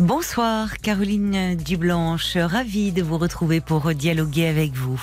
[0.00, 4.98] Bonsoir Caroline Dublanche, ravie de vous retrouver pour dialoguer avec vous.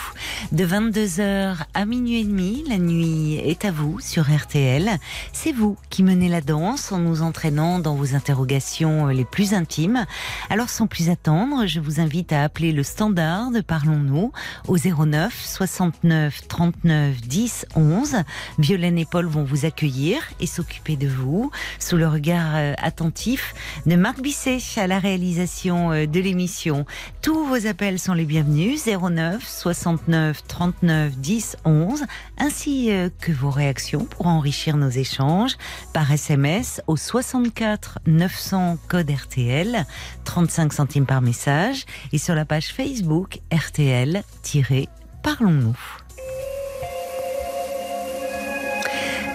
[0.52, 4.90] De 22h à minuit et demi, la nuit est à vous sur RTL.
[5.34, 10.08] C'est vous qui menez la danse en nous entraînant dans vos interrogations les plus intimes.
[10.50, 14.32] Alors sans plus attendre, je vous invite à appeler le standard de Parlons-nous
[14.68, 18.16] au 09 69 39 10 11.
[18.58, 23.54] Violaine et Paul vont vous accueillir et s'occuper de vous sous le regard euh, attentif
[23.86, 26.86] de Marc Bisset la réalisation euh, de l'émission.
[27.22, 32.06] Tous vos appels sont les bienvenus 09 69 39 10 11
[32.38, 35.58] ainsi euh, que vos réactions pour enrichir nos échanges
[35.94, 39.86] par SMS au 64 900 code RTL
[40.24, 45.78] 35 centimes par message et sur la page Facebook RTL-Parlons-nous.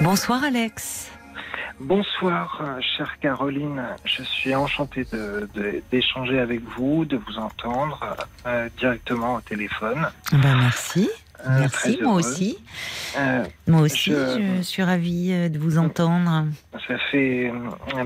[0.01, 1.12] Bonsoir Alex.
[1.87, 3.83] Bonsoir, euh, chère Caroline.
[4.05, 8.17] Je suis enchanté de- de- d'échanger avec vous, de vous entendre
[8.47, 10.07] euh, directement au téléphone.
[10.31, 11.11] Ben merci.
[11.45, 12.57] Euh, Merci, moi aussi.
[13.19, 16.47] Euh, Moi aussi, Je- je, suis ravie de vous entendre.
[16.87, 17.53] ça fait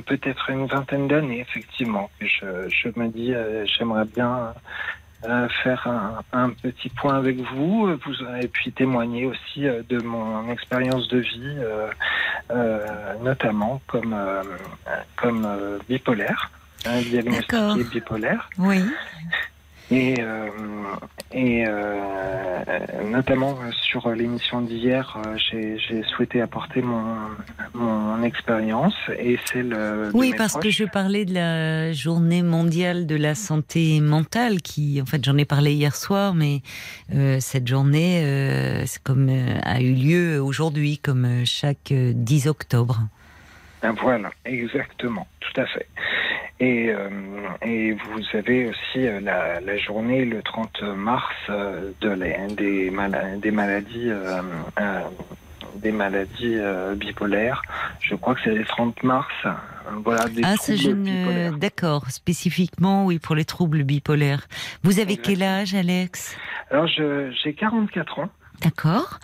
[0.07, 3.35] peut-être une vingtaine d'années, effectivement, que je, je me dis,
[3.77, 4.55] j'aimerais bien
[5.25, 9.99] euh, faire un, un petit point avec vous, vous et puis témoigner aussi euh, de
[9.99, 11.89] mon expérience de vie, euh,
[12.51, 14.43] euh, notamment comme, euh,
[15.17, 16.51] comme euh, bipolaire,
[16.85, 17.77] un diagnostiqué D'accord.
[17.77, 18.51] bipolaire.
[18.59, 18.85] Oui.
[19.91, 20.49] Et, euh,
[21.33, 22.65] et euh,
[23.05, 27.15] notamment euh, sur l'émission d'hier, j'ai souhaité apporter mon,
[27.75, 33.15] mon expérience et celle de Oui, parce que je parlais de la journée mondiale de
[33.15, 36.63] la santé mentale, qui, en fait, j'en ai parlé hier soir, mais
[37.15, 42.49] euh, cette journée, euh, c'est comme euh, a eu lieu aujourd'hui, comme chaque euh, 10
[42.49, 43.03] octobre.
[43.87, 45.87] Ah, Voilà, exactement, tout à fait.
[46.59, 47.09] Et, euh,
[47.63, 52.91] et vous avez aussi euh, la, la journée le 30 mars euh, de la- des,
[53.41, 54.43] des maladies, euh,
[55.77, 56.59] des maladies
[56.97, 57.63] bipolaires.
[58.01, 59.33] Je crois que c'est le 30 mars.
[60.05, 61.05] Voilà, des ah, ça, troubles je ne...
[61.05, 61.59] bipolaires.
[61.59, 64.49] D'accord, spécifiquement, oui, pour les troubles bipolaires.
[64.83, 66.37] Vous avez quel âge, Alex?
[66.73, 68.31] Alors, j'ai 44 ans.
[68.63, 69.19] D'accord.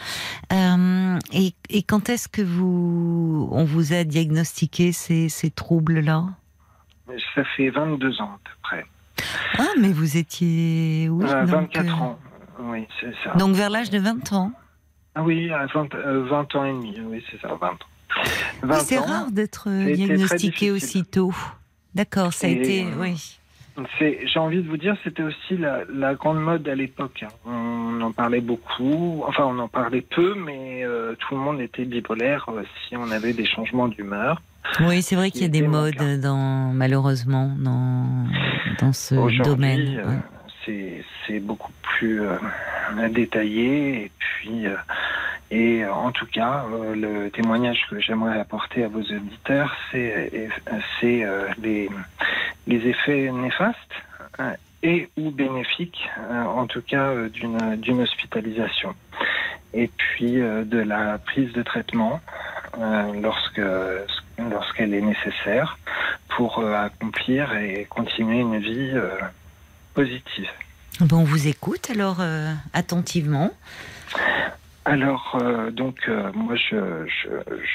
[0.53, 6.25] Euh, et, et quand est-ce que vous, on vous a diagnostiqué ces, ces troubles-là?
[7.35, 8.87] Ça fait 22 ans à peu près.
[9.59, 12.19] Ah, mais vous étiez, oui, Euh, donc, 24 euh, ans,
[12.61, 13.35] oui, c'est ça.
[13.37, 14.53] Donc vers l'âge de 20 ans.
[15.15, 17.77] Ah oui, à 20, euh, 20 ans et demi, oui, c'est ça, 20 ans.
[18.63, 21.35] 20 Oui, c'est rare d'être a été diagnostiqué aussitôt.
[21.95, 23.39] D'accord, ça a Et, été, euh, oui.
[24.01, 27.25] J'ai envie de vous dire, c'était aussi la, la grande mode à l'époque.
[27.25, 27.33] hein.
[27.47, 31.85] On en parlait beaucoup, enfin on en parlait peu, mais euh, tout le monde était
[31.85, 34.43] bipolaire euh, si on avait des changements d'humeur.
[34.81, 38.27] Oui, c'est vrai qu'il y a des modes dans, malheureusement, dans,
[38.79, 39.99] dans ce domaine.
[39.99, 40.09] euh,
[40.69, 41.03] ouais.
[41.27, 42.21] c'est, beaucoup plus
[43.11, 44.05] détaillé.
[44.05, 44.65] Et puis,
[45.51, 50.49] et en tout cas, le témoignage que j'aimerais apporter à vos auditeurs, c'est,
[51.01, 51.27] c'est
[51.61, 51.89] les,
[52.67, 53.79] les effets néfastes
[54.41, 58.95] euh, et ou bénéfiques, euh, en tout cas, euh, d'une, d'une hospitalisation.
[59.75, 62.21] Et puis de la prise de traitement
[63.23, 63.63] lorsque,
[64.39, 65.79] lorsqu'elle est nécessaire
[66.37, 68.93] pour accomplir et continuer une vie
[69.95, 70.51] positive.
[71.01, 73.51] Bon, on vous écoute alors euh, attentivement.
[74.85, 77.29] Alors, euh, donc, euh, moi, je, je,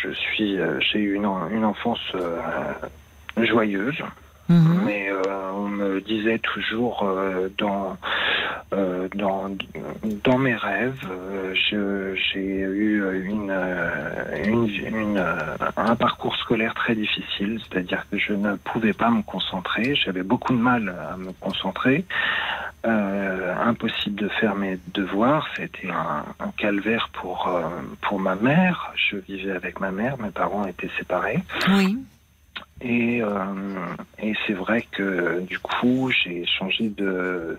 [0.03, 1.99] je suis, j'ai eu une, une enfance
[3.37, 4.03] joyeuse,
[4.49, 4.81] Mhm.
[4.85, 7.97] mais euh, on me disait toujours euh, dans,
[8.73, 9.49] euh, dans,
[10.23, 16.95] dans mes rêves, euh, j'ai eu une, euh, une, une, euh, un parcours scolaire très
[16.95, 21.31] difficile, c'est-à-dire que je ne pouvais pas me concentrer, j'avais beaucoup de mal à me
[21.33, 22.05] concentrer.
[22.85, 25.45] Euh, impossible de faire mes devoirs.
[25.57, 27.49] C'était un, un calvaire pour,
[28.01, 28.93] pour ma mère.
[28.95, 31.43] Je vivais avec ma mère, mes parents étaient séparés.
[31.69, 31.97] Oui.
[32.81, 33.33] Et, euh,
[34.19, 37.57] et c'est vrai que du coup, j'ai changé de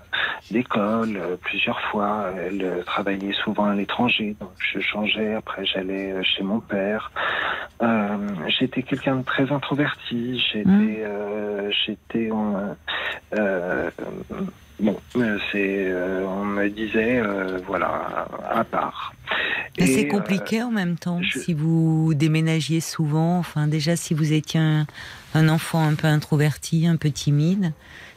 [0.51, 2.33] d'école euh, plusieurs fois.
[2.37, 5.35] Elle euh, travaillait souvent à l'étranger, donc je changeais.
[5.35, 7.11] Après, j'allais euh, chez mon père.
[7.83, 8.17] Euh,
[8.59, 10.39] j'étais quelqu'un de très introverti.
[10.53, 10.97] J'étais, Mm.
[11.01, 12.31] euh, j'étais,
[14.81, 19.15] bon, euh, c'est, euh, on me disait, euh, voilà, à part.
[19.77, 21.23] Et, c'est compliqué en même temps.
[21.23, 24.87] je- Si vous déménagiez souvent, enfin déjà si vous étiez un,
[25.35, 27.73] un enfant un peu introverti, un peu timide,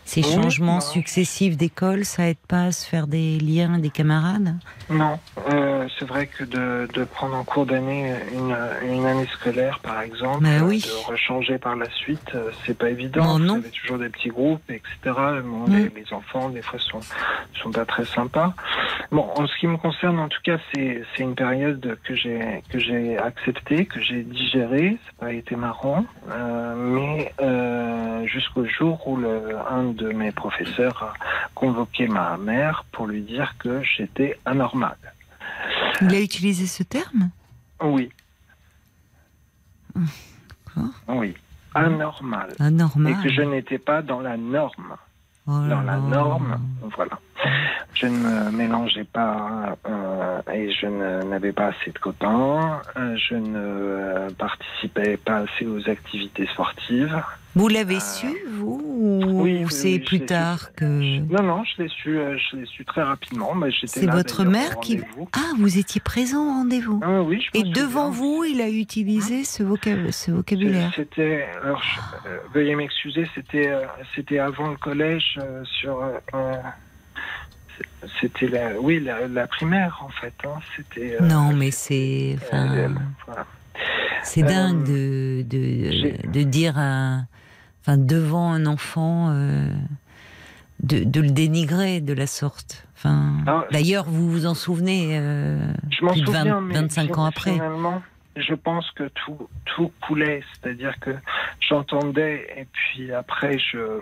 [0.06, 0.80] ces Oui, changements non.
[0.80, 4.56] successifs d'école, ça aide pas à se faire des liens, des camarades?
[4.90, 5.20] Non,
[5.50, 10.02] euh, c'est vrai que de, de prendre en cours d'année une, une année scolaire, par
[10.02, 10.82] exemple, Bah euh, oui.
[10.86, 13.24] de rechanger par la suite, euh, c'est pas évident.
[13.24, 13.56] Non, Vous non.
[13.56, 14.90] avez toujours des petits groupes, etc.
[15.44, 15.76] Bon, Mm.
[15.76, 17.00] les, les enfants, des fois, sont,
[17.62, 18.54] sont pas très sympas.
[19.12, 22.64] Bon, en ce qui me concerne, en tout cas, c'est c'est une période que j'ai
[22.70, 24.98] que j'ai acceptée, que j'ai digérée.
[25.06, 30.32] Ça n'a pas été marrant, euh, mais euh, jusqu'au jour où le, un de mes
[30.32, 31.14] professeurs a
[31.56, 34.96] convoqué ma mère pour lui dire que j'étais anormal.
[36.02, 37.30] Il a utilisé ce terme?
[37.84, 38.10] Oui.
[41.08, 41.34] Oui.
[41.74, 42.54] Anormal.
[42.60, 43.14] Anormal.
[43.14, 44.96] Et que je n'étais pas dans la norme.
[45.48, 46.60] Oh Dans la norme,
[46.96, 47.20] voilà.
[47.94, 50.86] Je ne me mélangeais pas euh, et je
[51.26, 52.82] n'avais pas assez de copains.
[52.98, 57.22] euh, Je ne euh, participais pas assez aux activités sportives.
[57.56, 60.68] Vous l'avez Euh, su, vous Ou oui, c'est oui, plus tard su.
[60.78, 61.20] que...
[61.20, 63.54] Non, non, je l'ai su, euh, je l'ai su très rapidement.
[63.56, 65.02] mais C'est votre mère qui-.
[65.34, 69.44] Ah, vous étiez présent au rendez-vous Ah oui, je Et devant vous, il a utilisé
[69.44, 70.92] ce, vocab- ce vocabulaire.
[70.96, 73.82] C'était, alors, je- euh, veuillez m'excuser, c'était, euh,
[74.16, 76.02] c'était avant le collège, sur,
[78.20, 80.34] c'était la, oui, la, la primaire en fait.
[80.46, 81.18] hein, c'était.
[81.22, 82.36] Non, mais c'est...
[82.42, 82.96] enfin, elle,
[83.26, 83.46] voilà.
[84.24, 87.22] C'est dingue de, de, de dire à,
[87.82, 89.68] enfin, devant un enfant euh,
[90.82, 92.86] de, de le dénigrer de la sorte.
[92.96, 96.74] Enfin, Ah, D'ailleurs, vous vous en souvenez euh, Je m'en plus de souviens, 20 mais
[96.76, 97.60] 25 ans après.
[98.38, 101.12] Je pense que tout, tout coulait, c'est-à-dire que
[101.60, 104.00] j'entendais et puis après je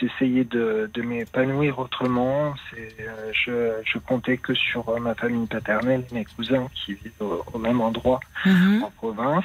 [0.00, 2.54] j'essayais de, de m'épanouir autrement.
[2.74, 7.58] Euh, je, je comptais que sur ma famille paternelle, mes cousins qui vivent au, au
[7.58, 8.84] même endroit mhm.
[8.84, 9.44] en province.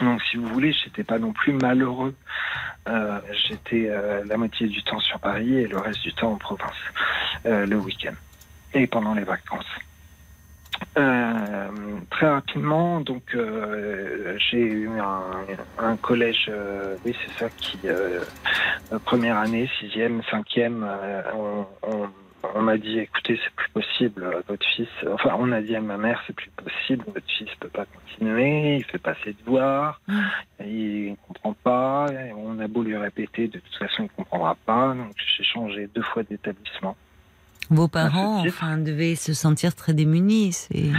[0.00, 2.14] Donc, si vous voulez, j'étais pas non plus malheureux.
[2.88, 6.36] Euh, j'étais euh, la moitié du temps sur Paris et le reste du temps en
[6.36, 6.76] province,
[7.44, 8.14] euh, le week-end
[8.74, 9.66] et pendant les vacances.
[10.94, 14.90] Très rapidement, donc j'ai eu
[15.78, 16.50] un, collège,
[17.04, 17.78] oui c'est ça, qui
[19.04, 20.86] première année, sixième, cinquième,
[21.34, 21.66] on,
[22.54, 25.80] on m'a dit écoutez c'est plus possible, euh, votre fils, enfin on a dit à
[25.80, 30.00] ma mère c'est plus possible, votre fils peut pas continuer, il fait pas ses devoirs,
[30.08, 30.20] Mm.
[30.64, 32.06] il comprend pas,
[32.36, 36.02] on a beau lui répéter de toute façon il comprendra pas, donc j'ai changé deux
[36.02, 36.96] fois d'établissement.
[37.70, 40.52] Vos parents, enfin, devaient se sentir très démunis.
[40.52, 40.90] C'est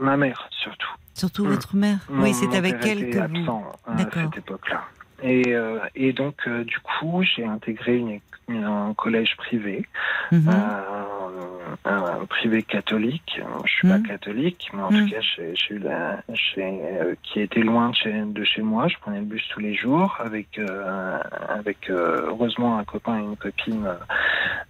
[0.00, 0.88] Ma mère surtout.
[1.14, 1.48] surtout Mm.
[1.50, 1.98] votre mère.
[2.10, 3.22] Oui, c'est avec elle que vous.
[3.22, 4.84] absent euh, à cette époque-là.
[5.22, 9.84] Et, euh, et donc, euh, du coup, j'ai intégré une, une- un collège privé,
[10.32, 10.48] Mhm.
[10.48, 13.40] euh, un privé catholique.
[13.64, 14.06] Je suis pas Mhm.
[14.06, 18.12] catholique, mais en tout cas, j'ai eu la, j'ai, euh, qui était loin de chez,
[18.24, 18.88] de chez moi.
[18.88, 21.18] Je prenais le bus tous les jours avec, euh,
[21.48, 23.94] avec euh, heureusement un copain et une copine euh,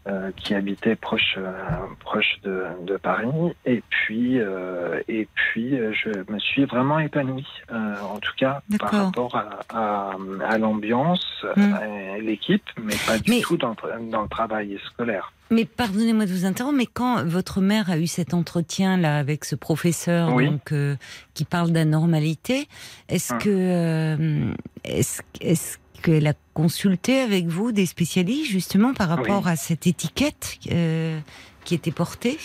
[0.09, 1.53] euh, qui habitaient proche, euh,
[2.01, 3.29] proche de, de Paris.
[3.65, 8.63] Et puis, euh, et puis, euh, je me suis vraiment épanoui, euh, en tout cas
[8.79, 10.17] par rapport à, à,
[10.47, 13.75] à l'ambiance, à l'équipe, mais pas du Mais- tout dans,
[14.11, 15.33] dans le travail scolaire.
[15.51, 19.45] Mais pardonnez-moi de vous interrompre, mais quand votre mère a eu cet entretien là avec
[19.47, 20.47] ce professeur Oui.
[20.51, 20.97] donc euh,
[21.35, 22.69] qui parle d'anormalité,
[23.09, 23.39] est-ce Hum.
[23.41, 24.53] que euh,
[24.85, 31.19] est-ce qu'elle a consulté avec vous des spécialistes justement par rapport à cette étiquette euh,
[31.65, 32.39] qui était portée?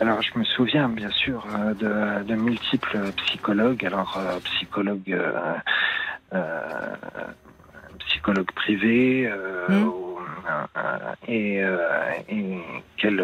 [0.00, 3.84] Alors, je me souviens bien sûr euh, de, de multiples psychologues.
[3.84, 5.52] Alors, euh, psychologues, euh,
[8.14, 9.84] psychologues privés, euh, Mm.
[9.88, 10.18] ou,
[10.76, 11.78] euh, et, euh,
[12.28, 12.58] et
[12.96, 13.22] qu'elle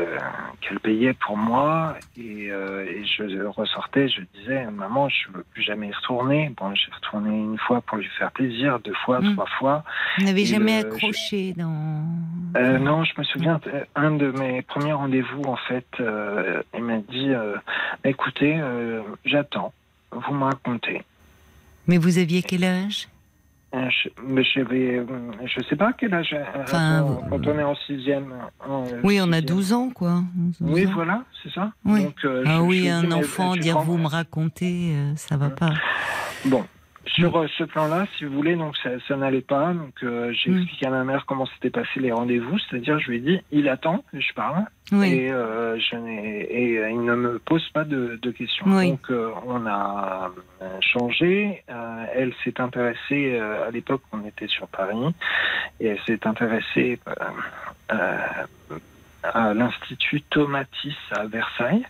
[0.60, 1.94] qu'elle payait pour moi.
[2.16, 6.50] Et, et je ressortais, je disais, maman, je veux plus jamais y retourner.
[6.56, 9.32] Bon, j'ai retourné une fois pour lui faire plaisir, deux fois, Mm.
[9.34, 9.84] trois fois.
[10.18, 12.04] Vous n'avez jamais le- accroché dans
[12.56, 13.60] Euh, non, je me souviens,
[13.94, 17.56] un de mes premiers rendez-vous, en fait, euh, il m'a dit, euh,
[18.04, 18.60] écoutez,
[19.24, 19.72] j'attends,
[20.10, 21.02] vous me racontez.
[21.86, 23.08] Mais vous aviez quel âge?
[23.72, 25.04] Je, mais je vais, euh,
[25.46, 26.32] je sais pas quel âge.
[26.32, 28.34] euh, Enfin, quand, quand on est en sixième.
[28.68, 29.44] en, euh, Oui, on a sixième.
[29.56, 30.22] 12 ans quoi.
[30.34, 30.90] 12 Oui, ans.
[30.94, 31.70] voilà, c'est ça.
[31.84, 32.02] Oui.
[32.04, 35.12] Donc, euh, Ah je- oui, un mais, enfant euh, dire prends- vous me racontez, euh,
[35.14, 35.54] ça va Mm.
[35.54, 35.70] pas.
[36.46, 36.64] Bon,
[37.06, 39.72] sur euh, ce plan-là, si vous voulez, donc ça, ça n'allait pas.
[39.72, 40.58] Donc euh, j'ai Mm.
[40.58, 43.68] expliqué à ma mère comment s'étaient passés les rendez-vous, c'est-à-dire je lui ai dit, il
[43.68, 44.64] attend, que je parle.
[44.92, 45.06] Oui.
[45.12, 48.66] et, euh, je n'ai- et euh, il ne me pose pas de, de questions.
[48.66, 48.90] Oui.
[48.90, 50.30] Donc euh, on a
[50.80, 51.62] changé.
[51.70, 54.96] Euh, elle s'est intéressée, euh, à l'époque on était sur Paris,
[55.78, 56.98] et elle s'est intéressée
[59.22, 61.84] à l'Institut Tomatis à Versailles.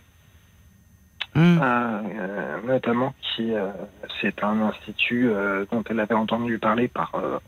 [1.33, 1.59] Mm.
[1.61, 3.71] euh, notamment qui euh,
[4.19, 7.39] c'est un institut euh, dont elle avait entendu parler par euh,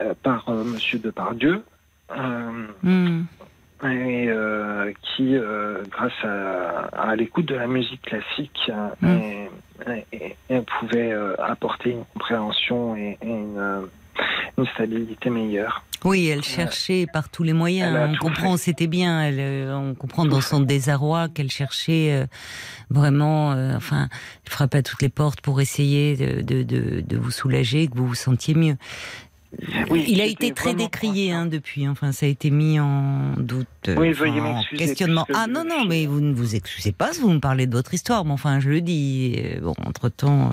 [0.00, 1.64] euh, par euh, Monsieur Depardieu.
[2.10, 3.24] Euh, Mm.
[3.84, 8.70] et euh, qui, euh, grâce à, à l'écoute de la musique classique,
[9.02, 9.06] Mm.
[9.86, 13.88] et- et- et pouvait euh, apporter une compréhension et, et une,
[14.58, 15.85] une stabilité meilleure.
[16.04, 17.96] Oui, elle cherchait par tous les moyens.
[18.12, 19.22] On comprend, c'était bien.
[19.22, 22.26] Elle, euh, on comprend dans son désarroi qu'elle cherchait euh,
[22.90, 23.52] vraiment.
[23.52, 24.08] euh, enfin,
[24.44, 27.96] elle frappait à toutes les portes pour essayer de, de, de, de vous soulager, que
[27.96, 28.76] vous vous sentiez mieux.
[29.90, 31.88] Oui, Il a été très décrié hein, depuis.
[31.88, 33.66] Enfin, ça a été mis en doute.
[33.88, 35.26] euh, enfin, en questionnement.
[35.34, 37.94] Ah non, non, mais vous ne vous excusez pas si vous me parlez de votre
[37.94, 38.24] histoire.
[38.24, 39.36] Mais enfin, je le dis.
[39.38, 40.50] euh, Bon, entre temps,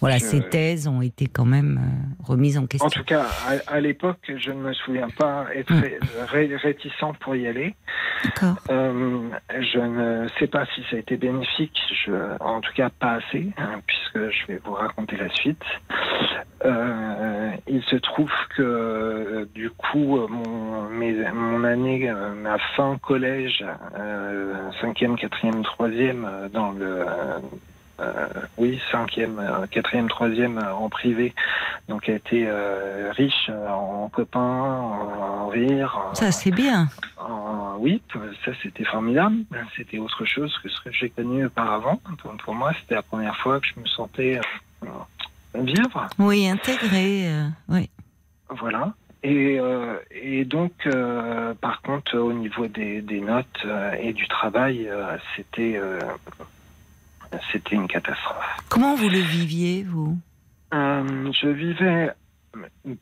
[0.00, 2.86] voilà, Je- ces thèses ont été quand même euh, remises en question.
[2.86, 3.26] En tout cas,
[3.68, 5.80] à, à l'époque, je ne me souviens pas être Mm.
[5.80, 7.74] ré- ré- réticent pour y aller.
[8.24, 8.56] D'accord.
[8.70, 13.14] Euh, je ne sais pas si ça a été bénéfique, je, en tout cas pas
[13.14, 15.62] assez, hein, puisque je vais vous raconter la suite.
[16.64, 22.98] Euh, il se trouve que euh, du coup, mon, mes- mon année, euh, ma fin
[22.98, 23.64] collège,
[23.96, 27.04] euh, cinquième, quatrième, troisième, euh, dans le
[28.00, 31.34] euh, oui, cinquième, euh, quatrième, troisième euh, en privé,
[31.88, 36.86] donc a été euh, riche euh, en copains, en, en rire, en- Ça, c'est bien.
[37.20, 38.00] euh, oui,
[38.44, 39.36] ça c'était formidable.
[39.76, 42.00] C'était autre chose que ce que j'ai connu auparavant.
[42.24, 44.40] Donc, pour moi, c'était la première fois que je me sentais
[44.84, 44.88] euh,
[45.54, 46.06] vivre.
[46.20, 47.28] Oui, intégré.
[47.28, 47.90] euh, oui.
[48.50, 48.92] Voilà.
[49.22, 54.26] Et, euh, et donc, euh, par contre, au niveau des, des notes euh, et du
[54.28, 54.88] travail,
[55.34, 55.80] c'était
[57.52, 58.56] c'était une catastrophe.
[58.68, 60.16] Comment vous le viviez, vous?
[60.72, 62.10] Je vivais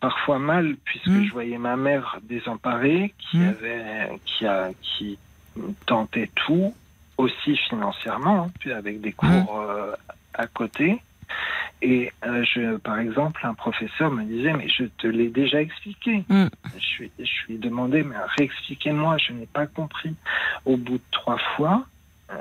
[0.00, 1.24] parfois mal puisque Mm.
[1.24, 3.48] je voyais ma mère désemparée qui Mm.
[3.48, 5.18] avait qui a qui
[5.86, 6.74] tentait tout
[7.18, 9.92] aussi financièrement hein, puis avec des cours euh,
[10.34, 11.00] à côté
[11.82, 16.24] et euh, je par exemple un professeur me disait mais je te l'ai déjà expliqué
[16.28, 16.46] Mm.
[16.78, 20.14] je lui je lui demandais mais réexpliquez-moi je n'ai pas compris
[20.64, 21.86] au bout de trois fois
[22.32, 22.34] euh,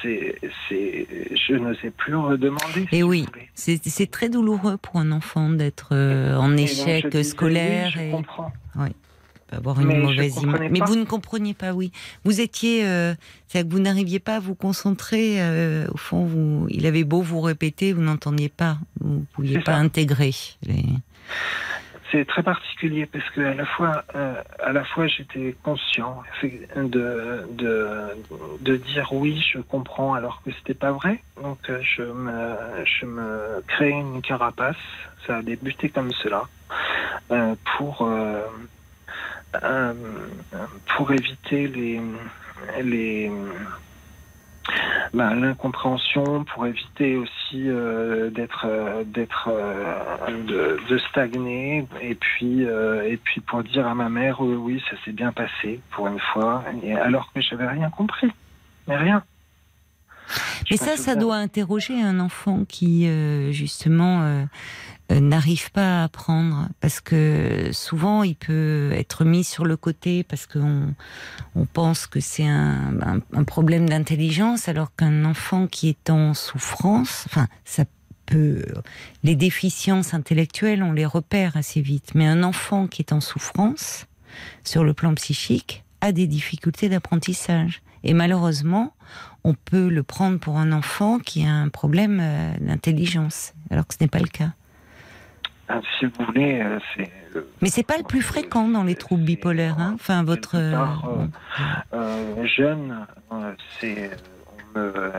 [0.00, 0.38] c'est
[0.68, 4.96] c'est je ne sais plus redemander si Et vous oui, c'est c'est très douloureux pour
[5.00, 8.52] un enfant d'être euh, en Et donc, échec disais, scolaire oui, je et comprends.
[9.52, 10.68] Avoir une Mais mauvaise image.
[10.70, 11.92] Mais vous ne compreniez pas, oui.
[12.24, 13.14] Vous étiez, euh,
[13.48, 15.40] c'est-à-dire que vous n'arriviez pas à vous concentrer.
[15.42, 18.78] euh, au fond, vous, il avait beau vous répéter, vous n'entendiez pas.
[19.00, 19.78] Vous ne pouviez pas ça.
[19.78, 20.32] intégrer.
[20.62, 20.84] les-
[22.12, 26.22] C'est très particulier parce que à la fois, euh, à la fois, j'étais conscient
[26.76, 27.88] de, de
[28.60, 31.20] de dire oui, je comprends, alors que c'était pas vrai.
[31.42, 31.58] Donc
[31.96, 34.76] je me je me créais une carapace.
[35.26, 36.42] Ça a débuté comme cela
[37.32, 38.42] euh, pour euh,
[39.62, 39.92] euh,
[40.96, 42.00] pour éviter les
[42.82, 43.30] les
[45.12, 49.50] ben, l'incompréhension pour éviter aussi euh, d'être euh, d'être
[50.28, 51.86] de, stagner.
[52.00, 56.06] Et puis et puis pour dire à ma mère oui, ça s'est bien passé pour
[56.08, 56.64] une fois.
[57.02, 58.30] Alors que j'avais rien compris.
[58.88, 59.22] Mais rien.
[60.70, 63.06] Mais ça, ça doit interroger un enfant qui,
[63.52, 64.46] justement,
[65.10, 66.68] n'arrive pas à apprendre.
[66.80, 70.94] Parce que souvent, il peut être mis sur le côté parce qu'on
[71.54, 76.34] on pense que c'est un, un- un problème d'intelligence, alors qu'un enfant qui est en
[76.34, 77.84] souffrance, enfin, ça
[78.26, 78.64] peut.
[79.22, 82.12] Les déficiences intellectuelles, on les repère assez vite.
[82.14, 84.06] Mais un enfant qui est en souffrance,
[84.64, 87.82] sur le plan psychique, a des difficultés d'apprentissage.
[88.02, 88.94] Et malheureusement,
[89.44, 93.94] on peut le prendre pour un enfant qui a un problème euh, d'intelligence, alors que
[93.94, 94.52] ce n'est pas le cas.
[95.68, 98.94] Ah, si vous voulez euh, c'est le- Mais c'est pas le plus fréquent dans les
[98.96, 99.92] troubles bipolaires, hein.
[99.94, 100.52] Enfin, votre.
[100.72, 101.26] Part, euh,
[101.94, 104.10] euh, jeune, euh, c'est
[104.74, 105.12] me-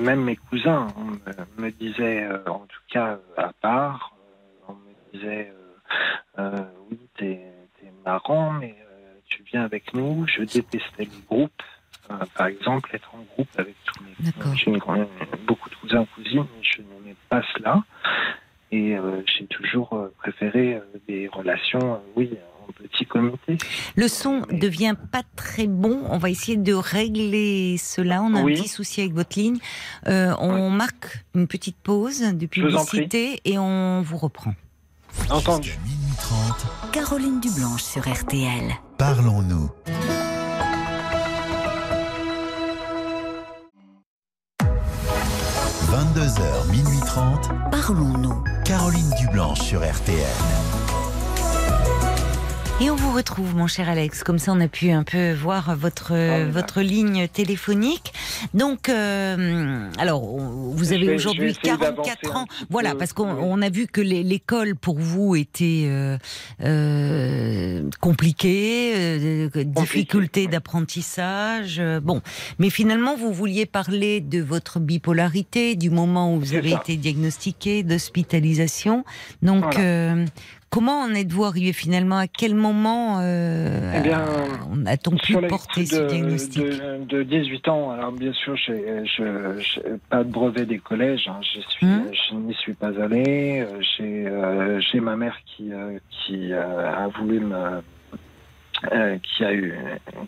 [0.00, 4.64] même mes cousins on me, me disaient, euh, en tout cas euh, à part, euh,
[4.68, 7.40] on me disait euh, euh, oui t'es
[8.04, 10.26] marrant mais euh, tu viens avec nous.
[10.26, 11.62] Je détestais les groupes.
[12.10, 14.54] Euh, par exemple, être en groupe avec tous mes D'accord.
[14.56, 14.72] j'ai
[15.46, 17.82] beaucoup de cousins cousines, mais je n'aimais pas cela.
[18.72, 22.30] Et euh, j'ai toujours euh, préféré euh, des relations, euh, oui,
[22.66, 23.58] en petit comité.
[23.96, 26.00] Le son devient pas très bon.
[26.08, 28.22] On va essayer de régler cela.
[28.22, 28.52] On a Oui.
[28.52, 29.58] un petit souci avec votre ligne.
[30.08, 34.54] Euh, on marque une petite pause de publicité et on vous reprend.
[35.30, 35.68] Entendu.
[35.68, 38.72] Jusqu'à minuit 30, Caroline Dublanche sur RTL.
[38.96, 39.68] parlons-nous.
[45.92, 48.42] «22h, minuit 30, Parlons-nous.
[48.64, 50.81] Caroline Dublanche sur RTL.
[52.80, 54.24] Et on vous retrouve, mon cher Alex.
[54.24, 58.12] Comme ça, on a pu un peu voir votre Ah votre ligne téléphonique.
[58.54, 62.46] Donc, euh, alors, vous avez aujourd'hui vais essayer 44 d'avancer ans.
[62.70, 66.18] Voilà, parce qu'on a vu que l'école pour vous était euh,
[66.62, 71.80] euh, compliquée, difficulté d'apprentissage.
[72.02, 72.20] bon,
[72.58, 76.80] mais finalement, vous vouliez parler de votre bipolarité, du moment où vous avez ça.
[76.80, 79.04] été diagnostiqué, d'hospitalisation.
[79.42, 80.24] Donc, Voilà.
[80.72, 82.18] Euh, comment en êtes-vous arrivé finalement?
[82.18, 84.24] À quel moment euh, Eh bien,
[84.86, 86.62] a-t-on pu porter ce de, diagnostic?
[86.62, 91.28] de, de 18 ans, alors bien sûr, j'ai je, j'ai pas de brevet des collèges,
[91.28, 92.02] hein, je, suis, Hmm.
[92.12, 93.60] je n'y suis pas allé.
[93.60, 97.82] euh, J'ai euh, j'ai ma mère qui, euh, qui euh, a voulu me.
[98.92, 99.74] Euh, qui a eu,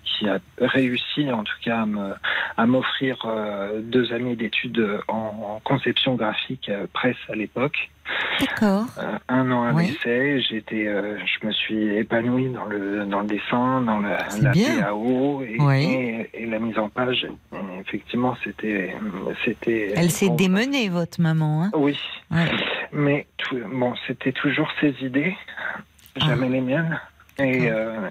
[0.04, 1.84] qui a réussi en tout cas
[2.56, 5.14] à m'offrir euh, deux années d'études en,
[5.56, 7.90] en conception graphique euh, presse à l'époque.
[8.38, 8.84] D'accord.
[9.28, 9.86] Un an à Oui.
[9.86, 14.52] l'essai, j'étais, je me suis épanoui dans le dans le dessin, dans la, la.
[14.52, 15.84] PAO et, Oui.
[15.84, 17.26] et, et la mise en page.
[17.54, 18.94] Et effectivement, c'était
[19.44, 19.94] c'était.
[19.96, 21.64] Elle s'est démenée, votre maman.
[21.64, 21.98] Hein Oui,
[22.30, 22.44] Ouais.
[22.92, 25.34] mais tout, bon, c'était toujours ses idées,
[26.16, 27.00] jamais les miennes,
[27.38, 28.10] et, euh,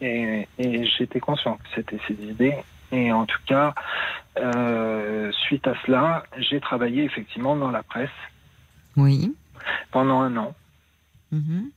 [0.00, 2.54] et, et- et j'étais conscient que c'était ses idées.
[2.92, 3.74] Et en tout cas,
[4.38, 8.10] euh, suite à cela, j'ai travaillé effectivement dans la presse
[8.96, 9.34] Oui.
[9.90, 10.54] pendant un an.
[11.32, 11.70] Mhm.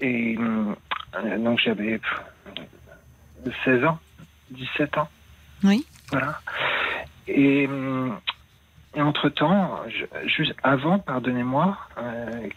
[0.00, 0.74] Et euh,
[1.38, 3.98] donc j'avais pff, 16 ans,
[4.50, 5.08] 17 ans.
[5.62, 5.86] Oui.
[6.10, 6.40] Voilà.
[7.28, 7.68] Et,
[8.94, 9.80] et entre-temps,
[10.26, 12.48] juste avant, pardonnez-moi, euh,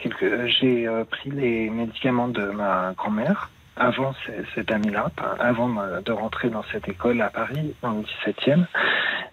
[0.59, 6.11] j'ai euh, pris les médicaments de ma grand-mère avant ce- cette année-là, pas- avant de
[6.11, 8.65] rentrer dans cette école à Paris, dans le 17e.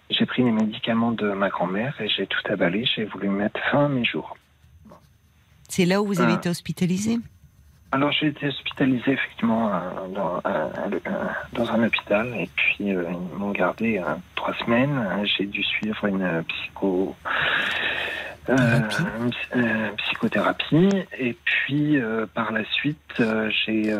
[0.09, 2.85] J'ai pris les médicaments de ma grand-mère et j'ai tout avalé.
[2.85, 4.37] J'ai voulu mettre fin à mes jours.
[5.67, 6.37] C'est là où vous avez Ah.
[6.37, 7.17] été hospitalisé
[7.95, 10.67] Alors j'ai été hospitalisé effectivement euh, dans, euh,
[11.07, 12.97] euh, dans un hôpital et puis ils
[13.37, 14.01] m'ont gardé
[14.35, 15.01] trois semaines.
[15.23, 17.15] J'ai dû suivre une psycho
[18.49, 18.79] euh,
[19.55, 22.99] euh, psychothérapie et puis euh, par la suite
[23.65, 23.95] j'ai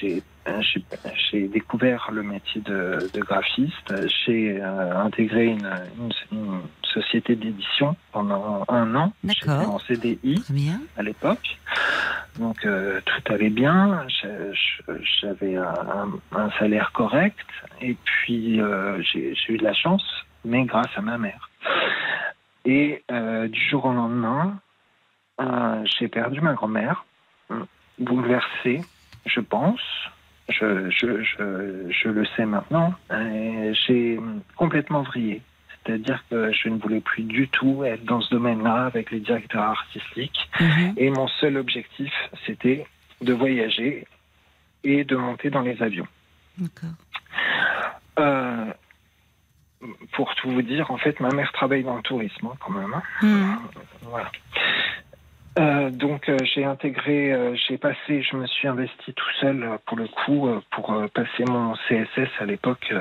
[0.00, 0.22] j'ai
[0.62, 0.84] j'ai-
[1.30, 3.92] j'ai découvert le métier de, de graphiste.
[4.24, 5.68] J'ai intégré une,
[5.98, 9.12] une- une société d'édition pendant un an.
[9.34, 10.42] J'étais en CDI
[10.96, 11.58] à l'époque.
[12.38, 14.06] Donc euh, tout allait bien,
[15.20, 17.38] j'avais un, un salaire correct
[17.80, 20.04] et puis euh, j'ai eu de la chance,
[20.44, 21.50] mais grâce à ma mère.
[22.64, 24.58] Et euh, du jour au lendemain,
[25.98, 27.04] j'ai perdu ma grand-mère,
[27.98, 28.82] bouleversée,
[29.26, 29.80] je pense.
[30.48, 32.94] Je, je, je, je le sais maintenant.
[33.86, 34.18] J'ai
[34.56, 35.42] complètement vrillé.
[35.88, 39.62] C'est-à-dire que je ne voulais plus du tout être dans ce domaine-là avec les directeurs
[39.62, 40.50] artistiques.
[40.60, 40.92] Mhm.
[40.98, 42.12] Et mon seul objectif,
[42.44, 42.86] c'était
[43.22, 44.06] de voyager
[44.84, 46.06] et de monter dans les avions.
[46.58, 46.90] D'accord.
[48.18, 48.66] Euh,
[50.12, 52.92] pour tout vous dire, en fait, ma mère travaille dans le tourisme hein, quand même.
[52.92, 53.02] hein.
[53.22, 53.58] Mhm.
[54.02, 54.30] Voilà.
[55.58, 59.98] Euh, donc euh, j'ai intégré, euh, j'ai passé, je me suis investi tout seul pour
[59.98, 62.92] le coup pour passer mon CSS à l'époque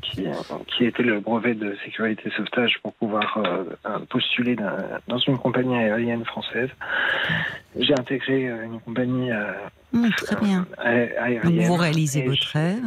[0.00, 0.24] qui,
[0.68, 3.38] qui était le brevet de sécurité sauvetage pour pouvoir
[4.08, 4.76] postuler dans,
[5.08, 6.70] dans une compagnie aérienne française.
[7.78, 9.30] J'ai intégré une compagnie
[9.92, 10.66] Mhm, Très bien.
[10.78, 11.42] aérienne.
[11.42, 12.82] Donc vous réalisez votre rêve.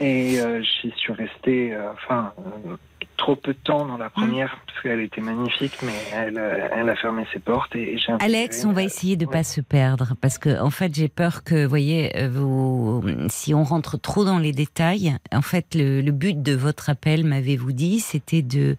[0.00, 2.76] Et euh, j'y suis resté, euh, enfin, euh,
[3.16, 6.88] trop peu de temps dans la première, parce qu'elle était magnifique, mais elle, euh, elle
[6.88, 9.32] a fermé ses portes et j'ai Alex, on va essayer de ouais.
[9.32, 13.62] pas se perdre parce que en fait j'ai peur que, vous voyez, vous, si on
[13.62, 18.00] rentre trop dans les détails, en fait le, le but de votre appel, m'avez-vous dit,
[18.00, 18.76] c'était de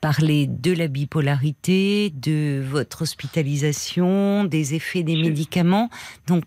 [0.00, 5.90] parler de la bipolarité, de votre hospitalisation, des effets des médicaments.
[6.28, 6.44] Donc,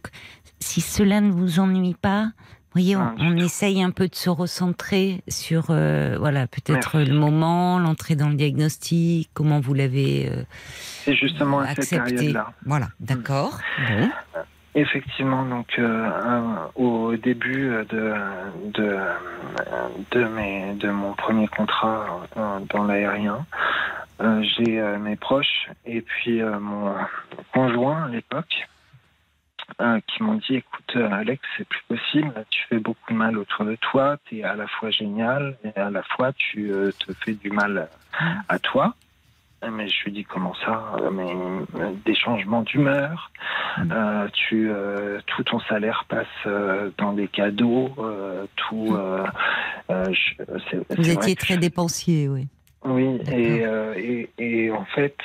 [0.59, 2.31] si cela ne vous ennuie pas.
[2.73, 7.13] Voyez, on, Ah, on essaye un peu de se recentrer sur, euh, voilà, peut-être le
[7.13, 10.43] moment, l'entrée dans le diagnostic, comment vous l'avez euh,
[11.03, 12.15] C'est justement à cette accepté.
[12.15, 12.51] période-là.
[12.65, 13.59] Voilà, d'accord.
[13.89, 14.09] Bon.
[14.75, 16.09] Effectivement, donc euh,
[16.75, 18.13] au début de
[18.73, 18.97] de
[20.11, 23.45] de, mes, de mon premier contrat dans l'aérien,
[24.19, 26.91] j'ai mes proches et puis mon
[27.53, 28.67] conjoint à l'époque
[29.81, 33.37] euh, qui m'ont dit écoute euh, Alex c'est plus possible tu fais beaucoup de mal
[33.37, 36.91] autour de toi tu es à la fois génial et à la fois tu euh,
[36.91, 37.89] te fais du mal
[38.49, 38.93] à toi
[39.71, 43.31] mais je lui dis comment ça Euh, Mais des changements d'humeur,
[43.79, 47.89] euh, tu euh, tout ton salaire passe euh, dans des cadeaux,
[48.57, 48.97] tout.
[49.87, 52.47] c'est- Vous étiez très dépensier, oui.
[52.83, 53.63] oui, et,
[53.95, 55.15] et, et en fait,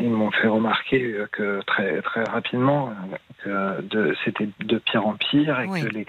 [0.00, 2.92] ils m'ont fait remarquer que très très rapidement
[3.44, 5.82] que de, c'était de pire en pire et Oui.
[5.82, 6.06] que les,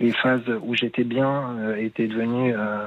[0.00, 2.86] les phases où j'étais bien euh, étaient devenues euh,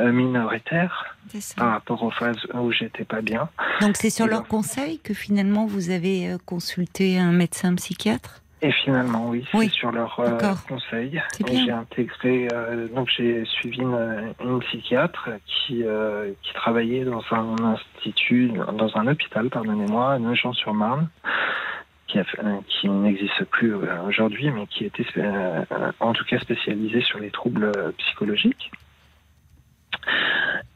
[0.00, 1.16] euh, minoritaires
[1.56, 3.48] par rapport aux phases où j'étais pas bien.
[3.80, 7.74] Donc c'est sur Et leur donc- conseil que finalement vous avez euh, consulté un médecin
[7.76, 8.39] psychiatre?
[8.62, 9.68] Et finalement, oui, Oui.
[9.68, 11.22] c'est sur leur euh, conseil.
[11.50, 17.56] J'ai intégré, euh, donc j'ai suivi une, une psychiatre qui, euh, qui travaillait dans un
[17.64, 21.08] institut, dans un hôpital, pardonnez-moi, à Nogent-sur-Marne,
[22.06, 22.22] qui, euh,
[22.68, 25.64] qui n'existe plus euh, aujourd'hui, mais qui était euh,
[25.98, 28.70] en tout cas spécialisé sur les troubles psychologiques.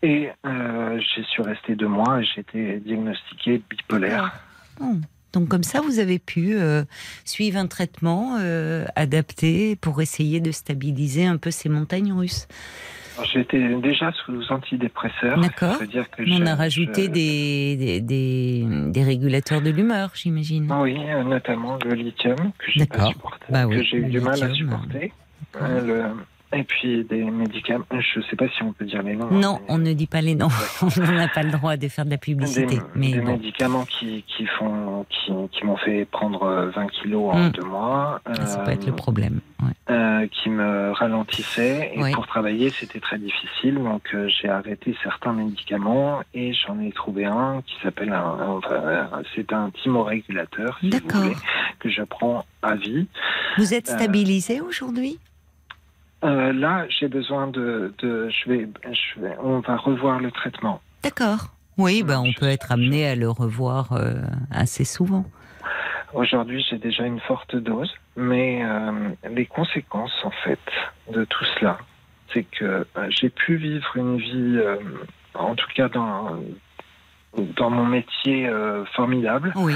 [0.03, 4.33] Et euh, j'y suis resté deux mois et j'ai été diagnostiqué bipolaire.
[4.81, 4.95] Oh.
[5.35, 6.85] Donc comme ça, vous avez pu euh,
[7.25, 12.47] suivre un traitement euh, adapté pour essayer de stabiliser un peu ces montagnes russes.
[13.33, 15.39] J'étais déjà sous antidépresseurs.
[15.41, 15.79] D'accord.
[16.31, 20.73] On a rajouté je- des, des, des, des régulateurs de l'humeur, j'imagine.
[20.81, 23.13] Oui, euh, notamment le lithium que j'ai pas D'accord.
[23.13, 25.13] supporté, Bah oui, que j'ai eu du mal à supporter.
[25.61, 26.11] Le-
[26.53, 29.31] Et puis des médicaments, je ne sais pas si on peut dire les noms.
[29.31, 30.49] Non, mais- on ne dit pas les noms.
[30.83, 32.67] on n'a pas le droit de faire de la publicité.
[32.67, 33.33] des, mais des bon.
[33.33, 37.51] médicaments qui, qui font qui, qui m'ont fait prendre euh, 20 kilos en Mm.
[37.51, 39.41] deux mois, Ça euh, peut être le problème.
[39.63, 39.73] ouais.
[39.91, 45.33] euh, qui me ralentissaient et pour travailler c'était très difficile donc euh, j'ai arrêté certains
[45.33, 49.05] médicaments et j'en ai trouvé un qui s'appelle un, un- enfin, euh,
[49.35, 51.23] c'est un thymorégulateur si vous D'accord.
[51.23, 51.37] voulez,
[51.81, 53.07] que je prends à vie.
[53.59, 55.19] Vous êtes Euh, stabilisé aujourd'hui?
[56.25, 60.81] Euh, là, j'ai besoin de, de je, vais, je vais, on va revoir le traitement.
[61.03, 61.49] D'accord.
[61.77, 64.15] Oui, ben, on je- peut être amené à le revoir euh,
[64.51, 65.25] assez souvent.
[66.15, 70.61] Aujourd'hui, j'ai déjà une forte dose, mais euh, les conséquences, en fait,
[71.13, 71.79] de tout cela,
[72.33, 74.77] c'est que euh, j'ai pu vivre une vie, euh,
[75.35, 76.39] en tout cas dans,
[77.57, 79.75] dans mon métier euh, formidable, Oui.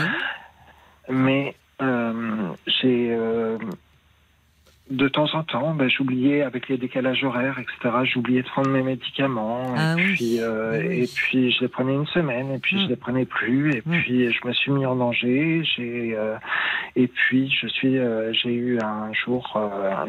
[1.08, 3.58] mais euh, j'ai euh,
[4.90, 7.94] de temps en temps, ben, j'oubliais avec les décalages horaires, etc.
[8.04, 11.02] J'oubliais de prendre mes médicaments, Ah et oui, puis euh, oui.
[11.02, 12.80] et puis je les prenais une semaine, et puis Mm.
[12.84, 13.90] je les prenais plus, et Mm.
[14.00, 15.62] puis je me suis mis en danger.
[15.76, 16.36] J'ai euh,
[16.96, 19.58] et puis je suis, euh, j'ai eu un jour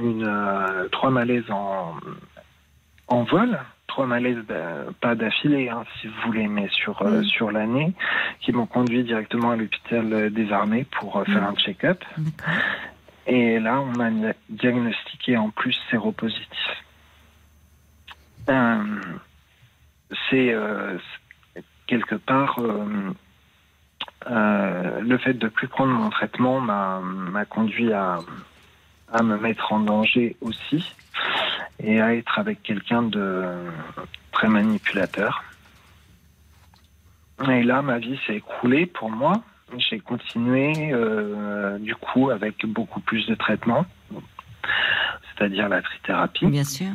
[0.01, 1.95] une trois malaises en
[3.07, 3.59] en vol.
[3.87, 7.23] Trois malaises, ben, pas d'affilée, hein, si vous voulez, mais sur euh, Mm.
[7.23, 7.93] sur l'année,
[8.39, 11.53] qui m'ont conduit directement à l'hôpital des armées pour euh, faire Mm.
[11.53, 12.03] un check-up.
[13.29, 14.09] Et là, on m'a
[14.49, 16.83] diagnostiqué en plus séropositif.
[18.49, 19.01] Euh,
[20.29, 20.97] c'est euh,
[21.85, 23.13] quelque part euh,
[25.01, 28.17] le fait de plus prendre mon traitement m'a m'a conduit à,
[29.13, 30.95] à me mettre en danger aussi
[31.79, 33.43] et à être avec quelqu'un de
[34.31, 35.43] très manipulateur.
[37.47, 39.43] Et là, ma vie s'est écroulée pour moi.
[39.77, 43.85] J'ai continué euh, du coup avec beaucoup plus de traitements,
[45.37, 46.47] c'est-à-dire la trithérapie.
[46.47, 46.91] Bien sûr.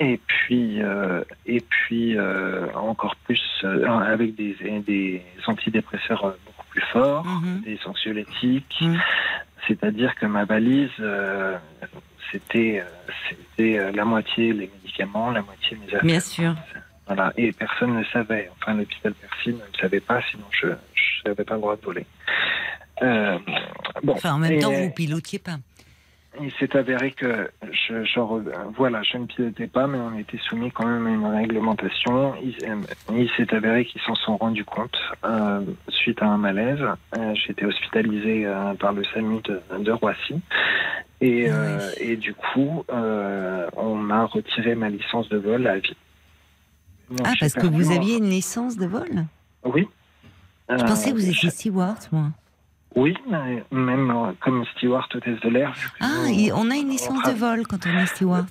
[0.00, 4.54] Et puis, euh, et puis euh, encore plus avec des,
[4.86, 7.62] des antidépresseurs beaucoup plus forts, Mhm.
[7.64, 8.78] des anxiolytiques.
[8.80, 9.00] Mhm.
[9.66, 10.90] C'est-à-dire que ma valise,
[12.30, 12.84] c'était,
[13.28, 16.04] c'était la moitié les médicaments, la moitié mes affaires.
[16.04, 16.54] Bien sûr.
[17.08, 17.32] Voilà.
[17.36, 18.48] Et personne ne savait.
[18.60, 20.68] Enfin, l'hôpital Percy ne le savait pas, sinon je
[21.26, 22.06] n'avais pas le droit de voler.
[23.02, 23.38] Euh,
[24.02, 24.12] bon.
[24.12, 25.56] Enfin, en même Et- temps, vous pilotiez pas.
[26.40, 28.40] il s'est avéré que je, genre,
[28.76, 32.34] voilà, je ne pilotais pas, mais on était soumis quand même à une réglementation.
[32.42, 32.76] Il, euh,
[33.16, 36.80] il s'est avéré qu'ils s'en sont rendus compte euh, suite à un malaise.
[37.16, 38.46] Euh, J'ai été hospitalisé
[38.78, 40.40] par le SAMU de, de Roissy.
[41.20, 41.56] Et, Oui.
[42.00, 45.96] et du coup, on m'a retiré ma licence de vol à vie.
[47.24, 49.26] Ah, parce que vous aviez une licence de vol
[49.64, 49.88] Oui.
[50.68, 52.26] Je Euh, pensais que vous étiez steward, moi.
[52.94, 53.14] Oui,
[53.70, 55.74] même euh, comme steward hôtesse de l'air.
[56.00, 58.46] Ah, on a une licence de vol quand on est steward.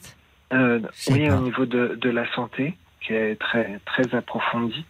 [0.53, 1.37] Euh, oui, pas.
[1.37, 4.85] au niveau de, de la santé, qui est très, très approfondi.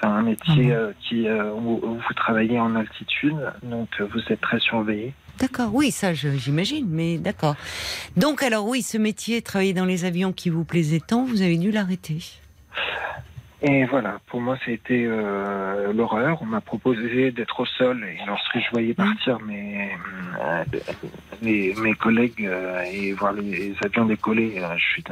[0.00, 4.08] C'est un métier bon euh, qui, euh, où, où vous travaillez en altitude, donc euh,
[4.12, 5.12] vous êtes très surveillé.
[5.38, 7.54] D'accord, oui, ça j'imagine, mais d'accord.
[8.16, 11.58] Donc alors oui, ce métier, travailler dans les avions qui vous plaisait tant, vous avez
[11.58, 12.18] dû l'arrêter.
[13.62, 16.38] Et voilà, pour moi, ça a été euh, l'horreur.
[16.42, 19.92] On m'a proposé d'être au sol, et lorsque je voyais partir mes,
[20.38, 20.62] euh,
[21.40, 25.02] les- mes collègues euh, et voir les avions décoller, je suis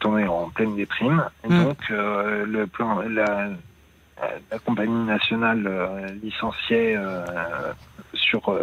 [0.00, 1.22] tombé en pleine déprime.
[1.44, 1.64] Et Mm.
[1.64, 3.50] donc, le plan, la,
[4.50, 6.96] la compagnie nationale licenciait
[8.14, 8.56] sur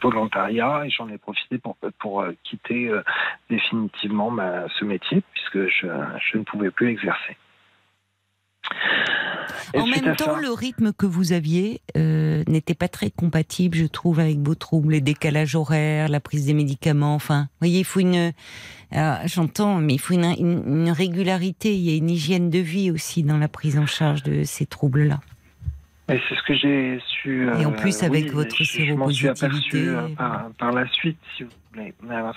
[0.00, 2.90] volontariat et j'en ai profité pour, pour quitter
[3.50, 5.86] définitivement ma- ce métier puisque je,
[6.32, 7.36] je ne pouvais plus exercer.
[9.74, 14.20] En même temps, le rythme que vous aviez euh, n'était pas très compatible, je trouve,
[14.20, 17.14] avec vos troubles, les décalages horaires, la prise des médicaments.
[17.14, 18.32] Enfin, vous voyez, il faut une.
[19.26, 21.74] J'entends, mais il faut une, une, régularité.
[21.74, 24.64] Il y a une hygiène de vie aussi dans la prise en charge de ces
[24.64, 25.20] troubles-là.
[26.10, 27.48] Et c'est ce que j'ai su.
[27.60, 29.40] Et en plus, euh, avec oui, votre séropositivité.
[29.40, 31.50] Je aperçu euh, par, par, la suite, si vous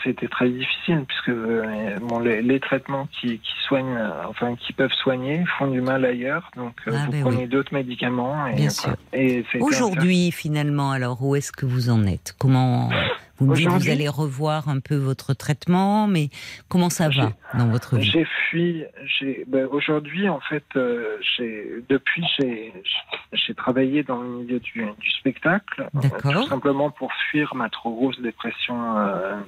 [0.03, 4.93] c'était très difficile, puisque euh, bon, les, les, traitements qui, qui, soignent, enfin, qui peuvent
[4.93, 6.49] soigner, font du mal ailleurs.
[6.55, 7.47] Donc, ah, vous ben prenez oui.
[7.47, 8.47] d'autres médicaments.
[8.47, 8.95] Et, Bien sûr.
[9.13, 12.35] Et Aujourd'hui, finalement, alors, où est-ce que vous en êtes?
[12.37, 12.89] Comment
[13.41, 16.29] vous me dites que vous allez revoir un peu votre traitement, mais
[16.69, 18.09] comment ça va dans votre vie?
[18.09, 18.83] J'ai fui.
[19.47, 21.17] Ben, Aujourd'hui, en fait, euh,
[21.89, 22.23] depuis,
[23.33, 25.89] j'ai travaillé dans le milieu du, du spectacle.
[25.95, 29.39] Euh, tout simplement pour fuir ma trop grosse dépression euh,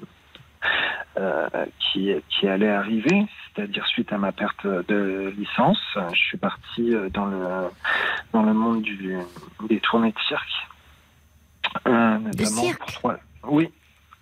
[1.17, 1.47] euh,
[1.79, 5.81] qui, qui allait arriver, c'est-à-dire suite à ma perte de licence.
[6.13, 7.69] Je suis parti dans le,
[8.33, 9.17] dans le monde du,
[9.69, 10.67] des tournées de cirque.
[11.87, 12.99] Euh, de cirque?
[13.01, 13.13] pour,
[13.47, 13.69] Oui,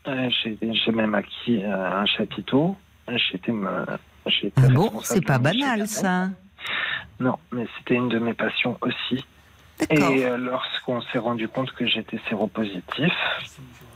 [0.07, 2.75] euh, j'ai même acquis euh, un chapiteau.
[3.07, 3.51] J'étais
[4.57, 6.29] ah bon, c'est pas banal ça.
[7.19, 9.25] Non, mais c'était une de mes passions aussi.
[9.89, 13.11] Et euh, lorsqu'on s'est rendu compte que j'étais séropositif,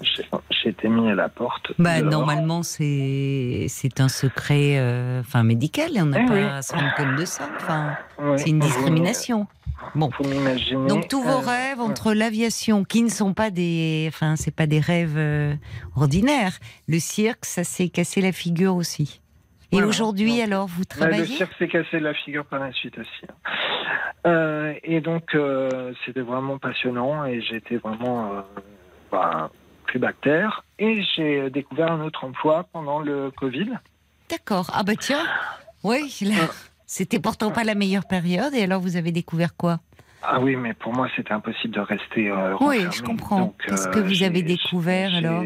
[0.01, 1.71] j'ai été mis à la porte.
[1.77, 4.79] Bah, normalement, c'est c'est un secret
[5.19, 5.91] enfin médical.
[5.97, 6.43] On n'a Eh pas oui.
[6.43, 7.47] à se rendre compte de ça.
[7.57, 9.47] Enfin, Oui, c'est une discrimination.
[9.93, 10.09] Bon.
[10.11, 10.87] Faut m'imaginer.
[10.87, 14.67] Donc tous vos euh, rêves entre l'aviation, qui ne sont pas des, enfin c'est pas
[14.67, 15.55] des rêves euh,
[15.95, 16.57] ordinaires.
[16.87, 19.21] Le cirque, ça s'est cassé la figure aussi.
[19.71, 19.87] Et Voilà.
[19.87, 21.25] aujourd'hui, alors, vous Ouais, le travaillez?
[21.37, 23.25] cirque s'est cassé la figure par la suite aussi.
[24.25, 25.35] Euh, et donc,
[26.05, 28.43] c'était vraiment passionnant et j'étais vraiment
[29.11, 29.49] bah,
[29.85, 30.63] plus bactère.
[30.79, 33.71] Et j'ai découvert un autre emploi pendant le Covid.
[34.29, 34.69] D'accord.
[34.73, 35.25] Ah bah tiens,
[35.83, 36.47] oui, là,
[36.85, 38.53] c'était pourtant pas la meilleure période.
[38.53, 39.79] Et alors, vous avez découvert quoi?
[40.27, 42.31] Ah oui, mais pour moi, c'était impossible de rester.
[42.31, 42.91] euh, Oui, renfermé.
[42.91, 43.53] je comprends.
[43.63, 45.43] Qu'est-ce euh, que vous avez découvert, j'ai- alors?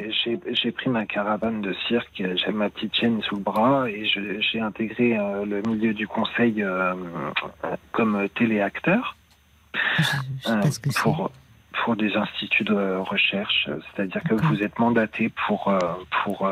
[0.53, 4.61] j'ai- pris ma caravane de cirque, j'ai ma petite chaîne sous le bras et j'ai
[4.61, 6.63] intégré euh, le milieu du conseil
[7.91, 9.17] comme téléacteur.
[9.97, 11.01] Je, je sais pas ce que c'est.
[11.01, 11.29] pour,
[11.83, 15.73] pour des instituts de recherche, c'est-à-dire que vous êtes mandaté pour,
[16.23, 16.49] pour,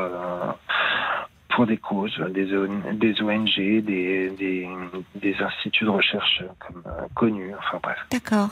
[1.58, 2.44] pour des causes, des,
[2.92, 4.68] des ONG, des, des,
[5.16, 8.50] des instituts de recherche comme, euh, connus, enfin bref, D'accord.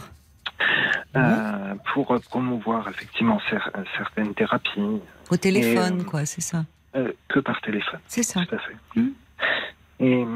[1.14, 6.64] Euh, pour euh, promouvoir effectivement cer- certaines thérapies Au téléphone, euh, quoi, c'est ça.
[6.96, 8.44] euh, que par téléphone, C'est ça.
[8.44, 8.74] tout à fait.
[8.96, 9.12] Mhm.
[10.00, 10.26] Et,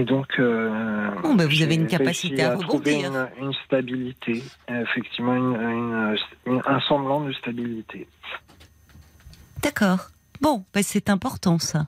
[0.00, 3.08] et donc, euh, Bon, ben, vous avez une capacité à rebondir.
[3.38, 6.16] Une, une stabilité, effectivement, une, une-
[6.46, 8.08] une- un semblant de stabilité.
[9.62, 10.10] D'accord.
[10.40, 11.86] Bon, ben, c'est important ça,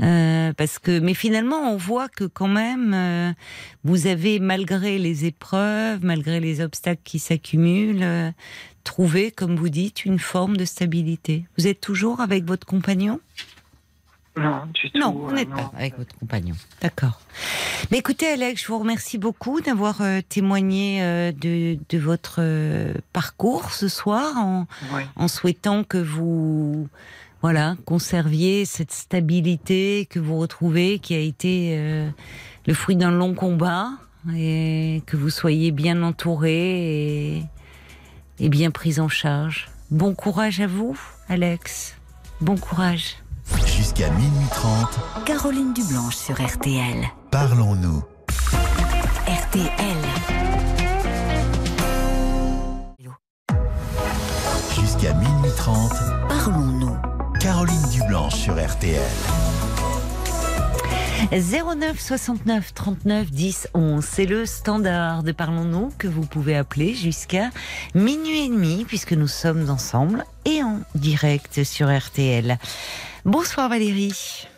[0.00, 3.32] Euh, parce que mais finalement on voit que quand même euh,
[3.84, 8.32] vous avez malgré les épreuves, malgré les obstacles qui s'accumulent, euh,
[8.82, 11.44] trouvé, comme vous dites, une forme de stabilité.
[11.56, 13.20] Vous êtes toujours avec votre compagnon?
[14.36, 14.98] Non, du tout.
[14.98, 15.56] Non, vous euh, n'êtes non.
[15.56, 16.56] pas avec votre compagnon.
[16.80, 17.20] D'accord.
[17.92, 22.94] Mais écoutez, Alex, je vous remercie beaucoup d'avoir euh, témoigné euh, de, de votre euh,
[23.12, 24.34] parcours ce soir
[25.14, 26.88] en souhaitant que vous
[27.44, 32.08] voilà conserviez cette stabilité que vous retrouvez qui a été euh,
[32.66, 33.90] le fruit d'un long combat
[34.34, 37.44] et que vous soyez bien entouré et,
[38.38, 39.68] et bien pris en charge.
[39.90, 41.98] Bon courage à vous, Alex.
[42.40, 43.16] Bon courage.
[43.66, 47.04] Jusqu'à minuit 30, Caroline Dublanche sur RTL.
[47.30, 48.02] parlons-nous.
[49.26, 49.98] RTL.
[54.80, 55.92] Jusqu'à minuit 30,
[56.26, 57.13] Parlons-nous.
[57.44, 59.02] Caroline Dublanche sur RTL.
[61.30, 67.50] 09 69 39 10 11, c'est le standard de Parlons-nous que vous pouvez appeler jusqu'à
[67.94, 72.56] minuit et demi puisque nous sommes ensemble et en direct sur RTL.
[73.26, 74.48] Bonsoir Valérie.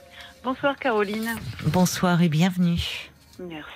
[0.44, 1.34] Bonsoir Caroline.
[1.64, 3.10] Bonsoir et bienvenue.
[3.40, 3.68] Merci.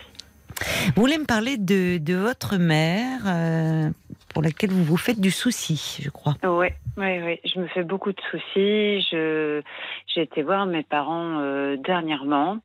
[0.95, 3.91] Vous voulez me parler de, de votre mère euh,
[4.33, 6.35] pour laquelle vous vous faites du souci, je crois.
[6.43, 7.41] Ouais, ouais, ouais.
[7.45, 9.03] Je me fais beaucoup de soucis.
[9.11, 9.63] Je
[10.07, 12.59] j'ai été voir mes parents euh, dernièrement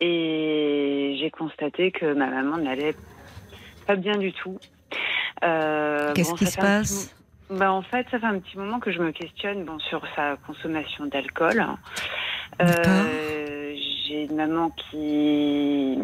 [0.00, 2.94] et j'ai constaté que ma maman n'allait
[3.86, 4.58] pas bien du tout.
[5.44, 7.14] Euh, Qu'est-ce bon, qui ça se passe?
[7.50, 10.36] bah, en fait, ça fait un petit moment que je me questionne bon, sur sa
[10.46, 11.64] consommation d'alcool.
[12.62, 13.74] Euh,
[14.06, 15.98] j'ai une maman qui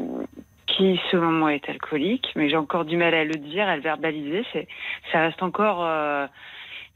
[0.77, 3.83] qui selon moi est alcoolique, mais j'ai encore du mal à le dire, à le
[3.83, 4.45] verbaliser.
[4.53, 4.69] C'est,
[5.13, 6.27] ça reste encore euh,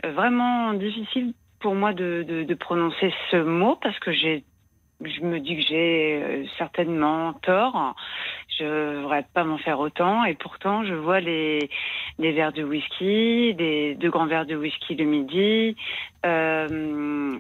[0.05, 4.45] vraiment difficile pour moi de, de, de prononcer ce mot parce que j'ai
[5.03, 7.95] je me dis que j'ai euh, certainement tort.
[8.59, 10.25] Je ne devrais pas m'en faire autant.
[10.25, 11.69] Et pourtant, je vois les,
[12.19, 15.77] les verres de whisky, des deux grands verres de whisky le midi,
[16.25, 16.69] euh,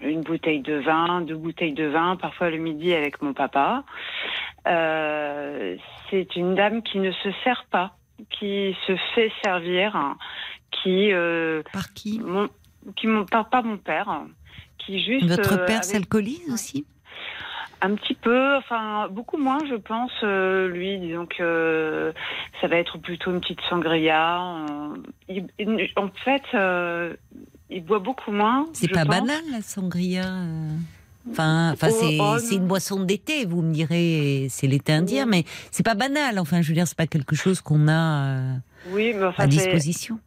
[0.02, 3.84] une bouteille de vin, deux bouteilles de vin, parfois le midi avec mon papa.
[4.66, 5.76] Euh,
[6.10, 7.96] c'est une dame qui ne se sert pas,
[8.30, 10.16] qui se fait servir,
[10.70, 11.12] qui...
[11.12, 12.18] Euh, Par qui?
[12.18, 12.48] mon,
[12.96, 14.22] qui mon, par, pas mon père,
[14.78, 15.28] qui juste...
[15.28, 16.86] Votre père s'alcoolise aussi?
[17.80, 20.12] Un petit peu, enfin beaucoup moins, je pense.
[20.22, 22.12] euh, lui, disons que euh,
[22.60, 24.40] ça va être plutôt une petite sangria.
[25.28, 27.14] Il- il- en fait, euh,
[27.70, 28.66] il boit beaucoup moins.
[28.72, 29.18] C'est pas pense.
[29.20, 30.70] banal la sangria euh.
[31.30, 35.30] Enfin, enfin Oh, c'est oh, une boisson d'été, vous me direz, c'est l'été indien, Oui.
[35.30, 36.38] mais c'est pas banal.
[36.38, 38.54] Enfin, je veux dire, c'est pas quelque chose qu'on a euh,
[38.90, 40.18] Oui, mais enfin, à disposition.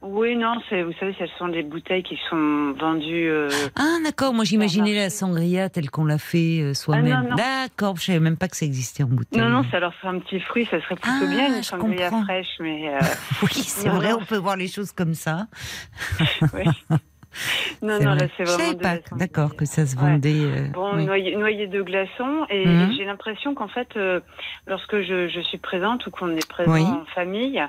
[0.00, 3.28] Oui, non, c'est, vous savez, ce sont des bouteilles qui sont vendues.
[3.30, 4.32] euh, Ah, d'accord.
[4.32, 7.12] Moi, j'imaginais la sangria telle qu'on l'a fait euh, soi-même.
[7.18, 7.36] Ah, non, non.
[7.36, 7.96] D'accord.
[7.96, 9.40] Je savais même pas que ça existait en bouteille.
[9.40, 12.10] Non, non, ça leur ferait un petit fruit, ça serait plutôt Ah, bien une sangria
[12.10, 12.24] comprends.
[12.24, 12.98] fraîche, mais euh,
[13.42, 14.12] Oui, c'est vrai.
[14.12, 15.48] On peut voir les choses comme ça.
[16.54, 16.64] oui.
[17.82, 18.74] non, non, là, c'est vraiment.
[18.74, 19.16] pas.
[19.16, 20.02] D'accord, que ça se Ouais.
[20.02, 20.28] vendait.
[20.34, 21.04] euh, Bon, oui.
[21.06, 22.92] noyé, noyé de glaçons et Mhm.
[22.96, 24.20] j'ai l'impression qu'en fait, euh,
[24.66, 26.82] lorsque je, je suis présente ou qu'on est présent Oui.
[26.82, 27.62] en famille,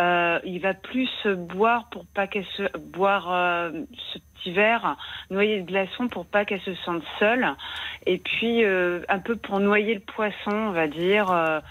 [0.00, 3.24] euh, il va plus boire pour pas qu'elle se boire
[4.12, 4.96] ce petit verre
[5.30, 7.46] noyé de glaçons pour pas qu'elle se sente seule
[8.06, 11.62] et puis un peu pour noyer le poisson, on va dire.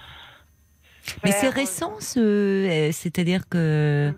[1.24, 2.90] Mais c'est récent, ce...
[2.94, 4.16] c'est-à-dire que Mm.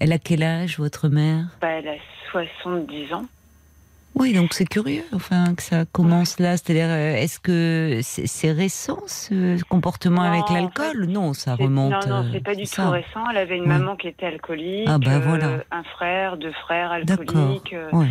[0.00, 1.46] Elle a quel âge, votre mère?
[1.60, 1.94] Bah, elle a
[2.32, 3.24] 70 ans.
[4.14, 6.56] Oui, donc c'est curieux, enfin, que ça commence là.
[6.56, 11.04] C'est-à-dire, euh, est-ce que c'est c'est récent ce comportement Non, avec l'alcool?
[11.06, 11.92] Non, ça remonte.
[12.06, 12.84] Non, non, euh, c'est pas du ça.
[12.84, 13.28] tout récent.
[13.30, 15.48] Elle avait une maman qui était alcoolique, Ah, bah, euh, voilà.
[15.70, 17.74] un frère, deux frères alcooliques.
[17.74, 18.06] euh, Ouais.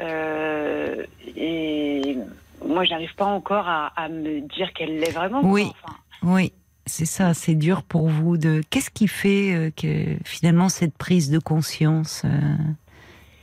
[0.00, 1.04] Euh,
[1.36, 2.18] et
[2.66, 5.40] moi, j'arrive pas encore à, à me dire qu'elle l'est vraiment.
[5.44, 5.70] Oui.
[5.84, 5.94] Enfin,
[6.24, 6.52] Oui,
[6.86, 7.34] c'est ça.
[7.34, 8.62] C'est dur pour vous de.
[8.70, 12.28] Qu'est-ce qui fait euh, que finalement cette prise de conscience euh,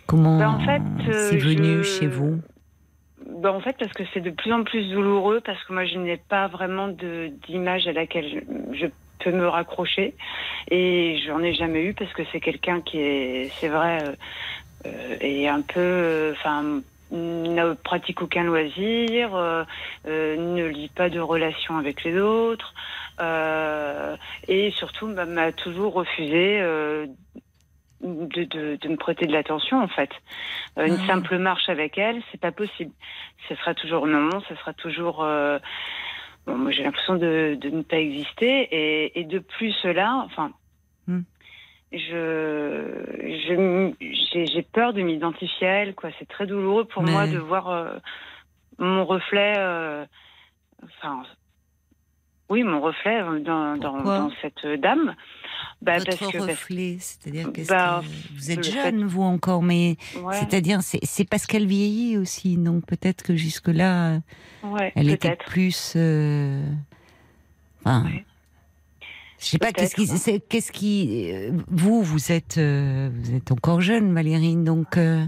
[0.08, 2.40] Comment Ben, en fait, c'est euh, venu je- chez vous?
[3.42, 5.98] Ben, en fait, parce que c'est de plus en plus douloureux, parce que moi, je
[5.98, 6.88] n'ai pas vraiment
[7.48, 8.88] d'image à laquelle je, je
[9.24, 10.16] peux me raccrocher,
[10.70, 14.16] et j'en ai jamais eu parce que c'est quelqu'un qui est, c'est vrai, euh,
[14.88, 16.34] euh, est un peu, euh.
[17.12, 19.64] Ne pratique aucun loisir, euh,
[20.08, 22.74] euh, ne lit pas de relation avec les autres,
[23.20, 24.16] euh,
[24.48, 27.06] et surtout bah, m'a toujours refusé euh,
[28.02, 30.10] de, de, de me prêter de l'attention en fait.
[30.78, 31.08] Euh, une Ah.
[31.08, 32.92] simple marche avec elle, c'est pas possible.
[33.50, 35.24] Ce sera toujours non, ce sera toujours.
[35.24, 35.60] euh,
[36.48, 40.52] bon, moi j'ai l'impression de, de ne pas exister et, et de plus cela, enfin.
[41.94, 43.04] Je,
[44.46, 46.10] j'ai, peur de m'identifier à elle, quoi.
[46.20, 47.98] C'est très douloureux pour Mais- moi de voir euh,
[48.80, 50.06] mon reflet, euh,
[50.84, 51.24] enfin,
[52.50, 55.16] oui, mon reflet dans, dans, dans cette dame.
[55.82, 60.34] Bah, Votre parce que, reflet, c'est-à-dire Bah, que vous êtes jeune vous encore, mais ouais,
[60.36, 64.20] c'est-à-dire c'est parce qu'elle vieillit aussi, donc peut-être que jusque là
[64.64, 65.46] ouais, elle était peut-être.
[65.46, 65.94] plus.
[65.96, 66.64] euh,
[67.84, 68.26] Enfin, Ouais.
[69.42, 73.82] Je sais pas qu'est-ce qui, qu'est-ce qui, euh, vous, vous êtes, euh, vous êtes encore
[73.82, 75.26] jeune, Valérie, donc euh,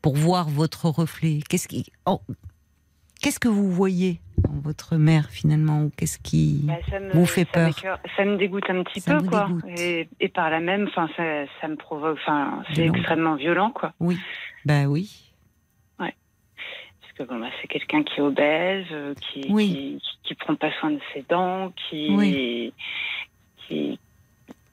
[0.00, 2.20] pour voir votre reflet, qu'est-ce qui, oh,
[3.20, 7.48] qu'est-ce que vous voyez en votre mère finalement, ou qu'est-ce qui, Bah, me, vous fait
[7.52, 9.48] ça peur Ça me dégoûte un petit Ça peu, quoi.
[9.76, 11.24] Et, et par la même, enfin, ça,
[11.60, 13.92] ça me provoque, enfin, c'est extrêmement violent, quoi.
[13.98, 14.18] oui,
[14.64, 15.32] ben oui,
[15.98, 16.12] Parce
[17.16, 18.86] que bon, bah, c'est quelqu'un qui est obèse,
[19.20, 19.98] qui, Oui.
[20.00, 22.72] qui, qui prend pas soin de ses dents, qui, Oui.
[23.68, 23.98] Qui,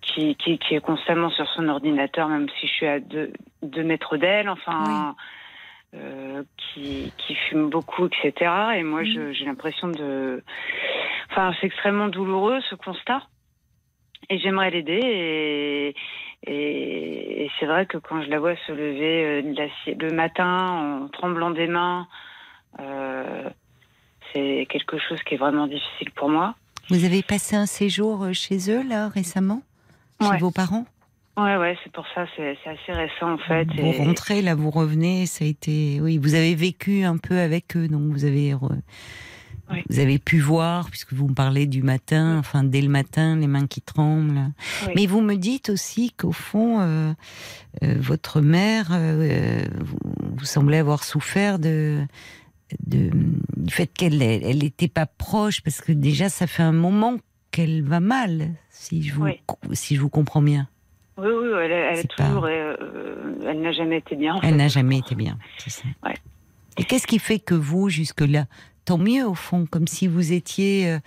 [0.01, 3.31] qui, qui, qui est constamment sur son ordinateur, même si je suis à deux,
[3.61, 5.15] deux mètres d'elle, enfin,
[5.93, 8.51] euh, qui, qui fume beaucoup, etc.
[8.77, 10.43] Et moi, je- j'ai l'impression de.
[11.31, 13.21] Enfin, c'est extrêmement douloureux ce constat.
[14.29, 14.99] Et j'aimerais l'aider.
[15.03, 15.95] Et,
[16.47, 21.07] et, et c'est vrai que quand je la vois se lever euh, le matin en
[21.09, 22.07] tremblant des mains,
[22.79, 23.49] euh,
[24.33, 26.55] c'est quelque chose qui est vraiment difficile pour moi.
[26.89, 29.61] Vous avez passé un séjour euh, chez eux là récemment,
[30.21, 30.37] chez Ouais.
[30.37, 30.85] vos parents.
[31.37, 33.65] Ouais, ouais, c'est pour ça, c'est c'est assez récent en fait.
[33.75, 37.39] Vous et- rentrez là, vous revenez, ça a été, oui, vous avez vécu un peu
[37.39, 38.79] avec eux, donc vous avez, re-
[39.69, 39.83] Oui.
[39.89, 43.47] vous avez pu voir, puisque vous me parlez du matin, enfin dès le matin, les
[43.47, 44.51] mains qui tremblent.
[44.87, 44.93] Oui.
[44.95, 47.11] Mais vous me dites aussi qu'au fond, euh,
[47.83, 49.97] euh, votre mère, euh, vous,
[50.37, 52.05] vous semblez avoir souffert de,
[52.85, 53.09] de
[53.57, 57.17] du fait qu'elle elle n'était pas proche, parce que déjà ça fait un moment
[57.51, 59.39] qu'elle va mal, si je vous, Oui.
[59.73, 60.67] si je vous comprends bien.
[61.17, 64.35] Oui, oui, elle, pas- toujours, euh, euh, elle n'a jamais été bien.
[64.35, 65.83] en Elle n'a jamais été bien, c'est ça.
[66.05, 66.15] Ouais.
[66.77, 68.45] Et qu'est-ce qui fait que vous, jusque-là,
[68.83, 70.99] tant mieux au fond, comme si vous étiez euh,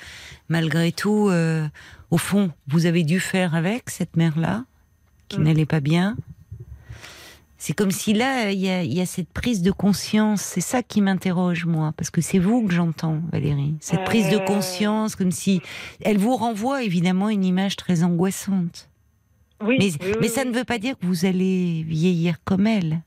[0.48, 1.68] malgré tout, euh,
[2.10, 4.64] au fond, vous avez dû faire avec cette mère-là
[5.28, 5.42] qui Mm.
[5.42, 6.16] n'allait pas bien.
[7.60, 10.42] C'est comme si là, il y a, il y a cette prise de conscience.
[10.42, 13.74] C'est ça qui m'interroge moi, parce que c'est vous que j'entends, Valérie.
[13.80, 14.44] Cette prise de Euh.
[14.44, 15.60] conscience, comme si
[16.00, 18.88] elle vous renvoie évidemment une image très angoissante.
[19.60, 23.02] Oui, Mais, oui, mais ça ne veut pas dire que vous allez vieillir comme elle.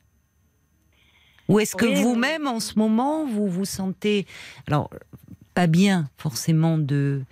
[1.47, 4.25] Ou est-ce que vous-même, en ce moment, vous vous sentez,
[4.67, 4.89] alors,
[5.53, 7.23] pas bien forcément de,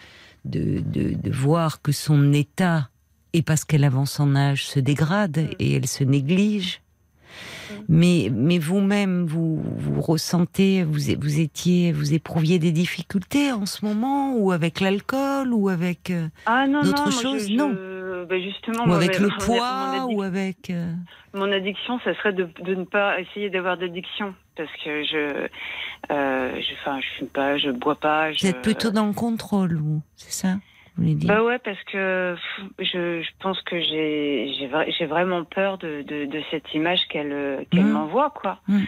[0.46, 2.90] de, de, de voir que son état,
[3.34, 5.56] et parce qu'elle avance en âge, se dégrade Mm.
[5.60, 6.82] et elle se néglige.
[7.88, 13.86] Mais, mais vous-même, vous, vous ressentez, vous, vous étiez, vous éprouviez des difficultés en ce
[13.86, 17.76] moment, ou avec l'alcool, ou avec, euh, Ah d'autres choses, non.
[18.30, 20.70] bah, justement, ou avec le poids, ou avec.
[20.70, 20.94] euh,
[21.34, 24.34] mon addiction, ça serait de, de ne pas essayer d'avoir d'addiction.
[24.56, 25.48] Parce que je,
[26.12, 28.34] euh, je, enfin, je fume pas, je bois pas.
[28.34, 28.42] Je...
[28.42, 30.58] Vous êtes plutôt dans le contrôle, vous, c'est ça?
[31.28, 32.36] Bah ouais, parce que
[32.80, 37.02] je, je pense que j'ai j'ai vra- j'ai vraiment peur de, de, de cette image
[37.10, 37.92] qu'elle qu'elle Mhm.
[37.94, 38.60] m'envoie, quoi.
[38.68, 38.86] Mhm.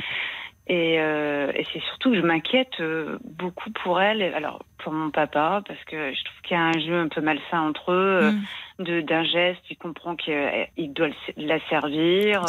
[0.68, 4.22] Et, euh, et c'est surtout que je m'inquiète euh, beaucoup pour elle.
[4.22, 7.22] Alors pour mon papa, parce que je trouve qu'il y a un jeu un peu
[7.22, 8.20] malsain entre eux.
[8.24, 8.84] euh, Mm.
[8.84, 12.44] de d'un geste, il comprend qu'il doit la servir.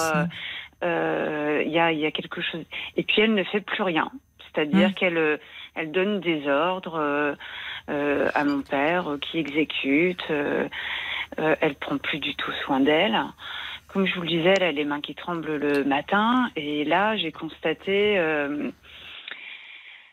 [0.84, 2.64] Euh, Il y, a, y a quelque chose.
[2.96, 4.10] Et puis elle ne fait plus rien.
[4.54, 4.94] C'est-à-dire Mm.
[4.94, 5.40] qu'elle
[5.74, 7.34] elle donne des ordres euh,
[7.90, 10.24] euh, à mon père euh, qui exécute.
[11.38, 13.18] Elle prend plus du tout soin d'elle.
[13.88, 16.50] Comme je vous le disais, elle a les mains qui tremblent le matin.
[16.56, 18.18] Et là, j'ai constaté.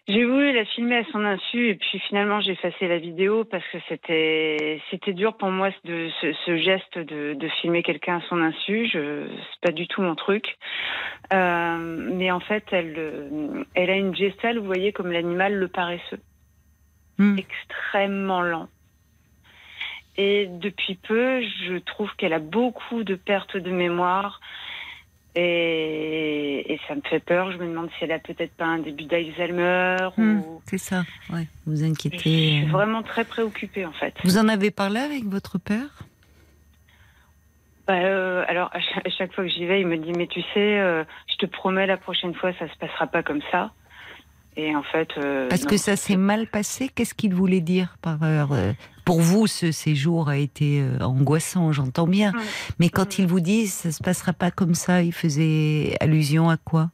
[0.10, 3.64] J'ai voulu la filmer à son insu et puis finalement j'ai effacé la vidéo parce
[3.72, 8.22] que c'était c'était dur pour moi de ce, ce geste de, de filmer quelqu'un à
[8.28, 8.90] son insu.
[8.92, 10.58] Je c'est pas du tout mon truc.
[11.32, 15.68] Euh, mais en fait elle euh, elle a une gestale, vous voyez comme l'animal le
[15.70, 16.20] paresseux,
[17.20, 17.38] Mm.
[17.38, 18.70] extrêmement lent.
[20.16, 24.40] Et depuis peu, je trouve qu'elle a beaucoup de pertes de mémoire.
[25.36, 27.52] Et, et ça me fait peur.
[27.52, 30.40] Je me demande si elle a peut-être pas un début d'Alzheimer Mm.
[30.40, 31.48] ou C'est ça, ouais.
[31.66, 32.18] Vous je inquiétez.
[32.20, 32.72] suis euh.
[32.72, 34.14] vraiment très préoccupée en fait.
[34.24, 36.04] Vous en avez parlé avec votre père?
[37.88, 40.28] Bah, euh, alors à chaque, à chaque fois que j'y vais, il me dit mais
[40.28, 43.72] tu sais, euh, je te promets la prochaine fois ça se passera pas comme ça.
[44.58, 45.70] Et en fait, euh, Parce non.
[45.70, 46.90] que ça s'est mal passé.
[46.90, 48.74] Qu'est-ce qu'il voulait dire par euh,
[49.06, 52.34] Pour vous, ce séjour a été euh, angoissant, j'entends bien.
[52.80, 53.22] Mais quand Mm.
[53.22, 56.90] il vous dit ça se passera pas comme ça, il faisait allusion à quoi?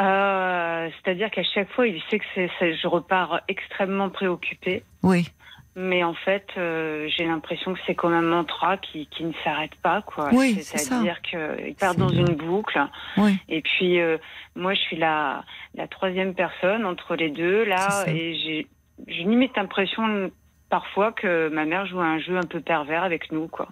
[0.00, 4.82] Euh, c'est-à-dire qu'à chaque fois, il sait que je repars extrêmement préoccupée.
[5.02, 5.28] Oui.
[5.76, 9.74] Mais en fait, euh, j'ai l'impression que c'est comme un mantra qui, qui ne s'arrête
[9.76, 10.30] pas, quoi.
[10.32, 10.62] Oui.
[10.62, 12.80] C'est-à-dire qu'il part C'est dans une boucle.
[13.16, 13.36] Oui.
[13.48, 14.18] Et puis, euh,
[14.54, 15.44] moi, je suis la,
[15.74, 18.04] la troisième personne entre les deux, là.
[18.06, 18.68] Et j'ai,
[19.08, 20.30] j'ai limite l'impression,
[20.70, 23.68] parfois, que ma mère joue à un jeu un peu pervers avec nous, quoi.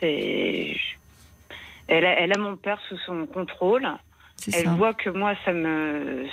[0.00, 0.76] C'est.
[1.86, 3.88] Elle a, elle a mon père sous son contrôle.
[4.48, 4.70] Elle ça.
[4.74, 6.26] voit que moi, ça me,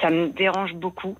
[0.00, 1.16] ça me dérange beaucoup.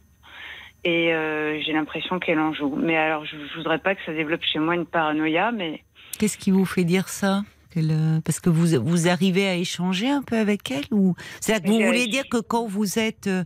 [0.85, 2.75] Et euh, j'ai l'impression qu'elle en joue.
[2.77, 5.83] Mais alors, je, je voudrais pas que ça développe chez moi une paranoïa, mais
[6.19, 7.43] Qu'est-ce qui vous fait dire ça?
[7.77, 11.71] Euh, Parce que vous, vous arrivez à échanger un peu avec elle ou C'est-à-dire que
[11.73, 13.45] vous J'ai- voulez dire que quand vous êtes, euh,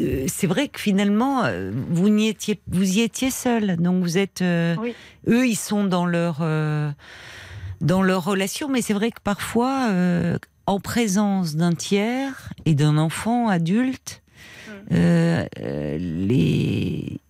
[0.00, 4.18] euh, c'est vrai que finalement euh, vous n'y étiez, vous y étiez seul, donc vous
[4.18, 4.42] êtes.
[4.42, 4.94] euh, Oui.
[5.28, 6.90] Eux, ils sont dans leur euh,
[7.80, 10.36] dans leur relation, mais c'est vrai que parfois, euh,
[10.66, 14.22] en présence d'un tiers et d'un enfant adulte.
[14.92, 17.20] Euh, euh, les,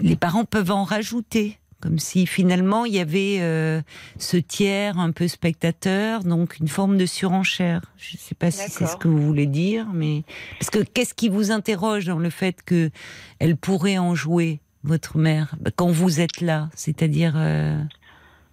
[0.00, 3.80] les parents peuvent en rajouter, comme si finalement il y avait euh,
[4.18, 7.82] ce tiers un peu spectateur, donc une forme de surenchère.
[7.96, 10.24] Je ne sais pas si c'est ce que vous voulez dire, mais
[10.58, 12.90] parce que qu'est-ce qui vous interroge dans le fait que
[13.38, 17.80] elle pourrait en jouer votre mère quand vous êtes là, c'est-à-dire euh,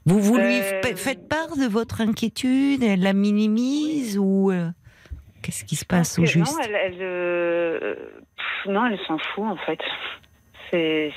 [0.06, 4.52] vous vous lui Euh, fa- faites part de votre inquiétude, elle la minimise ou
[5.46, 7.96] qu'est-ce qui se passe au juste Non, elle, elle, euh,
[8.36, 9.80] pff, non, elle s'en fout en fait.
[10.72, 11.14] C'est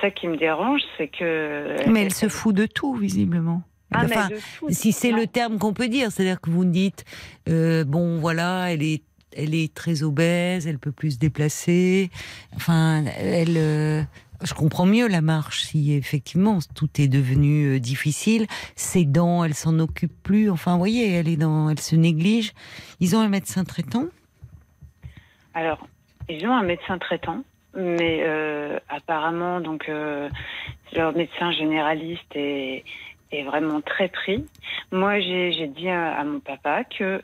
[0.00, 1.88] ça qui me dérange, c'est que.
[1.88, 3.62] Mais elle se fout de tout, visiblement.
[3.92, 4.70] Ah, Enfin, fout.
[4.70, 7.04] si c'est le terme qu'on peut dire, c'est-à-dire que vous me dites,
[7.48, 9.02] euh, bon, voilà, elle est,
[9.36, 12.10] elle est très obèse, elle peut plus se déplacer.
[12.54, 14.02] Enfin, elle, euh,
[14.44, 18.46] je comprends mieux la marche si effectivement tout est devenu euh, difficile.
[18.76, 20.50] Ses dents, elle s'en occupe plus.
[20.50, 22.52] Enfin, vous voyez, elle est dans, elle se néglige.
[23.00, 24.06] Ils ont un médecin traitant?
[25.54, 25.86] Alors,
[26.28, 30.28] ils ont un médecin traitant, mais euh, apparemment, donc, euh,
[30.94, 32.84] leur médecin généraliste est,
[33.46, 34.44] vraiment très pris.
[34.90, 37.22] Moi, j'ai dit à, à mon papa que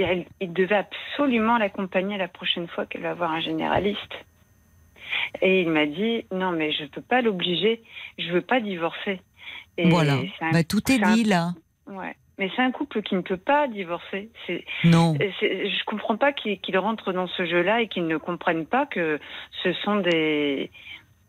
[0.00, 4.14] il devait absolument l'accompagner la prochaine fois qu'elle va voir un généraliste.
[5.42, 7.82] Et il m'a dit non mais je peux pas l'obliger,
[8.18, 9.20] je veux pas divorcer.
[9.76, 10.14] Et voilà.
[10.40, 11.52] un- Bah, tout est un- dit là.
[11.86, 12.14] Ouais.
[12.38, 14.30] Mais c'est un couple qui ne peut pas divorcer.
[14.84, 15.14] Non.
[15.18, 19.18] je comprends pas qu'ils qu'ils rentrent dans ce jeu-là et qu'ils ne comprennent pas que
[19.64, 20.70] ce sont des,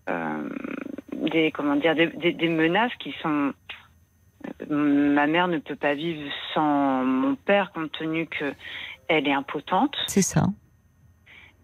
[0.08, 0.50] euh,
[1.14, 3.54] des comment dire, des, des- des menaces qui sont.
[4.70, 6.22] euh, Ma mère ne peut pas vivre
[6.54, 8.54] sans mon père compte tenu que
[9.08, 10.44] elle est impotente C'est ça.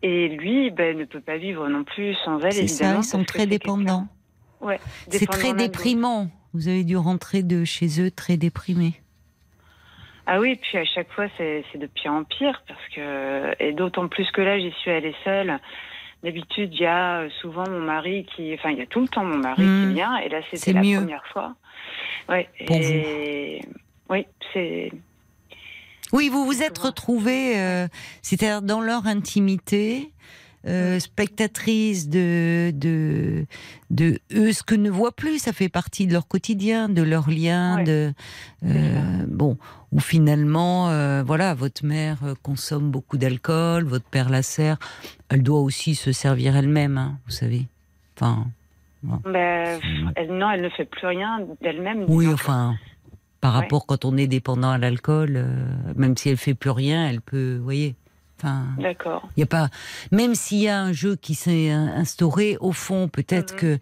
[0.06, 2.98] Et lui ben, ne peut pas vivre non plus sans elle C'est ça.
[2.98, 4.08] Ils sont très dépendants.
[4.62, 4.80] Ouais.
[5.10, 6.30] C'est très déprimant.
[6.54, 8.94] Vous avez dû rentrer de chez eux très déprimé.
[10.28, 14.08] Ah oui, puis à chaque fois, c'est de pire en pire, parce que, et d'autant
[14.08, 15.60] plus que là, j'y suis allée seule.
[16.24, 19.08] D'habitude, il y a euh, souvent mon mari qui, enfin, il y a tout le
[19.08, 20.98] temps mon mari qui vient, et là, c'était la mieux.
[20.98, 21.56] première fois.
[22.30, 23.62] Ouais, Pour et
[24.10, 24.92] oui, c'est,
[26.14, 26.88] Oui, vous vous êtes vois.
[26.90, 27.88] retrouvés, euh,
[28.22, 30.12] c'est-à-dire dans leur intimité,
[30.68, 33.46] euh, spectatrices de, de,
[33.92, 37.30] de eux, ce que ne voient plus, ça fait partie de leur quotidien, de leur
[37.30, 37.84] lien, Ouais.
[37.84, 38.14] de
[38.66, 39.58] euh, bon,
[39.92, 44.78] où finalement, euh, voilà, votre mère euh, consomme beaucoup d'alcool, votre père la sert,
[45.30, 47.68] elle doit aussi se servir elle-même, hein, vous savez.
[48.18, 48.48] Enfin,
[49.04, 49.80] ben,
[50.16, 52.06] elle, non, elle ne fait plus rien d'elle-même.
[52.08, 52.74] oui, enfin,
[53.46, 53.60] par Ouais.
[53.62, 55.46] rapport quand on est dépendant à l'alcool, euh,
[55.96, 57.94] même si elle fait plus rien, elle peut, vous voyez.
[58.40, 59.30] Enfin, D'accord.
[59.38, 59.70] il y a pas,
[60.12, 63.60] même s'il y a un jeu qui s'est in- instauré, au fond, peut-être Mhm.
[63.60, 63.80] que,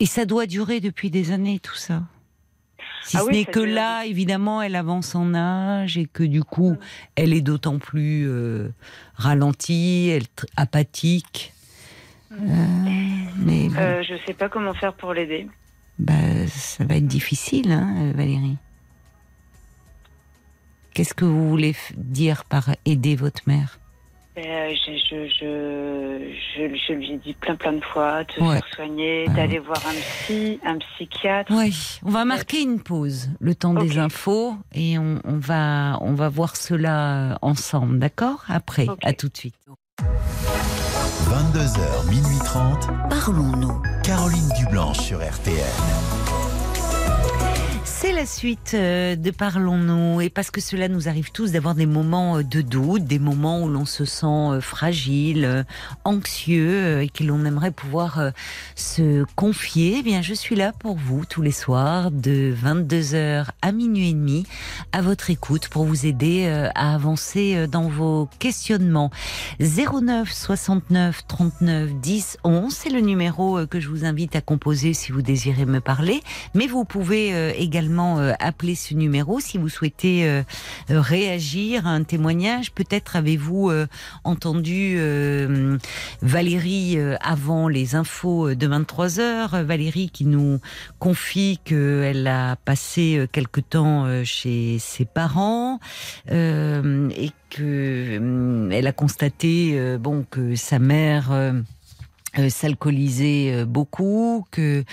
[0.00, 2.02] et ça doit durer depuis des années, tout ça.
[3.04, 6.42] Si Ah ce oui, n'est que là, évidemment, elle avance en âge et que du
[6.42, 6.78] coup, Mhm.
[7.16, 8.70] elle est d'autant plus euh,
[9.14, 10.24] ralentie, elle
[10.56, 11.52] apathique.
[12.32, 12.36] Euh,
[13.38, 15.46] mais bon, Euh, je sais pas comment faire pour l'aider.
[15.98, 16.14] bah,
[16.48, 18.56] ça va être difficile, hein, Valérie.
[20.94, 23.78] Qu'est-ce que vous voulez dire par aider votre mère?
[24.34, 28.40] Ben, je, je, je, je, je lui ai dit plein plein de fois de se
[28.40, 28.54] Ouais.
[28.54, 29.34] faire soigner, Ouais.
[29.34, 31.52] d'aller voir un psy, un psychiatre.
[31.54, 36.14] Oui, on va marquer une pause, le temps des infos, et on, on va on
[36.14, 38.42] va voir cela euh, ensemble, d'accord?
[38.48, 39.54] Après, à tout de suite.
[41.28, 42.88] 22h, minuit 30.
[43.10, 43.82] Parlons-nous.
[44.02, 46.21] Caroline Dublanche sur RTN.
[48.02, 51.86] C'est la suite euh, de Parlons-nous, et parce que cela nous arrive tous d'avoir des
[51.86, 55.64] moments euh, de doute, des moments où l'on se sent euh, fragile,
[56.02, 58.32] anxieux, et que l'on aimerait pouvoir
[58.74, 63.70] se confier, eh bien je suis là pour vous tous les soirs de 22h à
[63.70, 64.46] minuit et demi,
[64.90, 69.12] à votre écoute pour vous aider à avancer dans vos questionnements.
[69.60, 75.12] 09 69 39 10 11, c'est le numéro que je vous invite à composer si
[75.12, 76.20] vous désirez me parler.
[76.54, 77.52] Mais vous pouvez euh,
[77.98, 80.42] euh, appeler ce numéro si vous souhaitez euh,
[80.90, 82.72] euh, réagir à un témoignage.
[82.72, 83.70] Peut-être avez-vous
[84.24, 84.98] entendu
[86.22, 89.54] Valérie avant les infos de 23 heures.
[89.54, 90.60] Euh, Valérie qui nous
[90.98, 95.78] confie qu'elle a passé quelque temps chez ses parents
[96.28, 101.30] et que euh, elle a constaté bon que sa mère
[102.38, 104.84] euh, euh, s'alcoolisait euh, beaucoup, que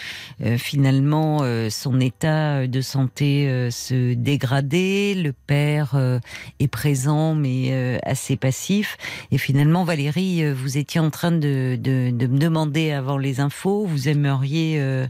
[0.42, 6.20] euh, finalement euh, son état de santé euh, se dégradait, le père euh,
[6.60, 8.98] est présent mais euh, assez passif.
[9.32, 13.40] Et finalement, Valérie, euh, vous étiez en train de, de, de me demander avant les
[13.40, 15.08] infos, vous aimeriez, euh,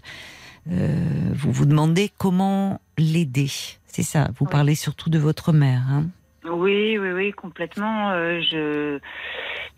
[0.71, 3.49] euh, vous vous demandez comment l'aider.
[3.87, 4.51] C'est ça, vous Oui.
[4.51, 5.83] parlez surtout de votre mère.
[5.89, 6.05] Hein
[6.51, 8.11] Oui, oui, oui, complètement.
[8.11, 8.99] Euh, je,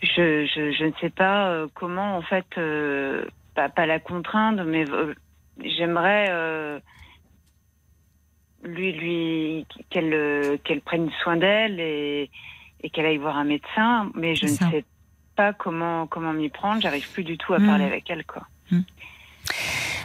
[0.01, 4.63] je, je, je ne sais pas euh, comment, en fait, euh, pas, pas la contraindre,
[4.63, 5.13] mais euh,
[5.63, 6.82] j'aimerais
[8.63, 12.30] lui, lui, qu'elle, qu'elle prenne soin d'elle et,
[12.82, 14.11] et qu'elle aille voir un médecin.
[14.15, 14.69] Mais je ne ça.
[14.69, 14.86] sais
[15.36, 16.82] pas comment, comment m'y prendre.
[16.82, 17.65] J'arrive plus du tout à Mm.
[17.65, 18.43] parler avec elle, quoi.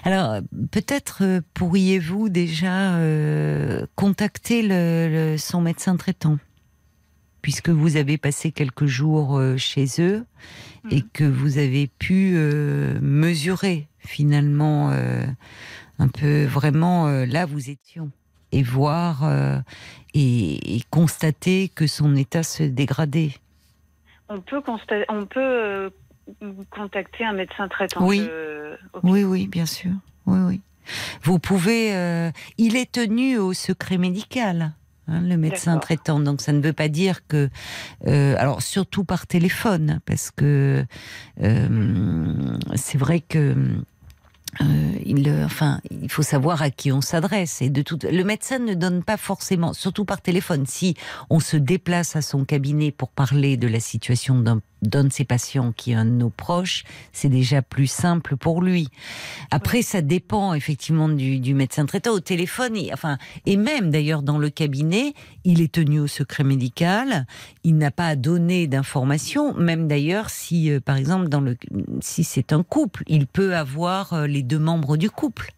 [0.05, 0.41] Alors, euh,
[0.73, 1.23] peut-être
[1.55, 6.37] pourriez-vous déjà euh, contacter le, le- son médecin traitant,
[7.47, 10.27] puisque vous avez passé quelques jours euh, chez eux
[10.91, 11.09] et Mhm.
[11.13, 15.25] que vous avez pu euh, mesurer finalement euh,
[16.01, 18.11] un peu vraiment euh, là vous étions
[18.51, 19.23] et voir
[20.13, 23.31] et, et constater que son état se dégradait.
[24.29, 25.93] On peut constater, on peut
[26.71, 28.05] contacter un médecin traitant.
[28.05, 28.27] Oui.
[29.05, 29.93] Oui, oui, bien sûr.
[30.27, 30.61] Oui, oui.
[31.23, 31.91] Vous pouvez.
[32.59, 34.73] il est tenu au secret médical.
[35.09, 37.49] Hein, le médecin traitant, donc ça ne veut pas dire que,
[38.07, 40.85] euh, alors surtout par téléphone, parce que
[41.43, 43.55] euh, c'est vrai que
[44.63, 47.61] euh, il, enfin, il faut savoir à qui on s'adresse.
[47.63, 50.65] Et de tout, le médecin ne donne pas forcément, surtout par téléphone.
[50.67, 50.95] Si
[51.31, 55.25] on se déplace à son cabinet pour parler de la situation d'un d'un de ses
[55.25, 58.89] patients qui est un de nos proches, c'est déjà plus simple pour lui.
[59.51, 62.13] Après, ça dépend effectivement du, médecin traitant.
[62.13, 65.15] Au téléphone, enfin, et même d'ailleurs dans le cabinet,
[65.45, 67.27] il est tenu au secret médical.
[67.65, 69.55] Il n'a pas à donner d'informations.
[69.55, 71.57] Même d'ailleurs, si, euh, par exemple, dans le,
[72.01, 75.53] si c'est un couple, il peut avoir euh, les deux membres du couple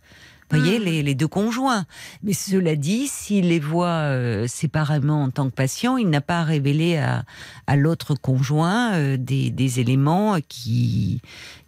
[0.51, 1.05] voyez, hmm.
[1.05, 1.85] les, deux conjoints.
[2.23, 6.41] Mais cela dit, s'il les voit euh, séparément en tant que patient, il n'a pas
[6.41, 7.25] à révéler à,
[7.67, 11.21] à l'autre conjoint euh, des, des, éléments qui,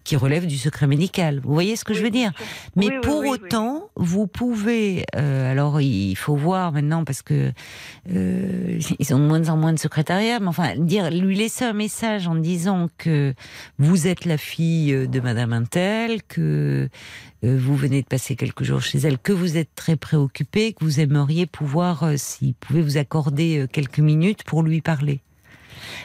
[0.05, 1.41] qui relèvent du secret médical.
[1.43, 2.33] Vous voyez ce que je veux dire
[2.77, 5.05] Mais pour autant, vous pouvez.
[5.17, 7.53] Euh, alors, il faut voir maintenant parce que
[8.07, 10.41] ils ont de moins en moins de secrétariat.
[10.41, 13.35] Mais enfin, dire, lui laisser un message en disant que
[13.79, 16.89] vous êtes la fille de Madame Intel, que
[17.45, 20.85] euh, vous venez de passer quelques jours chez elle, que vous êtes très préoccupé, que
[20.85, 25.21] vous aimeriez pouvoir, euh, s'il pouvait vous accorder euh, quelques minutes pour lui parler.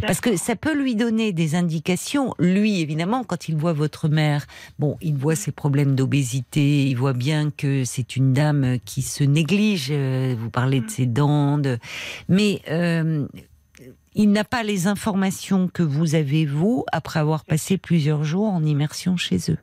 [0.01, 2.33] Parce que ça peut lui donner des indications.
[2.39, 4.45] Lui, évidemment, quand il voit votre mère,
[4.79, 9.23] bon, il voit ses problèmes d'obésité, il voit bien que c'est une dame qui se
[9.23, 9.91] néglige.
[9.91, 10.89] Vous parlez de mm.
[10.89, 11.61] ses dents,
[12.29, 12.61] mais
[14.15, 18.63] il n'a pas les informations que vous avez vous après avoir passé plusieurs jours en
[18.63, 19.57] immersion chez eux.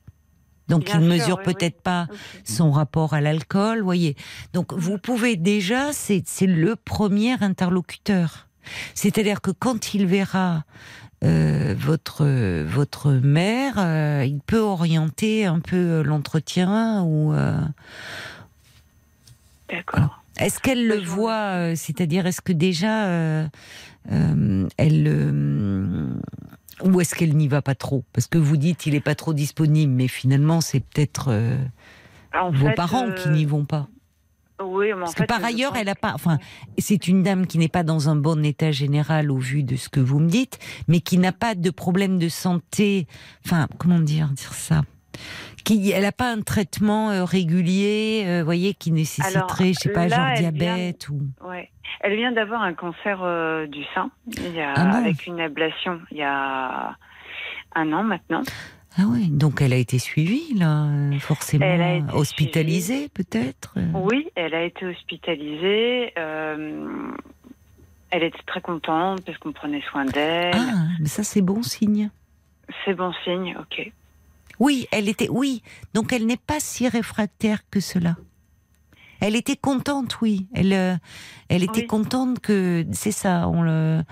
[0.68, 2.06] Donc il ne mesure peut-être pas
[2.44, 4.16] son rapport à l'alcool, voyez.
[4.52, 8.48] Donc vous pouvez déjà, c'est le premier interlocuteur.
[8.94, 10.64] C'est-à-dire que quand il verra
[11.24, 12.24] euh, votre
[12.64, 17.32] votre mère, euh, il peut orienter un peu euh, l'entretien ou.
[19.68, 20.22] D'accord.
[20.38, 23.48] Est-ce qu'elle le voit C'est-à-dire, est-ce que déjà
[24.08, 25.08] elle
[26.82, 28.02] ou est-ce qu'elle n'y va pas trop?
[28.12, 31.32] Parce que vous dites il n'est pas trop disponible, mais finalement c'est peut-être
[32.52, 33.88] vos parents qui n'y vont pas.
[34.62, 36.12] Euh, oui, mais en Parce que par ailleurs, elle a pas.
[36.14, 36.38] Enfin,
[36.78, 39.88] c'est une dame qui n'est pas dans un bon état général au vu de ce
[39.88, 40.58] que vous me dites,
[40.88, 43.06] mais qui n'a pas de problème de santé.
[43.44, 44.82] Enfin, comment dire dire ça?
[45.64, 50.08] Qui, elle n'a pas un traitement euh, régulier, vous voyez, qui nécessiterait, je sais pas,
[50.08, 51.20] genre diabète ou.
[51.46, 51.70] Ouais.
[52.00, 56.00] Elle vient d'avoir un cancer euh, du sein, il y a, ah avec une ablation,
[56.10, 56.96] il y a
[57.74, 58.42] un an maintenant.
[58.98, 60.86] Ah oui, donc elle a été suivie, là,
[61.20, 61.64] forcément.
[62.14, 66.12] hospitalisée, peut-être Oui, elle a été hospitalisée.
[66.18, 67.10] Euh,
[68.10, 70.54] elle était très contente parce qu'on prenait soin d'elle.
[70.54, 72.10] Ah, mais ça, c'est bon signe.
[72.84, 73.90] C'est bon signe, ok.
[74.58, 75.28] Oui, elle était.
[75.30, 75.62] Oui,
[75.94, 78.16] donc elle n'est pas si réfractaire que cela.
[79.20, 80.46] Elle était contente, oui.
[80.52, 80.96] Elle, euh,
[81.48, 84.02] elle était contente que, c'est ça, on le,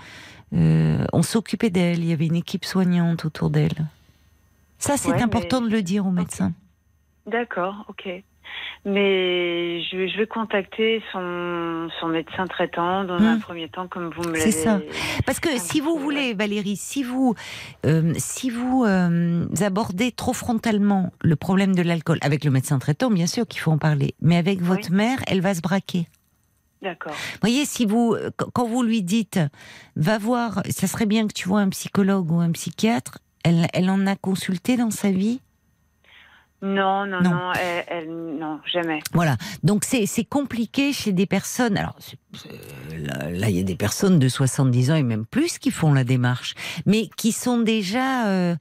[0.53, 1.99] euh, on s'occupait d'elle.
[1.99, 3.87] Il y avait une équipe soignante autour d'elle.
[4.81, 6.53] Ça, c'est important de le dire aux médecins.
[7.27, 8.09] D'accord, ok.
[8.83, 13.41] Mais je, vais contacter son, son médecin traitant dans un hmm.
[13.41, 14.51] premier temps, comme vous me l'avez.
[14.51, 14.81] C'est ça.
[15.23, 17.35] Parce que si vous voulez, Valérie, si vous,
[17.85, 23.11] euh, si vous euh, abordez trop frontalement le problème de l'alcool, avec le médecin traitant,
[23.11, 26.07] bien sûr qu'il faut en parler, mais avec votre mère, elle va se braquer.
[26.81, 27.13] D'accord.
[27.41, 28.15] Voyez, si vous,
[28.53, 29.39] quand vous lui dites,
[29.95, 33.89] va voir, ça serait bien que tu vois un psychologue ou un psychiatre, elle, elle
[33.89, 35.39] en a consulté dans sa vie?
[36.63, 37.51] Non, non, non,
[37.87, 38.99] elle, non, jamais.
[39.13, 39.35] Voilà.
[39.63, 41.75] Donc c'est compliqué chez des personnes.
[41.75, 41.95] Alors
[43.31, 46.03] là, il y a des personnes de 70 ans et même plus qui font la
[46.03, 46.53] démarche,
[46.85, 48.55] mais qui sont déjà, euh,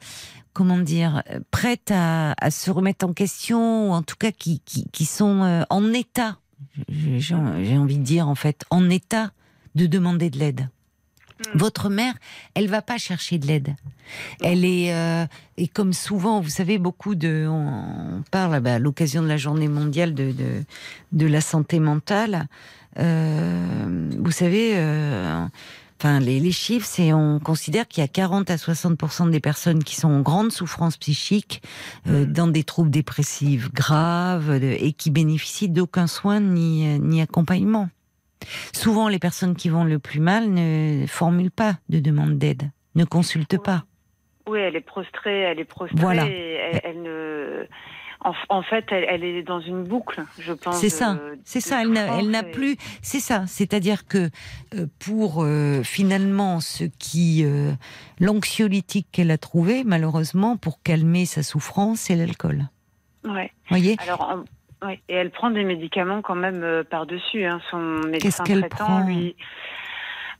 [0.54, 4.86] comment dire, prêtes à, à, se remettre en question, ou en tout cas qui, qui,
[4.90, 6.38] qui sont euh, en état,
[6.88, 9.30] j'ai envie de dire en fait, en état
[9.74, 10.70] de demander de l'aide.
[11.40, 11.58] Mm.
[11.58, 12.14] Votre mère,
[12.54, 13.74] elle va pas chercher de l'aide.
[14.42, 15.26] Elle est euh,
[15.56, 19.68] et comme souvent, vous savez, beaucoup de on parle bah, à l'occasion de la Journée
[19.68, 20.64] mondiale de de,
[21.12, 22.48] de la santé mentale.
[22.98, 25.46] Euh, vous savez, euh,
[25.98, 29.84] enfin les, les chiffres, c'est on considère qu'il y a 40 à 60 des personnes
[29.84, 31.62] qui sont en grande souffrance psychique,
[32.08, 32.32] euh, mm.
[32.32, 37.88] dans des troubles dépressifs graves et qui bénéficient d'aucun soin ni ni accompagnement.
[38.74, 43.04] Souvent, les personnes qui vont le plus mal ne formulent pas de demande d'aide, ne
[43.04, 43.84] consultent pas.
[44.48, 46.00] Oui, elle est prostrée, elle est prostrée.
[46.00, 46.26] Voilà.
[46.26, 47.66] elle, ne...
[48.22, 50.76] En, fait, elle, est dans une boucle, je pense.
[50.76, 51.82] C'est ça, c'est ça.
[51.82, 52.76] Elle n'a plus.
[53.00, 53.46] C'est ça.
[53.46, 54.28] C'est-à-dire que
[54.74, 57.72] euh, pour euh, finalement ce qui euh,
[58.18, 62.68] l'anxiolytique qu'elle a trouvé, malheureusement, pour calmer sa souffrance, c'est l'alcool.
[63.24, 63.52] Ouais.
[63.70, 63.96] Voyez?
[64.00, 64.44] Alors,
[64.84, 67.44] oui, et elle prend des médicaments quand même euh, par-dessus.
[67.44, 67.60] Hein.
[67.70, 67.78] Son
[68.08, 69.36] médecin traitant, lui.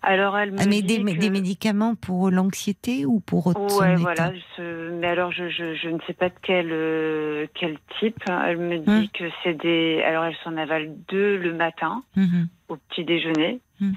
[0.03, 1.19] Alors, elle me Ah, mais dit des, que...
[1.19, 4.33] des médicaments pour l'anxiété ou pour autre son Ouais, voilà.
[4.57, 8.17] ce- Mais alors, je, je, je ne sais pas de quel, euh, quel type.
[8.27, 9.09] Elle me dit Hum.
[9.13, 10.03] que c'est des.
[10.03, 12.49] Alors, elle s'en avale deux le matin, Mhm.
[12.71, 13.61] au petit déjeuner.
[13.83, 13.93] Hum.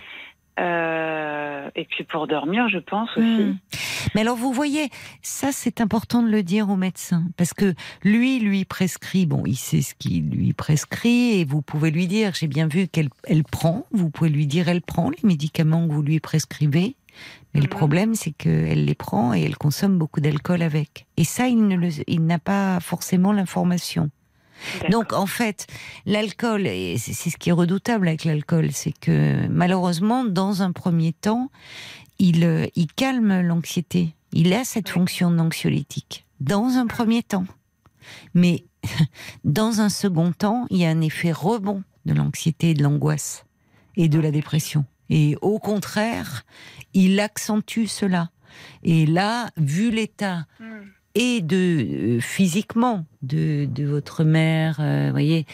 [0.59, 3.25] Euh, et puis pour dormir, je pense aussi.
[3.25, 3.57] Hmm.
[4.15, 4.89] Mais alors vous voyez,
[5.21, 7.73] ça c'est important de le dire au médecin parce que
[8.03, 12.33] lui lui prescrit, bon, il sait ce qu'il lui prescrit et vous pouvez lui dire,
[12.35, 15.93] j'ai bien vu qu'elle elle prend, vous pouvez lui dire elle prend les médicaments que
[15.93, 16.95] vous lui prescrivez.
[17.53, 17.69] Mais le Mhm.
[17.69, 21.05] problème, c'est qu'elle les prend et elle consomme beaucoup d'alcool avec.
[21.17, 24.09] Et ça, il n'a pas forcément l'information.
[24.89, 25.67] Donc en fait,
[26.05, 31.13] l'alcool, et c'est ce qui est redoutable avec l'alcool, c'est que malheureusement, dans un premier
[31.13, 31.49] temps,
[32.19, 34.15] il, euh, il calme l'anxiété.
[34.31, 34.93] Il a cette Oui.
[34.93, 36.25] fonction d'anxiolytique.
[36.39, 37.45] Dans un premier temps.
[38.33, 38.65] Mais
[39.43, 43.45] dans un second temps, il y a un effet rebond de l'anxiété et de l'angoisse
[43.95, 44.85] et de la dépression.
[45.09, 46.43] Et au contraire,
[46.93, 48.29] il accentue cela.
[48.83, 50.85] Et là, vu l'état Hum.
[51.15, 55.45] Et de euh, physiquement de, de votre mère, euh, voyez,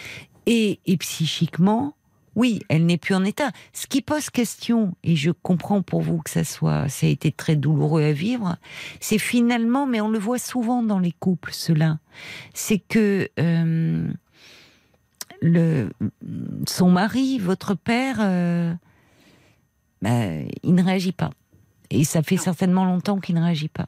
[0.46, 1.96] et, et psychiquement,
[2.36, 3.52] oui, elle n'est plus en état.
[3.74, 7.32] Ce qui pose question, et je comprends pour vous que ça soit, ça a été
[7.32, 8.56] très douloureux à vivre,
[9.02, 12.00] c'est finalement, mais on le voit souvent dans les couples, cela,
[12.54, 14.10] c'est que euh,
[15.42, 15.90] le,
[16.68, 18.74] son mari, votre père, euh,
[20.02, 20.26] bah,
[20.64, 21.32] il ne réagit pas.
[21.90, 22.42] Et ça fait Non.
[22.42, 23.88] certainement longtemps qu'il ne réagit pas.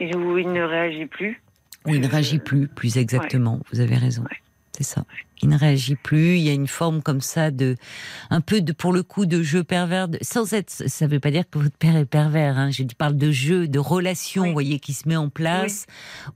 [0.00, 1.42] Où il ne réagit plus.
[1.86, 3.60] Ou il ne Euh, réagit plus, plus exactement.
[3.72, 4.22] Vous avez raison.
[4.22, 4.36] Ouais.
[4.76, 5.04] C'est ça.
[5.42, 6.36] Il ne réagit plus.
[6.36, 7.76] Il y a une forme comme ça de,
[8.30, 10.08] un peu de, pour le coup, de jeu pervers.
[10.08, 12.56] de- sans être, ça ne veut pas dire que votre père est pervers.
[12.58, 12.70] Hein.
[12.70, 14.48] Je parle de jeu, de relation, Oui.
[14.48, 15.86] vous voyez, qui se met en place.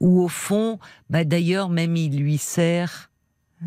[0.00, 0.78] Où au fond,
[1.08, 3.10] bah d'ailleurs, même il lui sert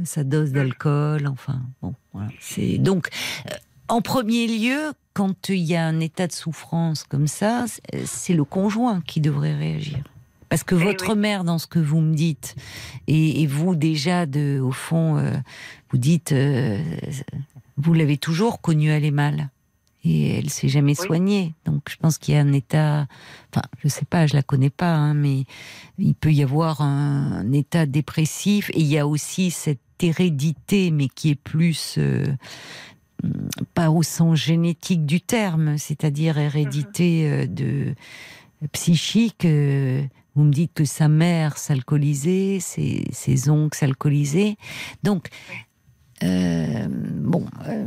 [0.03, 1.25] sa dose d'alcool.
[1.27, 2.29] Enfin, bon, voilà.
[2.39, 3.07] C'est donc.
[3.47, 3.55] euh,
[3.89, 7.65] En premier lieu, quand il y a un état de souffrance comme ça,
[8.05, 9.99] c'est- le conjoint qui devrait réagir.
[10.47, 11.19] Parce que Eh votre oui.
[11.19, 12.55] mère, dans ce que vous me dites,
[13.07, 15.31] et, et vous déjà, de, au fond, euh,
[15.91, 16.81] vous dites, euh,
[17.77, 19.49] vous l'avez toujours connue aller mal.
[20.05, 21.05] Et elle s'est jamais Oui.
[21.07, 21.53] soignée.
[21.65, 23.05] Donc je pense qu'il y a un état,
[23.51, 25.43] enfin je sais pas, je la connais pas, hein, mais
[25.97, 30.89] il peut y avoir un, un état dépressif et il y a aussi cette hérédité,
[30.91, 32.25] mais qui est plus euh,
[33.73, 37.95] pas au sens génétique du terme, c'est-à-dire hérédité euh, de
[38.71, 39.45] psychique.
[39.45, 40.01] euh,
[40.35, 44.55] vous me dites que sa mère s'alcoolisait, ses, ses oncles s'alcoolisaient.
[45.03, 45.27] Donc,
[46.23, 47.83] euh, bon, euh,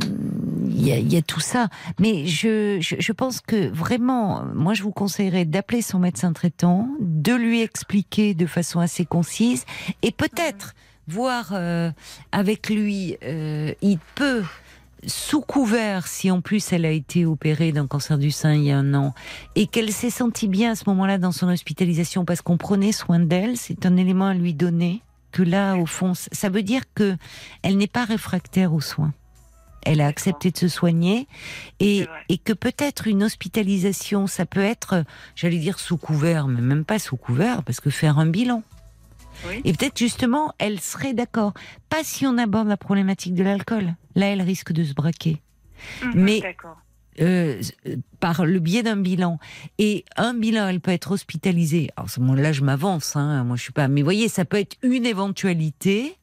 [0.67, 1.69] il y, a- il y a tout ça.
[1.99, 6.89] Mais je, je, je pense que vraiment, moi, je vous conseillerais d'appeler son médecin traitant,
[6.99, 9.65] de lui expliquer de façon assez concise,
[10.01, 10.73] et peut-être
[11.07, 11.91] voir euh,
[12.31, 13.17] avec lui,
[13.81, 14.43] il peut
[15.07, 18.71] sous couvert, si en plus elle a été opérée d'un cancer du sein il y
[18.71, 19.13] a un an,
[19.55, 23.19] et qu'elle s'est sentie bien à ce moment-là dans son hospitalisation parce qu'on prenait soin
[23.19, 25.01] d'elle, c'est un élément à lui donner.
[25.31, 27.17] Que là, au fond, ça veut dire que
[27.63, 29.13] elle n'est pas réfractaire aux soins.
[29.81, 31.27] Elle a accepté de se soigner
[31.79, 35.03] et, et que peut-être une hospitalisation, ça peut être,
[35.35, 38.63] j'allais dire sous couvert, mais même pas sous couvert, parce que faire un bilan.
[39.47, 39.61] Oui.
[39.65, 41.53] Et peut-être justement, elle serait d'accord.
[41.89, 43.95] Pas si on aborde la problématique de l'alcool.
[44.15, 45.41] Là, elle risque de se braquer.
[46.03, 46.77] Mhm, Mais- D'accord.
[47.21, 47.61] Euh,
[48.19, 49.37] par le biais d'un bilan.
[49.77, 51.91] Et un bilan, elle peut être hospitalisée.
[51.95, 53.15] Alors, à ce moment-là, je m'avance.
[53.15, 53.87] Hein, moi, je suis pas.
[53.87, 56.15] Mais voyez, ça peut être une éventualité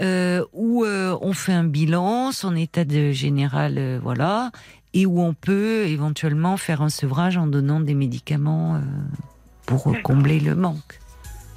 [0.00, 4.50] euh, où euh, on fait un bilan, son état de général, euh, voilà,
[4.94, 8.80] et où on peut éventuellement faire un sevrage en donnant des médicaments euh,
[9.64, 10.98] pour combler le manque.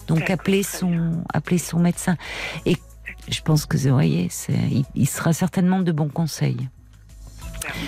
[0.10, 2.18] Donc, appeler son, appeler son médecin.
[2.66, 2.76] Et
[3.30, 6.68] je pense que, vous voyez, il, il sera certainement de bons conseils.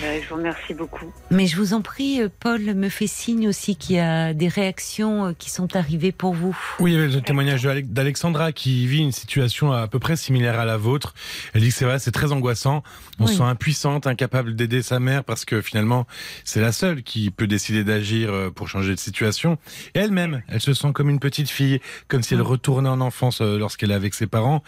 [0.00, 1.12] Ben, je vous remercie beaucoup.
[1.30, 4.48] Mais je vous en prie, euh, Paul me fait signe aussi qu'il y a des
[4.48, 6.56] réactions euh, qui sont arrivées pour vous.
[6.78, 10.58] Oui, il y avait le témoignage d'Alexandra qui vit une situation à peu près similaire
[10.60, 11.14] à la vôtre.
[11.54, 12.82] Elle dit que c'est vrai, c'est très angoissant.
[13.18, 13.30] On Oui.
[13.32, 16.06] se sent impuissante, incapable d'aider sa mère parce que finalement,
[16.44, 19.58] c'est la seule qui peut décider d'agir euh, pour changer de situation.
[19.94, 23.40] Et elle-même, elle se sent comme une petite fille, comme si elle retournait en enfance
[23.40, 24.62] lorsqu'elle est avec ses parents,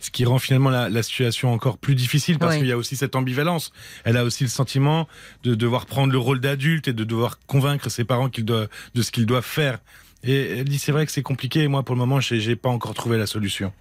[0.00, 2.58] ce qui rend finalement la, la situation encore plus difficile parce Oui.
[2.60, 3.72] qu'il y a aussi cette ambivalence.
[4.04, 5.08] Elle a aussi le sentiment
[5.42, 9.02] de devoir prendre le rôle d'adulte et de devoir convaincre ses parents qu'ils doivent, de
[9.02, 9.78] ce qu'ils doivent faire.
[10.22, 11.60] Et elle dit c'est vrai que c'est compliqué.
[11.62, 13.72] Et moi, pour le moment, j'ai pas encore trouvé la solution.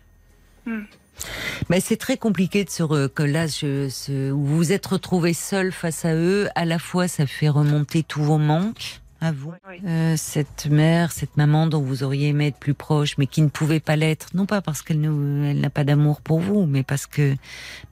[1.70, 3.90] Mais c'est très compliqué de se re- que là, je,
[4.32, 6.48] vous vous êtes retrouvé seul face à eux.
[6.56, 9.52] À la fois, ça fait remonter tous vos manques à vous.
[9.70, 9.82] Oui.
[9.86, 13.50] Euh, cette mère, cette maman dont vous auriez aimé être plus proche, mais qui ne
[13.50, 16.84] pouvait pas l'être, non pas parce qu'elle ne- elle n'a pas d'amour pour vous, mais
[16.84, 17.36] parce que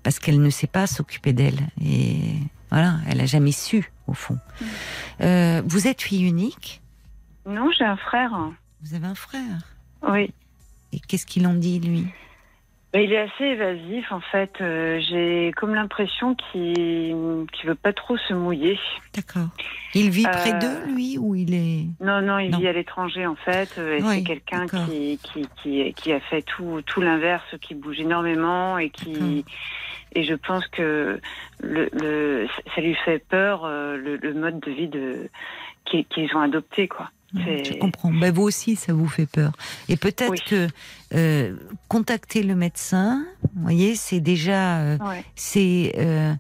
[0.04, 1.60] parce qu'elle ne sait pas s'occuper d'elle.
[1.84, 2.20] Et
[2.70, 4.38] Voilà, elle a jamais su, au fond.
[5.22, 6.82] Euh, vous êtes fille unique
[7.46, 8.32] Non, j'ai un frère.
[8.82, 9.60] Vous avez un frère
[10.08, 10.34] Oui.
[10.94, 12.08] Et qu'est-ce qu'il en dit, lui?
[12.98, 14.54] Mais il est assez évasif, en fait.
[14.60, 18.80] Euh, j'ai comme l'impression qu'il ne veut pas trop se mouiller.
[19.14, 19.50] D'accord.
[19.94, 21.86] Il vit près Euh, d'eux, lui, ou il est...
[22.04, 22.58] Non, non, il Non.
[22.58, 23.76] vit à l'étranger, en fait.
[23.78, 28.00] euh, Et c'est quelqu'un qui, qui, qui, qui a fait tout, tout l'inverse, qui bouge
[28.00, 29.46] énormément et qui.
[30.16, 31.20] Et je pense que
[31.62, 35.30] le, le, ça lui fait peur, euh, le, le mode de vie de,
[35.86, 37.12] qu'ils qu'ils ont adopté, quoi.
[37.34, 38.12] Je comprends.
[38.14, 39.52] Ben, vous aussi, ça vous fait peur.
[39.90, 40.40] Et peut-être Oui.
[40.48, 40.68] que
[41.14, 41.56] euh,
[41.88, 43.26] contacter le médecin,
[43.56, 44.78] vous voyez, c'est déjà...
[44.80, 45.24] euh, Ouais.
[45.36, 46.34] c'est euh,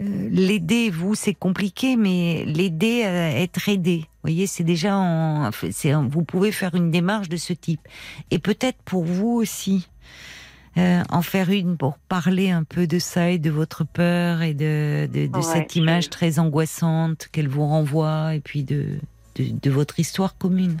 [0.00, 3.98] l'aider, vous, c'est compliqué, mais l'aider à être aidé.
[3.98, 5.50] Vous voyez, c'est déjà en,
[6.08, 7.80] vous pouvez faire une démarche de ce type.
[8.30, 9.88] Et peut-être pour vous aussi,
[10.78, 14.54] euh, en faire une pour parler un peu de ça et de votre peur et
[14.54, 18.98] de, de, de Ouais, cette image très angoissante qu'elle vous renvoie et puis de,
[19.36, 20.78] de, de votre histoire commune.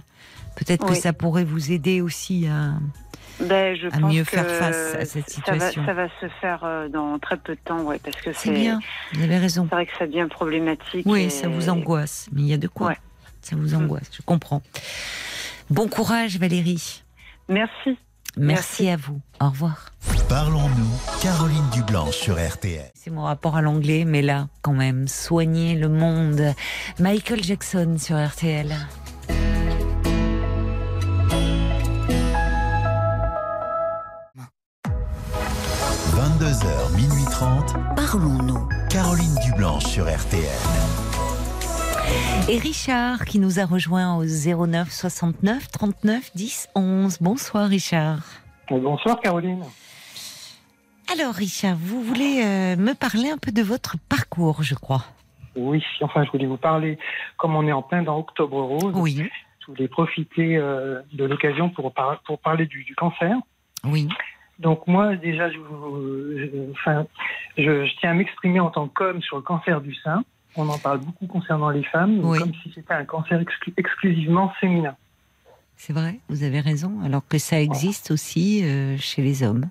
[0.56, 2.74] Peut-être que ça pourrait vous aider aussi à.
[3.40, 5.86] Ben, je à pense mieux que faire face à cette Ça va, situation.
[5.86, 8.50] ça va se faire euh, dans très peu de temps, ouais, parce que C'est c'est
[8.52, 8.78] bien,
[9.14, 9.66] vous avez raison.
[9.68, 11.06] C'est vrai que ça devient problématique.
[11.06, 12.88] Oui, et- ça vous angoisse, mais il y a de quoi.
[12.88, 12.98] Ouais.
[13.40, 14.62] Ça vous angoisse, je comprends.
[15.70, 17.02] Bon courage Valérie.
[17.48, 17.96] Merci.
[18.36, 18.88] Merci, Merci.
[18.88, 19.20] à vous.
[19.40, 19.92] Au revoir.
[20.28, 22.90] Parlons-nous, Caroline Dublanche sur RTL.
[22.94, 26.54] C'est mon rapport à l'anglais, mais là, quand même, soigner le monde.
[26.98, 28.74] Michael Jackson sur RTL.
[36.14, 38.68] 22h, minuit 30, Parlons-nous.
[38.90, 40.44] Caroline Dublanche sur RTL.
[42.48, 47.18] Et Richard qui nous a rejoint au 09 69 39 10 11.
[47.20, 48.20] Bonsoir Richard.
[48.70, 49.62] Bonsoir Caroline.
[51.12, 55.04] Alors Richard, vous voulez euh, me parler un peu de votre parcours, je crois.
[55.56, 56.98] Oui, enfin je voulais vous parler,
[57.36, 59.22] comme on est en plein dans Octobre Rose, Oui,
[59.60, 63.36] je voulais profiter euh, de l'occasion pour, par- pour parler du, du cancer.
[63.84, 64.08] oui,
[64.58, 67.06] Donc moi déjà, je, vous- je- enfin,
[67.58, 70.24] je, je tiens à m'exprimer en tant qu'homme sur le cancer du sein.
[70.56, 72.38] On en parle beaucoup concernant les femmes, Oui.
[72.38, 74.94] comme si c'était un cancer exclu- exclusivement féminin.
[75.76, 79.68] c'est vrai, vous avez raison, alors que ça existe aussi euh, chez les hommes.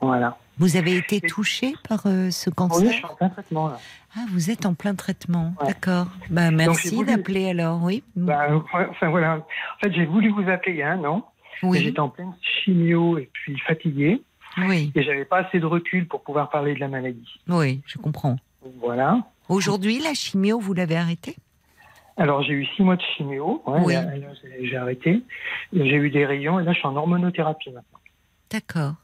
[0.00, 0.36] Voilà.
[0.58, 3.78] Vous avez été touché par euh, ce cancer Oui, je suis en plein traitement là.
[4.16, 5.68] Ah, vous êtes en plein traitement, Ouais.
[5.68, 6.06] d'accord.
[6.30, 8.02] Bah, merci voulu- d'appeler alors, oui.
[8.16, 8.48] Bah,
[8.90, 9.36] enfin voilà.
[9.36, 11.30] En fait, j'ai voulu vous appeler il y a un an.
[11.62, 14.20] mais oui, J'étais en pleine chimio et puis fatigué.
[14.58, 17.40] oui, Et j'avais pas assez de recul pour pouvoir parler de la maladie.
[17.48, 18.36] oui, je comprends.
[18.80, 19.20] Voilà.
[19.48, 21.36] Aujourd'hui, la chimio, vous l'avez arrêtée?
[22.16, 23.62] Alors j'ai eu six mois de chimio.
[23.66, 23.94] Ouais, Oui.
[24.62, 25.22] j'ai arrêté.
[25.72, 27.97] J'ai eu des rayons et là je suis en hormonothérapie maintenant.
[28.50, 28.94] D'accord.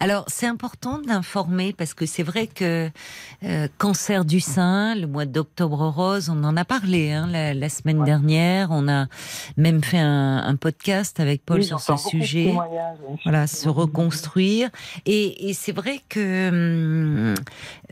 [0.00, 2.90] Alors, c'est important d'informer parce que c'est vrai que
[3.44, 7.68] euh, cancer du sein, le mois d'octobre rose, on en a parlé hein, la, la
[7.68, 8.06] semaine Ouais.
[8.06, 8.68] dernière.
[8.70, 9.06] On a
[9.58, 12.54] même fait un, un podcast avec Paul Oui, sur ce sujet.
[13.24, 14.70] Voilà, se reconstruire.
[15.06, 17.34] Et, et c'est vrai que hum,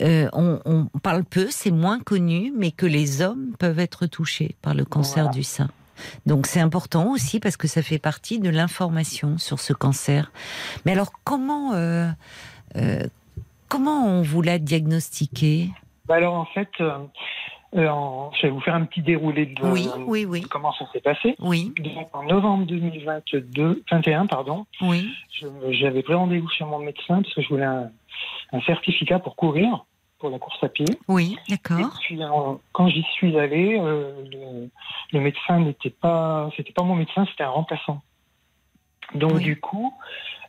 [0.01, 4.55] euh, on, on parle peu, c'est moins connu, mais que les hommes peuvent être touchés
[4.63, 5.37] par le cancer Voilà.
[5.37, 5.69] du sein.
[6.25, 10.31] Donc c'est important aussi parce que ça fait partie de l'information sur ce cancer.
[10.85, 12.07] Mais alors comment euh,
[12.75, 13.03] euh,
[13.67, 15.69] comment on vous l'a diagnostiqué?
[16.07, 16.97] Bah alors en fait, euh,
[17.87, 20.85] en- je vais vous faire un petit déroulé de, Oui, oui, oui, de comment ça
[20.91, 21.35] s'est passé.
[21.39, 25.07] oui, Donc, en novembre 2022, 21, pardon, oui,
[25.69, 27.91] j'avais pris rendez-vous chez mon médecin parce que je voulais un,
[28.53, 29.85] un certificat pour courir,
[30.19, 30.99] pour la course à pied.
[31.07, 31.97] oui, Et d'accord.
[32.01, 34.69] puis, en- quand j'y suis allé, euh, le,
[35.13, 38.01] le médecin n'était pas, c'était pas mon médecin, c'était un remplaçant.
[39.15, 39.43] Donc Oui.
[39.43, 39.93] du coup,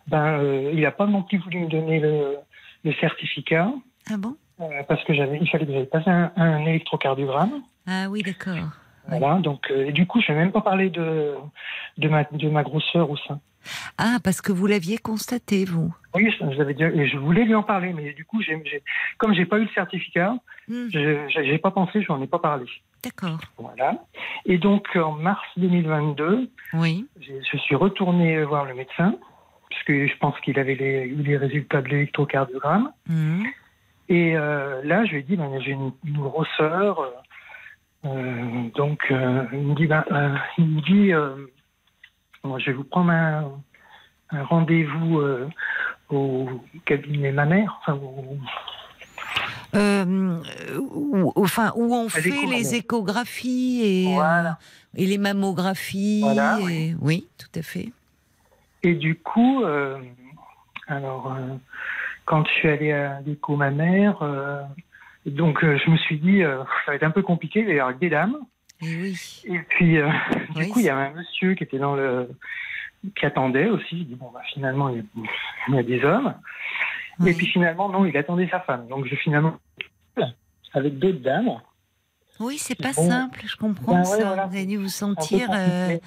[0.08, 2.36] ben, euh, il n'a pas non plus voulu me donner le,
[2.84, 3.72] le certificat
[4.10, 4.36] Ah bon?
[4.60, 7.62] Euh, parce que j'avais, il fallait que j'aille passer un, un électrocardiogramme.
[7.86, 8.54] Ah oui, d'accord.
[9.08, 9.18] Oui.
[9.18, 9.36] Voilà.
[9.38, 11.34] Donc euh, et du coup, je vais même pas parler de
[11.96, 13.40] de ma de ma grosseur au sein.
[13.98, 15.94] Ah parce que vous l'aviez constaté vous.
[16.14, 18.82] Oui, je, je voulais lui en parler, mais du coup, j'ai, j'ai,
[19.18, 20.34] comme j'ai pas eu le certificat,
[20.68, 22.64] Hmm, je j'ai pas pensé, je n'en ai pas parlé.
[23.02, 23.40] d'accord.
[23.58, 24.04] Voilà.
[24.46, 27.06] Et donc, en mars 2022, Oui.
[27.20, 29.16] je suis retourné voir le médecin,
[29.68, 32.92] parce que je pense qu'il avait les, eu les résultats de l'électrocardiogramme.
[33.08, 33.42] Hmm.
[34.08, 37.00] Et euh, là, je lui ai dit, ben, j'ai une, une grosseur.
[37.00, 37.10] euh,
[38.06, 40.04] euh, donc, euh, il me dit, ben,
[40.58, 41.12] il me dit
[42.42, 43.50] bon, je vais vous prendre un,
[44.30, 45.48] un rendez-vous euh,
[46.10, 46.48] au
[46.84, 48.38] cabinet mammaire, enfin, au-
[49.76, 50.40] Euh,
[50.80, 54.50] où, enfin, où on fait les échographies et, Voilà.
[54.50, 54.54] euh,
[54.96, 56.20] et les mammographies.
[56.22, 57.92] Voilà, et- oui, tout à fait.
[58.82, 59.98] Et du coup, euh,
[60.88, 61.36] alors,
[62.24, 64.62] quand je suis allé à l'écho mammaire, euh,
[65.26, 67.94] Donc je me suis dit, ça va être un peu compliqué, il va y avoir
[67.94, 68.38] des dames.
[68.82, 69.42] Et oui.
[69.44, 70.08] Et puis, euh,
[70.56, 72.28] du coup, il y avait un monsieur qui était dans le.
[73.16, 73.98] qui attendait aussi.
[74.00, 75.04] Je dis, bon, bah, finalement, il
[75.74, 76.34] y, a, des hommes.
[77.18, 77.30] Oui.
[77.30, 78.88] Et puis finalement, non, il attendait sa femme.
[78.88, 79.58] Donc je finalement.
[80.72, 81.50] avec d'autres dames.
[82.38, 83.08] Oui, c'est pas Bon.
[83.08, 84.24] simple, je comprends Ben ouais, ça.
[84.24, 84.46] voilà.
[84.46, 85.50] Vous avez dû vous sentir.
[85.52, 85.98] euh.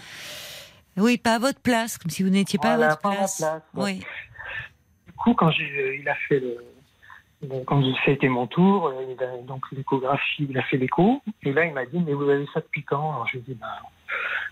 [0.97, 3.38] Oui, pas à votre place, comme si vous n'étiez pas Voilà, à votre pas place.
[3.38, 3.61] place.
[3.76, 3.99] Oui.
[5.05, 6.57] Du coup, quand j'ai, il a fait le.
[7.65, 11.21] Quand ça a été mon tour, euh, il a, donc l'échographie, il a fait l'écho.
[11.43, 13.11] Et là, il m'a dit, mais vous avez ça depuis quand?
[13.11, 13.67] Alors je lui ai dit, ben,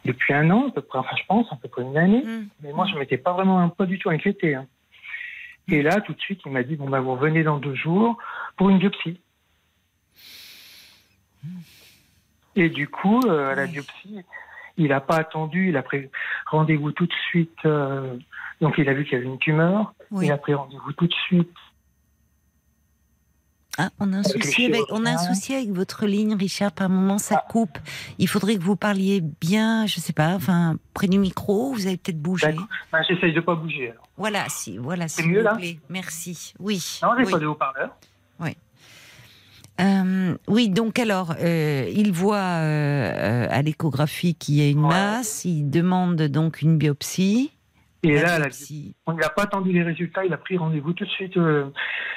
[0.06, 2.24] depuis un an, à peu près, enfin, je pense, à peu près une année.
[2.24, 2.48] Mm.
[2.64, 4.56] Mais moi, je m'étais pas vraiment, pas du tout inquiété.
[4.56, 4.66] hein.
[5.68, 8.18] Et là, tout de suite, il m'a dit, bon, ben, vous revenez dans deux jours
[8.58, 9.20] pour une biopsie.
[12.56, 14.20] Et du coup, euh, à la biopsie,
[14.78, 16.10] il n'a pas attendu, il a pris
[16.48, 17.58] rendez-vous tout de suite.
[17.66, 18.18] euh,
[18.60, 19.94] donc, il a vu qu'il y avait une tumeur.
[20.12, 20.26] Oui.
[20.26, 21.56] Il a pris rendez-vous tout de suite.
[23.78, 25.34] Ah, on a un Avec le souci avec, on a un chirurgien.
[25.34, 26.72] souci avec votre ligne, Richard.
[26.74, 27.48] Par moment, ça Ah.
[27.50, 27.78] coupe.
[28.20, 31.74] Il faudrait que vous parliez bien, je sais pas, enfin, près du micro.
[31.74, 32.48] Vous avez peut-être bougé.
[32.48, 32.68] D'accord.
[32.92, 33.92] Ben, J'essaye de pas bouger.
[33.92, 34.08] Alors.
[34.18, 35.80] Voilà, si, voilà, C'est s'il mieux, vous là plaît.
[35.90, 36.54] Merci.
[36.60, 37.00] Oui.
[37.02, 37.32] Non, j'ai oui.
[37.32, 37.92] pas de haut-parleur.
[39.80, 44.84] Euh, oui, donc alors, euh, il voit euh, euh, à l'échographie qu'il y a une
[44.84, 44.90] Ouais.
[44.90, 45.44] masse.
[45.46, 47.52] Il demande donc une biopsie.
[48.04, 48.50] Et La là, la-
[49.06, 50.26] on n'a pas attendu les résultats.
[50.26, 51.66] Il a pris rendez-vous tout de suite euh,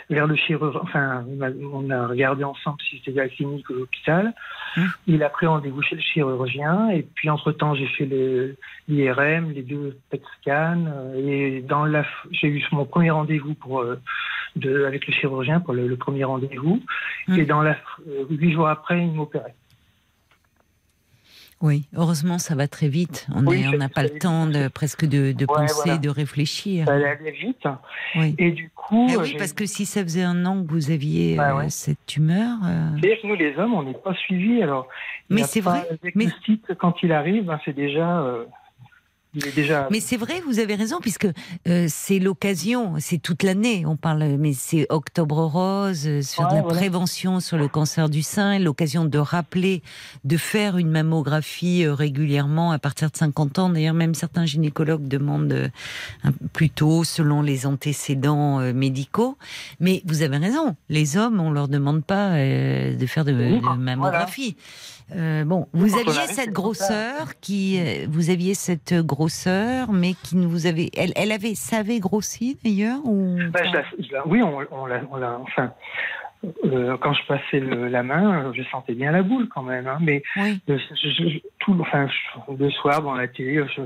[0.08, 0.80] vers le chirurgien.
[0.82, 4.32] Enfin, on a, on a regardé ensemble si c'était à la clinique ou l'hôpital.
[4.78, 4.88] Hum.
[5.06, 6.88] Il a pris rendez-vous chez le chirurgien.
[6.88, 8.56] Et puis, entre-temps, j'ai fait le-
[8.88, 10.84] l'IRM, les deux PET scans.
[10.86, 14.00] euh, Et dans la, j'ai eu mon premier rendez-vous pour, euh,
[14.56, 16.82] de, avec le chirurgien pour le, le premier rendez-vous.
[17.28, 17.38] Hum.
[17.38, 17.76] Et dans la,
[18.08, 19.54] euh, huit jours après, il m'opérait.
[21.64, 23.26] Oui, heureusement, ça va très vite.
[23.34, 25.96] On Oui, n'a pas le temps de presque de, de Ouais, penser, voilà.
[25.96, 26.84] de réfléchir.
[26.84, 27.66] Ça allait vite.
[28.16, 28.34] Oui.
[28.38, 31.56] Et du coup, oui, parce que si ça faisait un an que vous aviez Bah
[31.58, 32.58] euh, cette tumeur.
[32.66, 32.90] euh,
[33.24, 34.62] nous, les hommes, on n'est pas suivis.
[34.62, 34.86] Alors,
[35.30, 38.20] Mais c'est vrai, Le diagnostic, quand il arrive, ben, c'est déjà.
[38.20, 38.44] euh,
[39.34, 39.88] il est déjà.
[39.90, 41.26] Mais c'est vrai, vous avez raison, puisque
[41.68, 46.54] euh, c'est l'occasion, c'est toute l'année, on parle, mais c'est Octobre Rose, euh, sur Ouais,
[46.56, 46.78] la voilà.
[46.78, 49.82] prévention sur le cancer du sein, l'occasion de rappeler,
[50.24, 53.68] de faire une mammographie euh, régulièrement à partir de 50 ans.
[53.70, 55.68] D'ailleurs, même certains gynécologues demandent euh,
[56.22, 59.36] un peu plus tôt, selon les antécédents euh, médicaux.
[59.80, 63.58] Mais vous avez raison, les hommes, on leur demande pas euh, de faire de, de
[63.98, 64.18] voilà.
[65.14, 70.14] Euh, bon, vous quand aviez arrive, cette grosseur qui, euh, vous aviez cette grosseur, mais
[70.14, 73.82] qui ne vous avait, elle, elle avait, ça avait grossi d'ailleurs ou Ben, je la-
[73.98, 75.02] je la- oui, on, on l'a.
[75.12, 75.72] on l'a- Enfin,
[76.64, 79.86] euh, quand je passais le- la main, je sentais bien la boule quand même.
[79.86, 80.58] hein, mais Oui.
[80.68, 83.80] euh, je- je- je- tout, enfin, je- le soir dans la télé, je,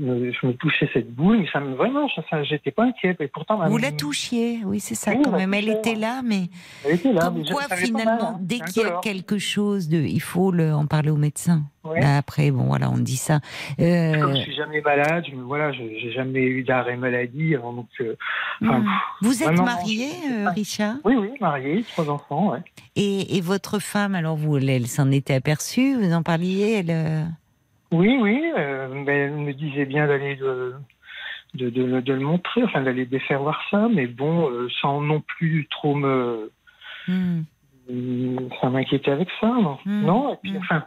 [0.00, 2.08] me, je me touchais cette boule, mais ça me vraiment,
[2.44, 3.16] j'étais pas inquiet.
[3.20, 5.52] Et pourtant, Vous la touchiez, oui, c'est ça Oui, quand même.
[5.54, 5.96] Elle était ouais.
[5.96, 6.44] là, mais
[6.84, 7.20] elle était là.
[7.22, 10.50] comme mais quoi mal, finalement, hein, dès qu'il y a quelque chose de, il faut
[10.50, 11.62] le, en parler au médecin.
[11.84, 12.00] Ouais.
[12.00, 13.40] Là, après, bon voilà, on dit ça.
[13.78, 17.88] Euh, Comme je suis jamais malade, je voilà, j'ai jamais eu d'arrêt maladie, donc.
[18.00, 18.16] euh,
[18.62, 18.88] enfin, hmm.
[19.20, 22.60] Vous êtes vraiment, marié, euh, Richard, oui, oui, marié, trois enfants, ouais.
[22.96, 26.90] et, et votre femme, alors vous, elle, elle s'en était aperçue, vous en parliez, elle.
[26.90, 27.22] euh,
[27.92, 30.74] Oui, oui, euh, mais elle me disait bien d'aller de,
[31.54, 34.48] de, de, de le montrer, enfin d'aller de faire voir ça, mais bon,
[34.80, 36.50] sans non plus trop me,
[37.08, 37.42] hmm.
[38.60, 39.78] ça m'inquiétait avec ça, non?
[39.84, 40.84] Non, et puis enfin,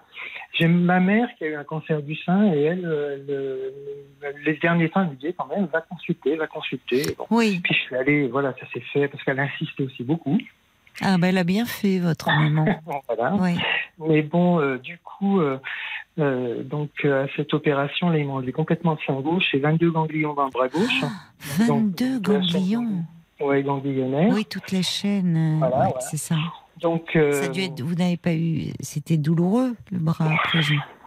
[0.57, 4.55] j'ai ma mère qui a eu un cancer du sein et elle, euh, le- les
[4.57, 7.15] derniers temps, elle me disait quand même, va consulter, va consulter.
[7.17, 7.25] Bon.
[7.29, 7.59] Oui.
[7.63, 10.37] Puis je suis allé, voilà, ça s'est fait parce qu'elle insistait aussi beaucoup.
[11.01, 12.65] Ah ben, elle a bien fait votre maman.
[13.07, 13.35] Voilà.
[13.35, 13.55] Oui.
[13.99, 15.59] Mais bon, euh, du coup, euh,
[16.19, 19.91] euh, donc à cette opération, là, ils m'ont enlevé complètement le sein gauche et 22
[19.91, 21.01] ganglions dans le bras gauche.
[21.67, 23.03] Donc, 22 toute la chaîne ganglions.
[23.39, 24.29] Ouais, ganglionnaire.
[24.33, 25.57] Oui, toutes les chaînes.
[25.59, 25.99] Voilà, ouais, voilà.
[26.01, 26.35] C'est ça.
[26.81, 30.59] Donc, euh, Ça a dû être, vous n'avez pas eu, c'était douloureux le bras après.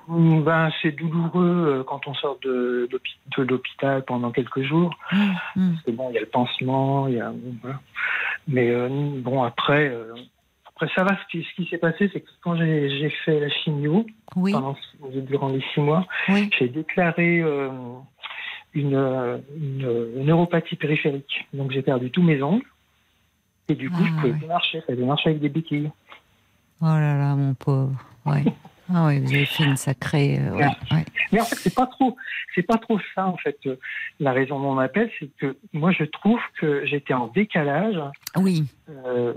[0.08, 1.44] ben, c'est douloureux
[1.80, 4.92] euh, quand on sort de, l'hôpi- de l'hôpital pendant quelques jours.
[5.10, 7.32] Parce que bon, il y a le pansement, il y a.
[7.62, 7.80] voilà.
[8.48, 8.88] Mais euh,
[9.22, 10.14] bon, après, euh,
[10.66, 11.16] après ça va.
[11.16, 14.04] Ce qui, ce qui s'est passé, c'est que quand j'ai fait la chimio,
[14.34, 14.76] Oui, pendant,
[15.28, 16.50] durant les six mois, oui.
[16.58, 17.68] j'ai déclaré euh,
[18.74, 18.94] une,
[19.56, 21.46] une, une neuropathie périphérique.
[21.52, 22.64] Donc j'ai perdu tous mes ongles.
[23.70, 24.46] Et du coup, Ah, je pouvais ouais.
[24.48, 24.82] marcher.
[24.88, 25.90] Je marcher avec des béquilles.
[26.82, 27.92] Oh là là, mon pauvre.
[28.26, 28.44] Ouais.
[28.92, 30.40] Ah oui, vous avez fait une sacrée.
[30.40, 31.04] euh, ouais, ouais.
[31.30, 32.16] Mais en fait, c'est pas trop,
[32.56, 33.56] c'est pas trop ça en fait.
[33.66, 33.76] euh,
[34.18, 37.94] La raison de mon appel, c'est que moi, je trouve que j'étais en décalage
[38.36, 39.32] Oui, euh,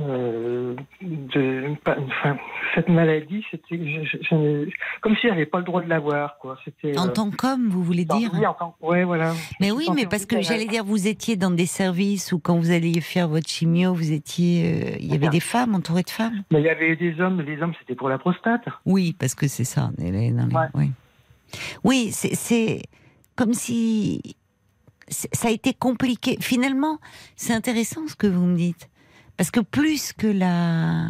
[0.00, 2.36] euh, de, pas- enfin,
[2.74, 4.70] cette maladie, c'était je- je-
[5.02, 6.58] comme si j'avais pas le droit de l'avoir, quoi.
[6.64, 6.96] C'était.
[6.98, 9.34] En euh, tant qu'homme, vous voulez dire oui, en tant- ouais, voilà.
[9.60, 12.70] Mais oui, mais parce que j'allais dire, vous étiez dans des services où quand vous
[12.70, 16.42] alliez faire votre chimio, vous étiez, euh, il y avait des femmes entourées de femmes.
[16.50, 18.64] Mais il y avait des hommes, les hommes, c'était pour la prostate.
[18.86, 19.90] Oui, parce que c'est ça.
[19.98, 20.68] dans les- Ouais.
[20.74, 20.90] Oui,
[21.84, 22.82] oui c'est-
[23.36, 24.36] comme si
[25.08, 26.38] ça a été compliqué.
[26.40, 26.98] Finalement,
[27.36, 28.88] c'est intéressant ce que vous me dites.
[29.42, 31.08] Parce que plus que la,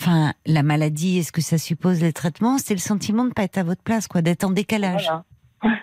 [0.00, 3.34] enfin, la maladie et ce que ça suppose les traitements, c'est le sentiment de ne
[3.34, 5.10] pas être à votre place, quoi, d'être en décalage.
[5.60, 5.80] Voilà.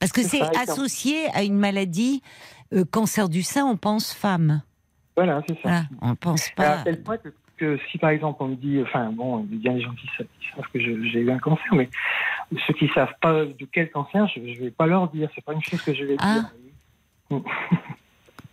[0.00, 0.56] Parce que C'est exact.
[0.68, 2.22] associé à une maladie,
[2.72, 4.62] euh, cancer du sein, on pense femme.
[5.14, 5.60] Voilà, c'est ça.
[5.62, 6.80] Voilà, on ne pense pas.
[6.80, 6.84] à
[7.56, 10.08] que, si par exemple on me dit, enfin bon, il y a des gens qui
[10.18, 11.88] savent, qui savent que j'ai eu un cancer, mais
[12.66, 15.30] ceux qui savent pas de quel cancer, je, je vais pas leur dire.
[15.36, 16.50] C'est pas une chose que je vais Ah.
[17.30, 17.42] dire.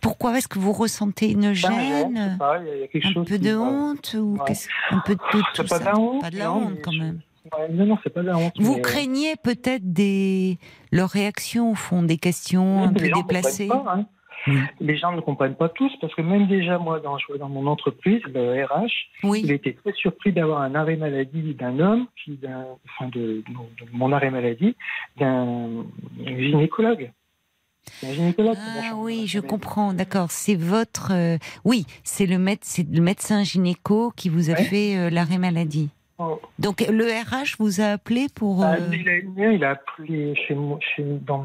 [0.00, 2.86] Pourquoi est-ce que vous ressentez une Ben, gêne pas, il y a- il y a
[2.88, 4.52] quelque Un chose peu qui de honte ou Ouais.
[4.90, 6.20] un peu de tout, pas ça de la honte.
[6.22, 7.20] Pas de la honte quand même.
[7.58, 8.52] Ouais, non, non, c'est pas de la honte.
[8.58, 10.58] Vous mais, craignez peut-être des
[10.92, 13.68] leurs réactions au fond, des questions oui, un peu les gens déplacées.
[13.68, 14.06] comprennent pas, hein.
[14.46, 14.58] Oui.
[14.80, 18.22] Les gens ne comprennent pas tous parce que même déjà moi, dans, dans mon entreprise,
[18.32, 18.86] le RH,
[19.24, 19.50] il Oui.
[19.50, 22.38] était très surpris d'avoir un arrêt maladie d'un homme, qui,
[22.84, 24.76] enfin de, de mon arrêt maladie,
[25.18, 25.84] d'un
[26.24, 27.10] gynécologue.
[28.02, 28.56] Gynécologue.
[28.58, 29.92] Ah oui, je comprends.
[29.92, 31.12] D'accord, c'est votre.
[31.12, 34.64] euh, Oui, c'est le méde- le médecin gynéco qui vous a Ouais.
[34.64, 35.90] fait euh, l'arrêt maladie.
[36.18, 36.40] Oh.
[36.58, 38.64] Donc le RH vous a appelé pour.
[38.64, 39.08] Ah, euh, il,
[39.40, 41.44] a, il a appelé chez moi, chez, dans,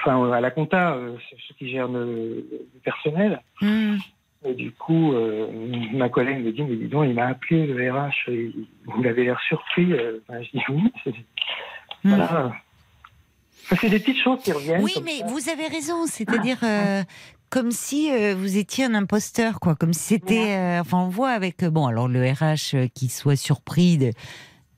[0.00, 3.42] enfin, à la compta, euh, c'est ceux qui gèrent le, le personnel.
[3.60, 3.96] hmm,
[4.46, 5.48] Et du coup, euh,
[5.92, 8.50] ma collègue me dit, mais dis donc, il m'a appelé le RH, et
[9.00, 9.92] il avait l'air surpris.
[9.92, 10.82] euh, ben, je dis oui,
[12.04, 12.08] hmm.
[12.08, 12.52] voilà.
[13.80, 14.82] C'est des petites choses qui reviennent.
[14.82, 15.26] Oui, mais ça.
[15.26, 16.06] vous avez raison.
[16.06, 17.02] C'est-à-dire euh,
[17.50, 19.74] comme si euh, vous étiez un imposteur, quoi.
[19.74, 20.56] Comme si c'était.
[20.56, 21.64] euh, enfin, on voit avec.
[21.64, 23.98] bon, alors le RH qui soit surpris.
[23.98, 24.12] De,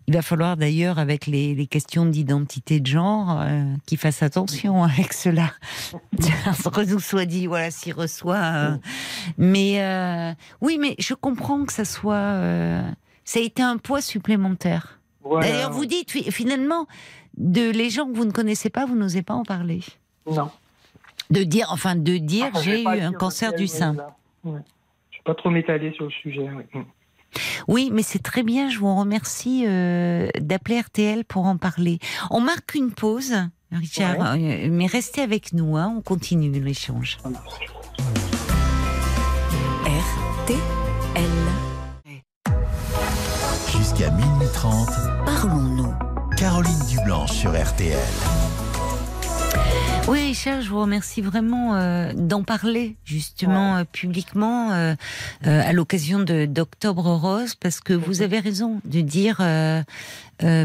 [0.08, 4.82] il va falloir d'ailleurs, avec les, les questions d'identité de genre, euh, qu'il fasse attention
[4.82, 5.52] avec cela.
[6.20, 8.36] Ça nous soit dit, voilà, s'il reçoit.
[8.36, 8.76] euh,
[9.38, 12.34] mais euh, oui, mais je comprends que ça soit.
[13.24, 14.98] ça a été un poids supplémentaire.
[15.24, 15.46] Voilà.
[15.48, 16.86] D'ailleurs, vous dites fi- finalement
[17.36, 19.80] de les gens que vous ne connaissez pas, vous n'osez pas en parler.
[20.30, 20.50] Non.
[21.30, 23.96] De dire, enfin, de dire, vais j'ai eu un cancer du sein.
[24.44, 24.60] ouais.
[25.10, 26.48] Je vais pas trop m'étaler sur le sujet.
[26.54, 26.64] oui.
[26.80, 26.84] Mm.
[27.68, 28.68] Oui, mais c'est très bien.
[28.68, 31.98] Je vous remercie euh, d'appeler RTL pour en parler.
[32.30, 33.34] On marque une pause,
[33.70, 35.76] Richard, euh, mais restez avec nous.
[35.78, 37.16] Hein, on continue l'échange.
[39.86, 40.58] RTL.
[45.26, 45.92] parlons-nous.
[46.36, 47.98] Caroline Dublanche sur RTL.
[50.08, 54.94] Oui, cher, je vous remercie vraiment euh, d'en parler justement euh, publiquement euh,
[55.42, 58.22] à l'occasion de d'Octobre Rose, parce que vous mhm.
[58.22, 59.40] avez raison de dire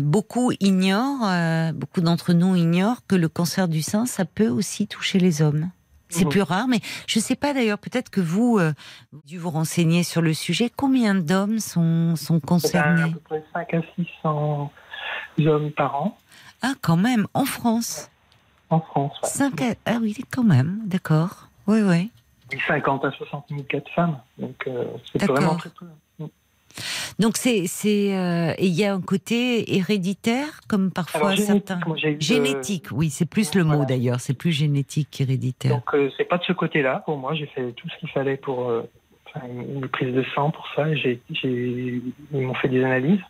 [0.02, 5.20] beaucoup ignorent, beaucoup d'entre nous ignorent que le cancer du sein, ça peut aussi toucher
[5.20, 5.70] les hommes.
[6.10, 6.30] C'est Mhm.
[6.32, 7.80] plus rare, mais je ne sais pas d'ailleurs.
[7.80, 8.74] Peut-être que vous, euh,
[9.12, 10.72] vous avez dû vous renseigner sur le sujet.
[10.76, 14.72] Combien d'hommes sont sont C'est à concernés peu près 5 à 600
[15.40, 16.18] hommes par an
[16.62, 18.10] Ah, quand même, en France.
[18.70, 19.14] en France.
[19.24, 19.72] ouais.
[19.86, 20.82] À- Ah oui, quand même.
[20.86, 21.48] D'accord.
[21.68, 22.12] Oui, oui.
[22.52, 24.18] Et 50 à 60 000 cas de femmes.
[24.38, 25.86] Donc euh, c'est vraiment très peu.
[27.20, 31.64] Donc c'est c'est euh, et il y a un côté héréditaire comme parfois Alors, génétique,
[31.68, 31.88] certains.
[31.88, 35.72] moi, j'ai eu de- Génétique, oui, c'est plus le mot d'ailleurs, c'est plus génétique qu'héréditaire.
[35.72, 37.34] Donc euh, c'est pas de ce côté-là pour moi.
[37.36, 38.84] J'ai fait tout ce qu'il fallait pour euh,
[39.46, 40.94] une prise de sang pour ça.
[40.96, 42.02] J'ai, ils
[42.32, 43.22] m'ont fait des analyses,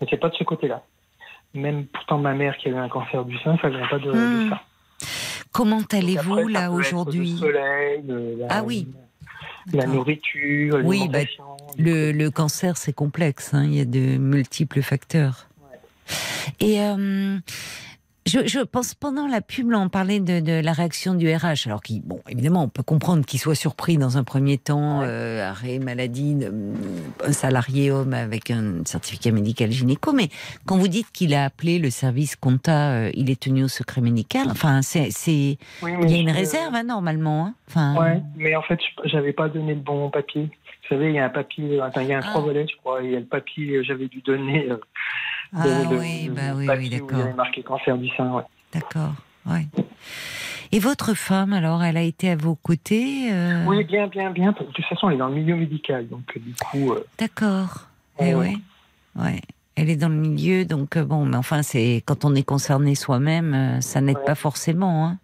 [0.00, 0.82] mais c'est pas de ce côté-là.
[1.54, 4.10] Même pourtant ma mère qui a eu un cancer du sein, ça vient pas de,
[4.10, 4.50] de Hmm.
[4.50, 4.60] ça.
[5.52, 7.36] Comment allez-vous là aujourd'hui?
[8.50, 8.88] Ah oui.
[9.72, 11.20] La nourriture, Oui, bah.
[11.78, 15.48] Le, le cancer, c'est complexe, hein, il y a de multiples facteurs.
[16.60, 17.38] Et euh,
[18.26, 21.66] je, je pense pendant la pub, là, on parlait de, de la réaction du RH,
[21.66, 25.06] alors qui, bon, évidemment, on peut comprendre qu'il soit surpris dans un premier temps, Ouais.
[25.08, 26.52] euh, arrêt maladie, de-
[27.24, 30.28] un salarié homme avec un certificat médical gynéco, mais
[30.66, 34.00] quand vous dites qu'il a appelé le service compta, euh, il est tenu au secret
[34.00, 34.46] médical.
[34.50, 37.46] Enfin, c'est, c'est, Oui, il y a une réserve, hein, normalement.
[37.46, 37.54] hein.
[37.68, 40.42] Enfin, Ouais, mais en fait, je- j'avais pas donné le bon papier.
[40.82, 42.28] Vous savez, il y a un papier, attends, il y a un Ah.
[42.30, 44.70] trois volets, je crois, et il y a le papier, euh, j'avais dû donner.
[44.70, 44.76] euh,
[45.54, 47.20] ah oui, bah oui, papier oui, où Il y d'accord.
[47.20, 48.42] avait marqué cancer du sein, ouais.
[48.72, 49.12] D'accord,
[49.46, 49.66] ouais.
[50.72, 54.52] Et votre femme, alors, elle a été à vos côtés euh, Oui, bien, bien, bien.
[54.52, 57.86] De toute façon, elle est dans le milieu médical, donc euh, du coup, euh, D'accord.
[58.18, 58.56] Eh ouais.
[59.16, 59.22] ouais.
[59.22, 59.40] ouais.
[59.76, 63.80] Elle est dans le milieu, donc bon, mais enfin, c'est quand on est concerné soi-même,
[63.80, 64.24] ça n'aide Ouais.
[64.24, 65.06] pas forcément.
[65.06, 65.18] Hein.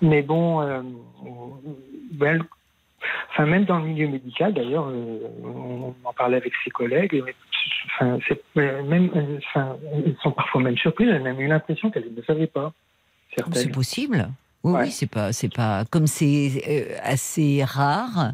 [0.00, 0.62] mais bon,
[2.20, 2.42] elle,
[3.30, 7.22] enfin même dans le milieu médical d'ailleurs, euh, on en parlait avec ses collègues.
[8.00, 8.18] Enfin,
[8.56, 9.76] euh, même, euh, enfin,
[10.06, 11.06] ils sont parfois même surpris.
[11.06, 12.72] J'ai même eu l'impression qu'elles ne savaient pas.
[13.52, 14.28] C'est possible.
[14.64, 14.80] Oui, Ouais.
[14.82, 18.32] oui, c'est pas, c'est pas comme c'est euh, assez rare,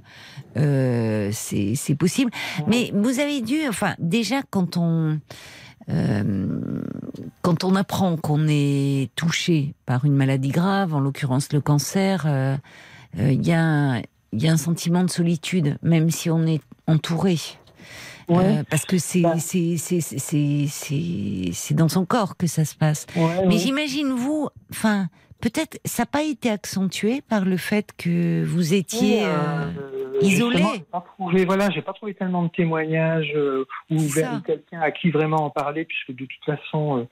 [0.57, 2.31] euh, c'est possible.
[2.67, 5.19] Mais vous avez dû, enfin, déjà quand on
[5.91, 6.49] euh,
[7.43, 12.27] quand on apprend qu'on est touché par une maladie grave, en l'occurrence le cancer,
[13.19, 14.01] il y a
[14.35, 17.39] il y a un sentiment de solitude, même si on est entouré.
[18.29, 18.59] Ouais.
[18.59, 19.37] Euh, parce que c'est Bah.
[19.39, 23.07] c'est dans son corps que ça se passe.
[23.17, 23.59] Ouais, Mais ouais.
[23.61, 25.09] j'imagine vous, enfin,
[25.41, 29.19] peut-être ça n'a pas été accentué par le fait que vous étiez.
[29.19, 30.57] Oui, euh, euh, isolé.
[30.57, 33.99] justement, j'ai pas trouvé, voilà, j'ai pas trouvé tellement de témoignages euh, ou
[34.47, 37.05] quelqu'un à qui vraiment en parler, puisque de toute façon, euh,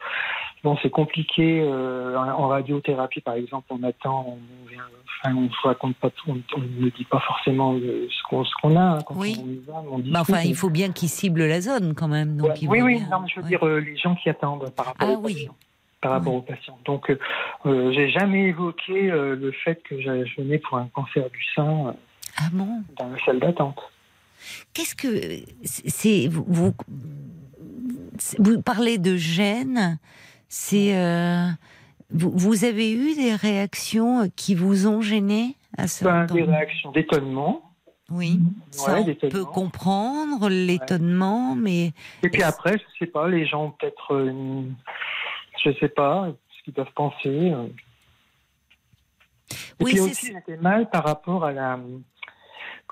[0.65, 1.61] bon, c'est compliqué.
[1.61, 4.83] euh, en, en radiothérapie, par exemple, on attend, on, vient,
[5.25, 8.23] enfin, on se raconte pas tout, on, on ne dit pas forcément euh, ce
[8.63, 9.37] qu'on a hein, quand Oui.
[9.43, 12.37] on y va, on bah, enfin, il faut bien qu'il cible la zone quand même.
[12.37, 13.09] Donc Ouais, il oui, oui, bien.
[13.11, 13.49] non, mais je veux Ouais.
[13.49, 15.35] dire euh, les gens qui attendent par rapport Ah aux oui.
[15.35, 15.57] patients.
[16.01, 16.39] Par rapport Oui.
[16.41, 16.79] aux patients.
[16.85, 17.19] Donc, euh,
[17.67, 19.95] euh, j'ai jamais évoqué euh, le fait que
[20.37, 21.93] venais pour un cancer du sein euh,
[22.39, 23.79] Ah bon dans la salle d'attente.
[24.73, 26.73] Qu'est-ce que c'est vous, vous
[28.39, 29.99] vous parlez de gêne
[30.49, 31.49] C'est euh,
[32.11, 36.93] vous, vous avez eu des réactions qui vous ont gêné à ce Ben, des réactions
[36.93, 37.63] d'étonnement.
[38.11, 38.41] Oui,
[38.71, 41.93] ça Ouais, on peut comprendre l'étonnement, mais
[42.23, 44.65] Et puis après, je sais pas, les gens peut-être, euh,
[45.65, 47.29] je sais pas, ce qu'ils peuvent penser.
[47.53, 47.69] euh.
[49.81, 51.79] Et Oui, puis aussi, j'étais mal par rapport à la,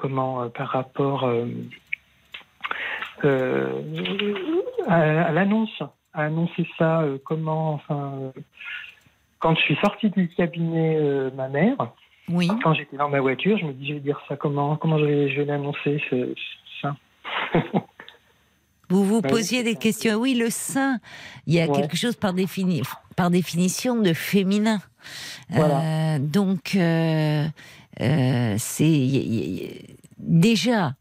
[0.00, 1.46] comment, euh, par rapport euh,
[3.24, 3.82] euh,
[4.88, 5.82] à, à l'annonce,
[6.12, 8.32] à annoncer ça, comment, enfin,
[9.38, 10.98] quand je suis sortie du cabinet,
[11.36, 11.76] ma mère,
[12.28, 12.48] oui.
[12.62, 15.04] quand j'étais dans ma voiture, je me dis, je vais dire ça comment, comment je
[15.04, 16.34] vais, l'annoncer, ce-
[16.82, 16.96] ça.
[18.88, 20.16] Vous vous Bah posiez des questions.
[20.16, 20.98] Oui, le sein,
[21.46, 21.72] il y a Ouais.
[21.80, 22.82] quelque chose par, défini-
[23.16, 24.78] par définition de féminin.
[25.48, 25.80] Voilà.
[26.16, 27.44] Euh, donc, euh,
[28.00, 30.94] euh, c'est déjà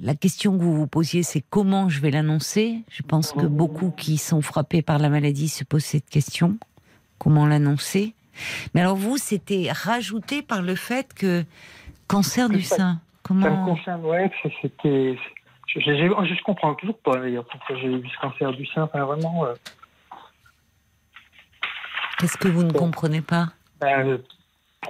[0.00, 2.82] la question que vous vous posiez, c'est comment je vais l'annoncer.
[2.90, 6.58] Je pense que beaucoup qui sont frappés par la maladie se posent cette question
[7.18, 8.14] comment l'annoncer?
[8.74, 11.44] Mais alors vous, c'était rajouté par le fait que
[12.08, 12.76] cancer du sein.
[13.26, 15.16] Ça me Comment concerne, ouais, c'était.
[15.66, 18.82] Je, je, je, je comprends toujours pas d'ailleurs pourquoi j'ai eu ce cancer du sein.
[18.82, 19.54] Enfin, vraiment, euh,
[22.18, 23.48] Qu'est-ce que vous ne comprenez pas?
[23.80, 24.20] Ben,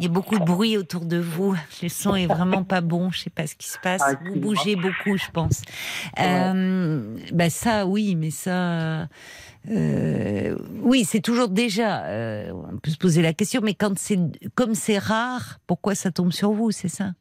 [0.01, 1.55] Il y a beaucoup de bruit autour de vous.
[1.83, 3.11] Le son est vraiment pas bon.
[3.11, 4.03] Je sais pas ce qui se passe.
[4.05, 5.63] Ah, Vous bougez beaucoup, je pense.
[6.19, 6.25] Ouais.
[6.27, 9.07] Euh, bah ça, oui, mais ça,
[9.71, 12.05] euh, oui, c'est toujours déjà.
[12.07, 14.19] euh, on peut se poser la question, mais quand c'est
[14.55, 17.13] comme c'est rare, pourquoi ça tombe sur vous C'est ça?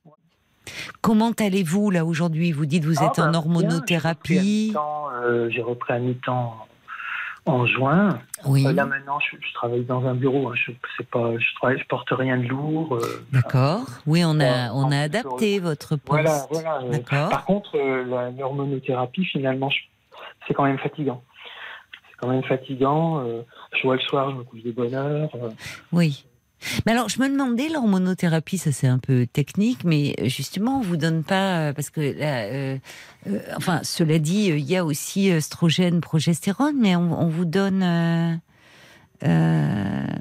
[1.02, 2.52] Comment allez-vous là aujourd'hui?
[2.54, 4.74] Vous dites vous ah, êtes ben, en bien, hormonothérapie.
[5.50, 6.56] J'ai repris à mi-temps,
[7.46, 8.20] en juin.
[8.46, 10.50] Oui, Euh, là maintenant, je, je travaille dans un bureau.
[10.50, 12.96] hein, je sais pas, je travaille, je porte rien de lourd.
[12.96, 13.84] euh, d'accord.
[14.06, 16.08] Oui, on a on a adapté votre poste.
[16.24, 16.82] voilà, voilà.
[16.84, 17.00] euh,
[17.30, 19.70] par contre, la- l'hormonothérapie, finalement,
[20.48, 21.22] c'est quand même fatigant.
[22.10, 23.24] C'est quand même fatigant.
[23.76, 25.30] je vois le soir, je me couche de bonne heure.
[25.92, 26.26] Oui.
[26.86, 30.82] Mais alors, je me demandais, l'hormonothérapie, ça c'est un peu technique, mais euh, justement, on
[30.82, 32.78] vous donne pas, euh, parce que, là, euh,
[33.28, 37.84] euh, enfin, cela dit, il y a aussi œstrogène, progestérone, mais on, on vous donne,
[37.84, 38.34] euh,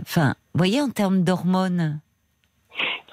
[0.02, 2.00] enfin, vous voyez, en termes d'hormones,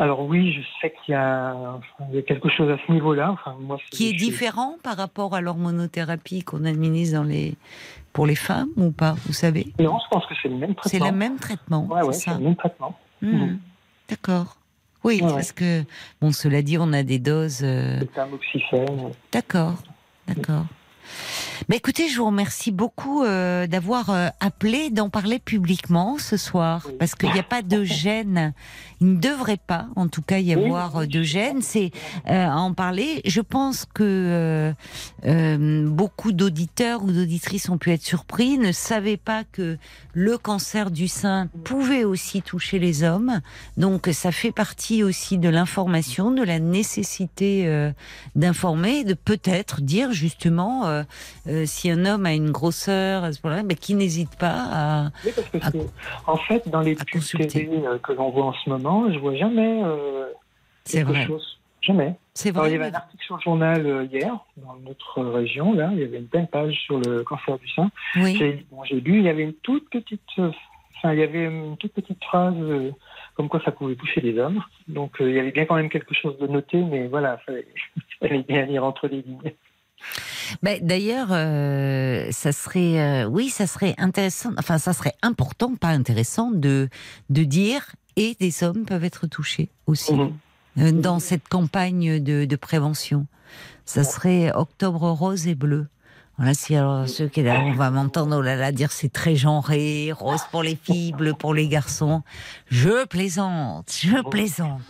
[0.01, 2.91] Alors oui, je sais qu'il y, a enfin, il y a quelque chose à ce
[2.91, 3.31] niveau-là.
[3.31, 7.55] Enfin, c'est- qui est différent par rapport à l'hormonothérapie qu'on administre dans les,
[8.13, 9.73] pour les femmes ou pas, vous savez?
[9.77, 11.11] Non, je pense que c'est le même C'est traitement.
[11.11, 12.95] le même traitement, Ouais, ouais, c'est c'est le même traitement.
[13.21, 13.35] Hmm.
[13.35, 13.59] Mhm.
[14.09, 14.55] D'accord.
[15.03, 15.83] Oui, Ouais, parce que,
[16.21, 17.61] bon, cela dit, on a des doses...
[17.63, 19.11] euh, C'est un oxyphène.
[19.31, 19.75] D'accord,
[20.27, 20.65] d'accord.
[21.67, 26.83] Bah écoutez, je vous remercie beaucoup euh, d'avoir euh, appelé, d'en parler publiquement ce soir,
[26.87, 26.93] Oui.
[26.97, 28.53] parce qu'il n'y a pas de gêne.
[29.01, 31.61] Il ne devrait pas, en tout cas, y avoir euh, de gêne.
[31.61, 31.91] C'est
[32.27, 33.21] euh, à en parler.
[33.25, 34.73] Je pense que euh,
[35.25, 39.77] euh, beaucoup d'auditeurs ou d'auditrices ont pu être surpris, ne savaient pas que
[40.13, 43.41] le cancer du sein pouvait aussi toucher les hommes.
[43.77, 47.91] Donc, ça fait partie aussi de l'information, de la nécessité euh,
[48.35, 51.03] d'informer, de peut-être dire justement euh,
[51.47, 55.03] euh, si un homme a une grosseur à ce point-là, ben, qu'il n'hésite pas à.
[55.25, 55.89] Oui, parce que À- c'est-
[56.27, 57.21] en fait, dans les pubs.
[57.47, 59.81] TV euh, que l'on voit en ce moment, je vois jamais
[60.85, 61.25] quelque vrai.
[61.27, 61.55] chose.
[61.81, 62.15] Jamais.
[62.33, 62.87] C'est Alors, il y vrai.
[62.87, 66.25] avait un article sur le journal hier, dans notre région, là, il y avait une
[66.25, 67.89] belle page sur le cancer du sein.
[68.17, 68.35] Oui.
[68.37, 71.93] J'ai bon, lu, il y avait une toute petite, enfin, il y avait une toute
[71.93, 72.91] petite phrase euh,
[73.35, 74.61] comme quoi ça pouvait toucher les hommes.
[74.89, 77.63] Donc euh, il y avait bien quand même quelque chose de noté, mais voilà, il
[78.19, 79.53] fallait, bien lire entre les lignes.
[80.63, 85.89] Mais D'ailleurs, euh, ça serait, euh, oui, ça serait intéressant, enfin, ça serait important, pas
[85.89, 86.89] intéressant, de,
[87.29, 90.33] de dire et des hommes peuvent être touchés aussi Mhm.
[90.79, 93.25] euh, dans cette campagne de, de prévention.
[93.85, 95.87] Ça serait octobre rose et bleu.
[96.37, 99.35] Voilà, si alors ceux qui là, on va m'entendre oh là là dire c'est très
[99.35, 102.21] genré, rose pour les filles, bleu pour les garçons.
[102.67, 104.81] Je plaisante, je plaisante.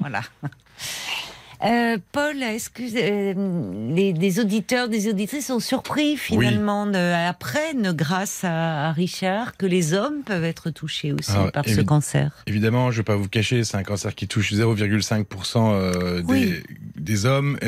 [0.00, 0.22] Voilà.
[1.64, 8.44] Euh, Paul, est-ce que euh, les, auditeurs, des auditrices sont surpris finalement, de, apprennent grâce
[8.44, 12.30] à, à Richard que les hommes peuvent être touchés aussi Alors, par ce cancer?
[12.46, 16.24] Évidemment, je ne vais pas vous cacher, c'est un cancer qui touche 0,5% euh, des,
[16.26, 16.54] Oui.
[16.96, 17.58] des hommes.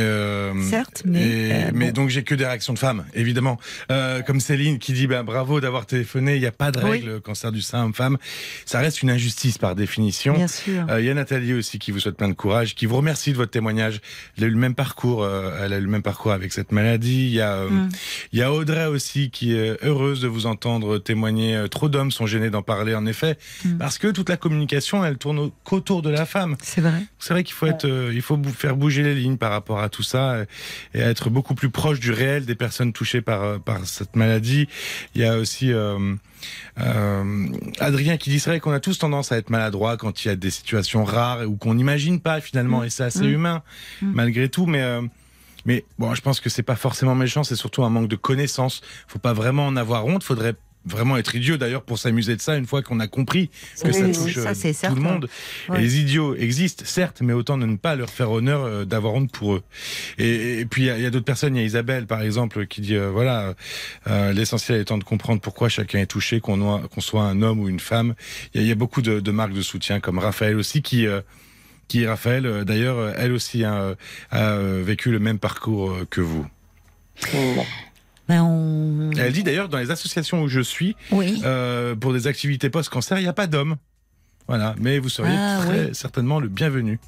[0.68, 3.58] Certes, mais, et- mais donc j'ai que des réactions de femmes, évidemment.
[4.26, 6.90] Comme Céline qui dit bah, bravo d'avoir téléphoné, il n'y a pas de Oui.
[6.90, 8.18] règle cancer du sein homme-femme.
[8.66, 10.34] Ça reste une injustice par définition.
[10.34, 10.84] Bien sûr.
[10.98, 13.36] Il y a Nathalie aussi qui vous souhaite plein de courage, qui vous remercie de
[13.38, 13.77] votre témoignage.
[13.78, 16.72] Elle a eu le même parcours, euh, elle a eu le même parcours avec cette
[16.72, 17.26] maladie.
[17.26, 17.88] Il y a, euh, Mm.
[18.32, 21.56] il y a Audrey aussi qui est heureuse de vous entendre témoigner.
[21.56, 23.78] Euh, Trop d'hommes sont gênés d'en parler, en effet, Mm.
[23.78, 26.56] parce que toute la communication, elle tourne au- qu'autour de la femme.
[26.62, 27.02] C'est vrai.
[27.18, 29.88] C'est vrai qu'il faut être, euh, il faut faire bouger les lignes par rapport à
[29.88, 30.44] tout ça euh,
[30.94, 34.68] et être beaucoup plus proche du réel des personnes touchées par euh, par cette maladie.
[35.14, 36.14] Il y a aussi euh,
[36.80, 37.46] euh,
[37.80, 40.30] Adrien qui dit c'est vrai qu'on a tous tendance à être maladroit quand il y
[40.30, 43.30] a des situations rares ou qu'on n'imagine pas finalement et c'est assez Mm.
[43.32, 43.62] humain
[44.02, 44.12] Mm.
[44.14, 45.02] malgré tout, mais euh,
[45.66, 48.80] mais bon, je pense que c'est pas forcément méchant, c'est surtout un manque de connaissances.
[49.06, 50.22] Faut pas vraiment en avoir honte.
[50.22, 50.54] Faudrait
[50.84, 53.48] vraiment être idiot d'ailleurs pour s'amuser de ça une fois qu'on a compris
[53.80, 54.94] que Oui, ça oui, touche ça, euh, tout certain.
[54.94, 55.28] le monde.
[55.68, 55.78] Ouais.
[55.78, 59.14] Et les idiots existent, certes, mais autant de ne pas leur faire honneur euh, d'avoir
[59.14, 59.62] honte pour eux.
[60.18, 62.80] Et, et puis il y a, d'autres personnes, il y a Isabelle par exemple qui
[62.80, 63.54] dit euh, voilà,
[64.06, 67.80] euh, l'essentiel étant de comprendre pourquoi chacun est touché, qu'on soit un homme ou une
[67.80, 68.14] femme.
[68.54, 70.80] Il y a, il y a beaucoup de, de marques de soutien comme Raphaël aussi
[70.82, 71.20] qui euh,
[71.88, 73.96] qui Raphaël d'ailleurs elle aussi hein,
[74.30, 76.46] a vécu le même parcours que vous.
[77.32, 77.64] Bon.
[78.28, 79.10] Ben, on...
[79.18, 81.40] Elle dit d'ailleurs dans les associations où je suis Oui.
[81.44, 83.76] euh, pour des activités post-cancer, il n'y a pas d'hommes.
[84.46, 85.94] Voilà, mais vous seriez Ah, très oui.
[85.94, 86.98] certainement le bienvenu.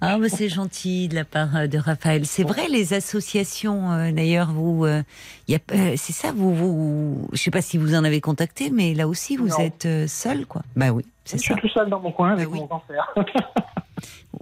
[0.00, 2.24] Ah, mais c'est gentil de la part euh, de Raphaël.
[2.24, 5.02] C'est vrai, les associations, euh, d'ailleurs, vous, euh,
[5.50, 9.08] euh, c'est ça, vous, vous, je sais pas si vous en avez contacté, mais là
[9.08, 9.58] aussi, vous Non.
[9.58, 10.62] êtes euh, seul, quoi.
[10.76, 11.60] Bah oui, Je c'est suis ça.
[11.60, 12.60] tout seul dans mon coin avec Bah oui.
[12.60, 13.12] mon cancer.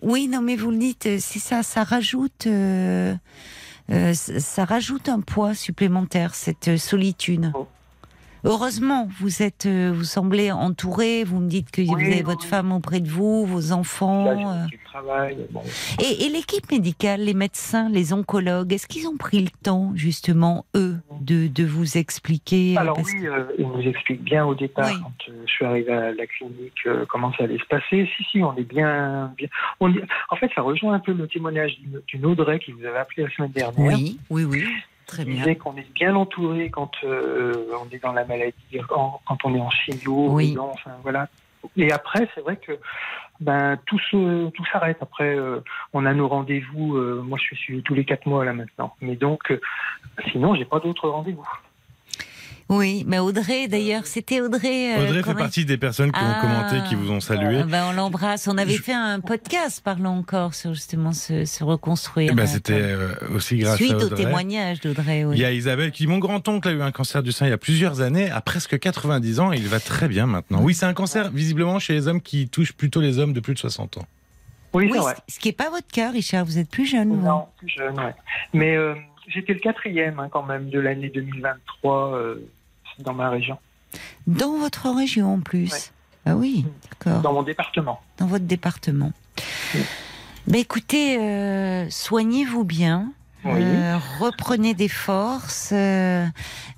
[0.03, 2.47] Oui, non, mais vous le dites, c'est ça, ça rajoute,
[3.89, 7.53] ça ça rajoute un poids supplémentaire, cette euh, solitude.
[7.55, 7.67] Oh.
[8.47, 11.25] Heureusement, vous êtes, euh, vous semblez entouré.
[11.25, 14.27] Vous me dites que vous avez oui, votre femme auprès de vous, vos enfants.
[14.29, 14.65] euh.
[15.51, 15.63] Bon.
[16.03, 20.65] Et, et l'équipe médicale, les médecins, les oncologues, est-ce qu'ils ont pris le temps, justement,
[20.75, 24.87] eux, de, de vous expliquer euh, Alors oui, euh, il nous explique bien au départ,
[24.91, 24.99] Oui.
[25.03, 28.09] quand euh, je suis arrivé à la clinique, euh, comment ça allait se passer.
[28.17, 29.35] Si, si, on est bien...
[29.37, 29.49] bien
[29.81, 32.85] on est- En fait, ça rejoint un peu le témoignage d'une- d'une Audrey qui vous
[32.87, 33.99] avait appelé la semaine dernière.
[33.99, 34.65] Oui, oui, oui,
[35.07, 35.37] très bien.
[35.37, 38.55] disait qu'on est bien entouré quand euh, on est dans la maladie,
[38.89, 40.57] quand, quand on est en chimio, Oui.
[40.59, 41.29] enfin, voilà.
[41.77, 42.79] Et après, c'est vrai que
[43.41, 44.99] ben tout se, tout s'arrête.
[45.01, 45.61] Après, euh,
[45.93, 46.97] on a nos rendez-vous.
[46.97, 48.95] euh, moi, je suis suivi tous les quatre mois là maintenant.
[49.01, 49.61] Mais donc, euh,
[50.31, 51.49] sinon, j'ai pas d'autres rendez-vous.
[52.69, 54.97] Oui, mais Audrey, d'ailleurs, c'était Audrey.
[54.99, 56.37] euh, Audrey fait partie des personnes qui Ah.
[56.37, 57.61] ont commenté, qui vous ont salué.
[57.63, 58.49] Ah ben, on l'embrasse.
[58.49, 62.31] On avait Je- fait un podcast parlant encore sur justement se, se reconstruire.
[62.33, 65.25] Eh ben, c'était euh, aussi grâce Suite à au témoignage d'Audrey.
[65.25, 65.37] Oui.
[65.37, 67.51] Il y a Isabelle qui dit Mon grand-oncle a eu un cancer du sein il
[67.51, 70.59] y a plusieurs années, à presque 90 ans, et il va très bien maintenant.
[70.61, 73.55] Oui, c'est un cancer visiblement chez les hommes qui touche plutôt les hommes de plus
[73.55, 74.07] de 60 ans.
[74.75, 75.15] Oui, Oui, c'est vrai.
[75.29, 76.45] ce qui n'est pas votre cas, Richard.
[76.45, 77.11] Vous êtes plus jeune.
[77.15, 77.23] vous.
[77.25, 78.15] Non, plus jeune, ouais.
[78.53, 78.95] Mais euh,
[79.29, 82.49] j'étais le quatrième hein, quand même de l'année 2023 euh,
[82.99, 83.59] dans ma région,
[84.27, 85.73] Dans votre région en plus.
[85.73, 85.79] Ouais.
[86.29, 87.23] Ah oui, d'accord.
[87.23, 88.01] dans mon département.
[88.19, 89.13] dans votre département.
[89.75, 89.81] Oui.
[90.49, 93.13] Ben écoutez, euh, soignez-vous bien.
[93.45, 93.61] Oui.
[93.63, 95.71] Euh, reprenez des forces.
[95.73, 96.27] Euh,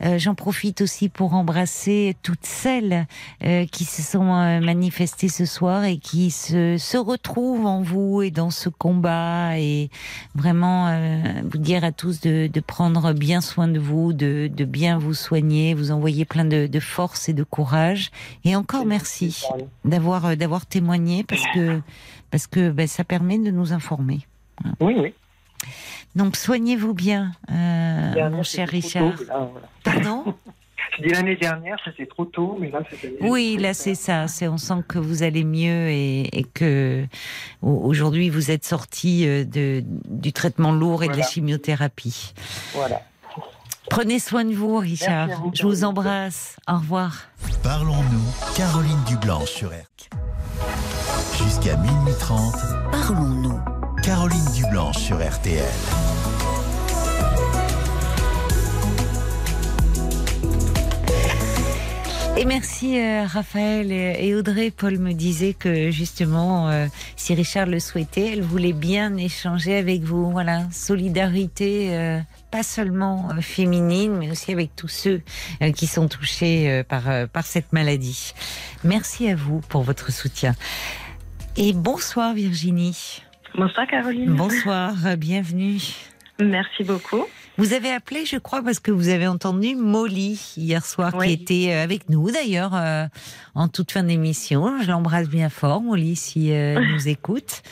[0.05, 3.06] euh, J'en profite aussi pour embrasser toutes celles
[3.43, 8.20] euh, qui se sont euh, manifestées ce soir et qui se, se retrouvent en vous
[8.20, 9.89] et dans ce combat et
[10.35, 14.64] vraiment euh, vous dire à tous de, de prendre bien soin de vous, de, de
[14.66, 18.10] bien vous soigner, vous envoyer plein de, de force et de courage.
[18.44, 19.43] Et encore merci
[19.86, 21.80] d'avoir d'avoir témoigné parce que
[22.30, 24.26] parce que ben, ça permet de nous informer.
[24.80, 25.14] Oui, oui.
[26.19, 29.15] Donc soignez-vous bien, euh, mon cher Richard.
[29.16, 29.69] tôt, là, voilà.
[29.85, 30.35] Pardon?
[30.99, 33.15] Je dis l'année dernière, c'était trop tôt, mais là, c'était.
[33.20, 34.27] Oui, là c'est ça.
[34.27, 37.05] C'est on sent que vous allez mieux et, et que
[37.62, 42.32] au- aujourd'hui vous êtes sorti euh, de du traitement lourd et de la chimiothérapie.
[42.74, 43.01] Voilà.
[43.90, 45.28] Prenez soin de vous, Richard.
[45.40, 46.57] Vous, Je vous embrasse.
[46.69, 47.28] Au revoir.
[47.62, 49.70] Parlons-nous, Caroline Dublanche sur.
[51.39, 52.55] Jusqu'à minuit 30,
[52.90, 53.78] Parlons-nous.
[54.09, 55.62] Caroline Dublanche sur RTL.
[62.39, 64.70] Et merci euh, Raphaël et Audrey.
[64.70, 66.86] Paul me disait que justement, euh,
[67.16, 70.30] si Richard le souhaitait, elle voulait bien échanger avec vous.
[70.30, 72.18] Voilà, solidarité, euh,
[72.51, 75.20] pas seulement euh, féminine, mais aussi avec tous ceux
[75.60, 78.32] euh, qui sont touchés euh, par, euh, par cette maladie.
[78.85, 80.55] Merci à vous pour votre soutien.
[81.59, 83.20] Et bonsoir Virginie.
[83.59, 84.35] Bonsoir Caroline.
[84.35, 85.80] Bonsoir, bienvenue.
[86.39, 87.26] Merci beaucoup.
[87.59, 91.26] Vous avez appelé, je crois, parce que vous avez entendu Molly hier soir, Oui.
[91.26, 93.06] qui était euh, avec nous d'ailleurs euh,
[93.56, 94.80] en toute fin d'émission.
[94.80, 97.62] Je l'embrasse bien fort, Molly, si euh, elle nous écoute,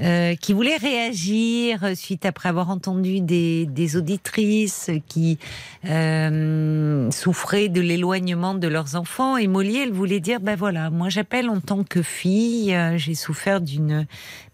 [0.00, 5.38] euh, qui voulait réagir euh, suite après avoir entendu des, des auditrices qui
[5.84, 9.36] euh, souffraient de l'éloignement de leurs enfants.
[9.36, 13.60] Et Molly, elle voulait dire, ben voilà, moi j'appelle en tant que fille, j'ai souffert
[13.60, 14.06] d'une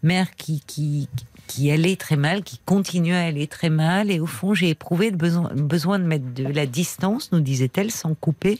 [0.03, 1.25] mère qui, qui, qui
[1.71, 5.17] allait très mal, qui continue à aller très mal, et au fond j'ai éprouvé le
[5.17, 8.59] besoin, de mettre de la distance, nous disait-elle, sans couper,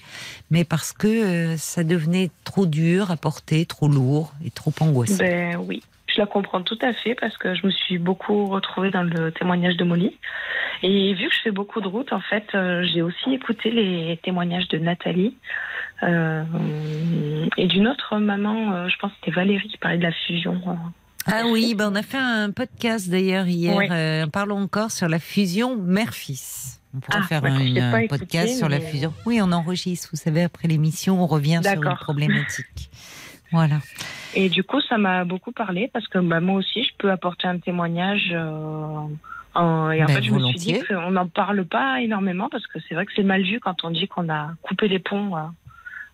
[0.50, 5.18] mais parce que euh, ça devenait trop dur à porter, trop lourd et trop angoissant.
[5.20, 8.92] Ben oui, je la comprends tout à fait parce que je me suis beaucoup retrouvée
[8.92, 10.18] dans le témoignage de Molly.
[10.84, 14.20] Et vu que je fais beaucoup de routes, en fait, euh, j'ai aussi écouté les
[14.24, 15.36] témoignages de Nathalie
[16.02, 16.44] euh,
[17.56, 20.60] et d'une autre maman, je pense que c'était Valérie qui parlait de la fusion.
[21.28, 21.32] Euh.
[21.34, 23.88] Ah oui, ben on a fait un podcast d'ailleurs hier, Oui.
[23.92, 26.82] euh, parlons encore sur la fusion mère-fils.
[26.94, 29.14] On pourrait Ah, faire d'accord, un, écouté, podcast sur la mais- fusion.
[29.26, 32.90] Oui, on enregistre, vous savez, après l'émission, on revient sur une problématique.
[33.52, 33.78] Voilà.
[34.34, 37.48] Et du coup, ça m'a beaucoup parlé parce que bah, moi aussi, je peux apporter
[37.48, 38.32] un témoignage.
[38.34, 39.00] euh,
[39.54, 42.66] en- et en Ben, fait, je me suis dit qu'on n'en parle pas énormément parce
[42.68, 45.36] que c'est vrai que c'est mal vu quand on dit qu'on a coupé les ponts
[45.36, 45.42] euh,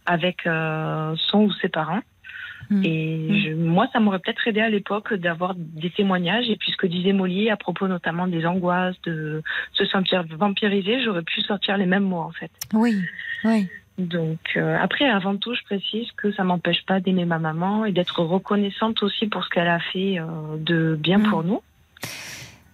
[0.07, 2.01] avec euh, son ou ses parents.
[2.69, 2.81] Mm.
[2.83, 6.49] Et je- moi, ça m'aurait peut-être aidé à l'époque d'avoir des témoignages.
[6.49, 9.41] Et puis, ce que disait Molly à propos notamment des angoisses, de
[9.73, 12.51] se sentir vampirisé, j'aurais pu sortir les mêmes mots en fait.
[12.73, 12.95] Oui,
[13.45, 13.67] oui.
[13.97, 17.91] Donc euh, après, avant tout, je précise que ça m'empêche pas d'aimer ma maman et
[17.91, 20.25] d'être reconnaissante aussi pour ce qu'elle a fait euh,
[20.59, 21.29] de bien Mm.
[21.29, 21.61] pour nous.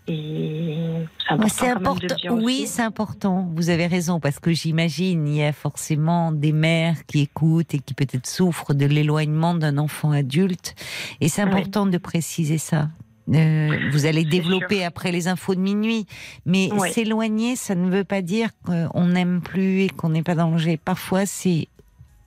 [0.08, 1.06] Et
[1.48, 2.08] c'est important.
[2.32, 3.50] Oui, c'est important.
[3.56, 7.80] Vous avez raison parce que j'imagine il y a forcément des mères qui écoutent et
[7.80, 10.76] qui peut-être souffrent de l'éloignement d'un enfant adulte.
[11.22, 11.50] Et c'est Oui.
[11.50, 12.90] important de préciser ça.
[13.34, 14.88] Euh, vous allez développer sûr.
[14.88, 16.06] après les infos de minuit,
[16.46, 16.92] mais Oui.
[16.92, 20.52] s'éloigner, ça ne veut pas dire qu'on n'aime plus et qu'on n'est pas dans le
[20.52, 20.76] danger.
[20.76, 21.70] Parfois, c'est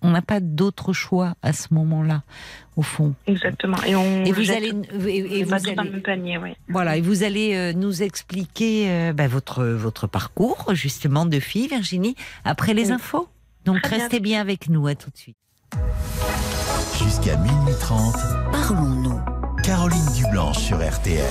[0.06, 2.22] on n'a pas d'autre choix à ce moment-là,
[2.76, 3.14] au fond.
[3.26, 3.76] Exactement.
[3.86, 4.68] Et, on Et vous allez,
[5.08, 6.50] et, vous dans allez, le même panier, oui.
[6.68, 11.68] voilà, et vous allez euh, nous expliquer euh, bah, votre, votre parcours, justement, de fille,
[11.68, 12.14] Virginie,
[12.44, 12.92] après les Oui.
[12.92, 13.28] infos.
[13.64, 14.04] Donc Très bien.
[14.04, 15.36] restez bien avec nous, à tout de suite.
[17.02, 18.14] Jusqu'à minuit 30,
[18.52, 19.20] Parlons-nous.
[19.62, 21.24] Caroline Dublanche sur RTL.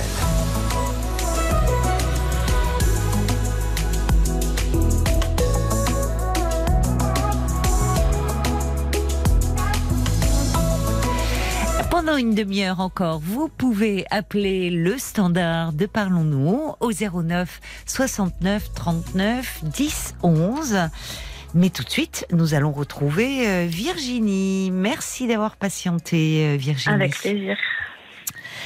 [11.98, 19.64] Pendant une demi-heure encore, vous pouvez appeler le standard de Parlons-nous au 09 69 39
[19.64, 20.90] 10 11.
[21.54, 24.70] Mais tout de suite, nous allons retrouver euh, Virginie.
[24.70, 26.96] Merci d'avoir patienté, euh, Virginie.
[26.96, 27.56] Avec plaisir.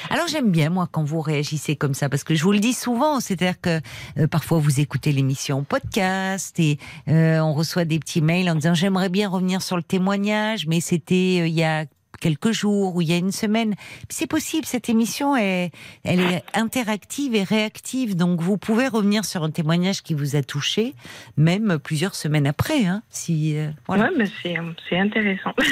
[0.08, 2.72] Alors j'aime bien moi quand vous réagissez comme ça parce que je vous le dis
[2.72, 3.80] souvent, c'est-à-dire que
[4.18, 6.78] euh, parfois vous écoutez l'émission en podcast et
[7.08, 10.80] euh, on reçoit des petits mails en disant j'aimerais bien revenir sur le témoignage, mais
[10.80, 11.84] c'était euh, il y a
[12.20, 13.74] quelques jours ou il y a une semaine.
[14.08, 15.70] C'est possible, cette émission est,
[16.04, 20.42] elle est interactive et réactive, donc vous pouvez revenir sur un témoignage qui vous a
[20.42, 20.94] touché,
[21.36, 22.84] même plusieurs semaines après.
[22.84, 24.04] Hein, si euh, voilà.
[24.04, 24.56] Ouais, mais c'est,
[24.88, 25.54] c'est intéressant.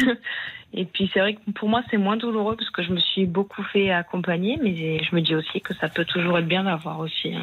[0.74, 3.24] Et puis c'est vrai que pour moi c'est moins douloureux parce que je me suis
[3.24, 7.00] beaucoup fait accompagner, mais je me dis aussi que ça peut toujours être bien d'avoir
[7.00, 7.40] aussi euh,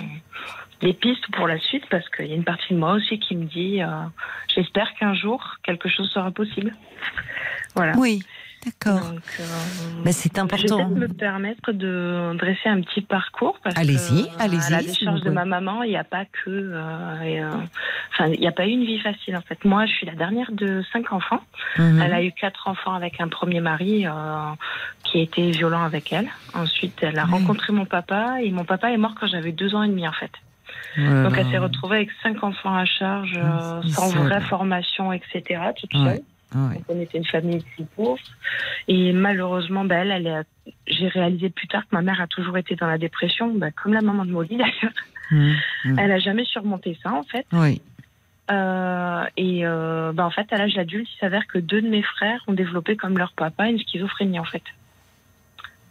[0.82, 3.36] des pistes pour la suite parce qu'il y a une partie de moi aussi qui
[3.36, 3.88] me dit euh,
[4.54, 6.76] j'espère qu'un jour quelque chose sera possible.
[7.74, 7.94] Voilà.
[7.98, 8.22] Oui,
[8.66, 9.12] d'accord.
[9.40, 9.44] Euh,
[10.04, 10.78] Bah, c'est je vais important.
[10.78, 15.46] peut-être me permettre de dresser un petit parcours Allez-y, allez-y, À la décharge de ma
[15.46, 16.80] maman, il n'y a pas que, euh,
[17.24, 17.52] euh,
[18.14, 19.64] enfin, il n'y a pas eu une vie facile en fait.
[19.66, 21.42] Moi, je suis la dernière de cinq enfants.
[21.78, 22.02] Mhm.
[22.02, 24.12] Elle a eu quatre enfants avec un premier mari euh,
[25.04, 26.28] qui a été violent avec elle.
[26.54, 29.84] Ensuite, elle a rencontré mon papa et mon papa est mort quand j'avais deux ans
[29.84, 30.32] et demi en fait.
[30.98, 31.24] Voilà.
[31.30, 35.42] Donc elle s'est retrouvée avec cinq enfants à charge, euh, sans vraie formation, etc.
[35.80, 36.06] Toute Ouais.
[36.06, 36.22] seule.
[36.54, 36.76] Ouais.
[36.76, 38.22] Donc, on était une famille très pauvre.
[38.88, 40.46] Et malheureusement, bah, elle,
[40.88, 43.94] j'ai réalisé plus tard que ma mère a toujours été dans la dépression, bah, comme
[43.94, 44.94] la maman de Molly d'ailleurs.
[45.32, 45.56] Mhm.
[45.86, 46.00] Mhm.
[46.00, 47.46] Elle a jamais surmonté ça en fait.
[47.52, 47.82] Oui.
[48.52, 52.04] Euh, et euh, bah, en fait, à l'âge adulte, il s'avère que deux de mes
[52.04, 54.64] frères ont développé comme leur papa une schizophrénie en fait.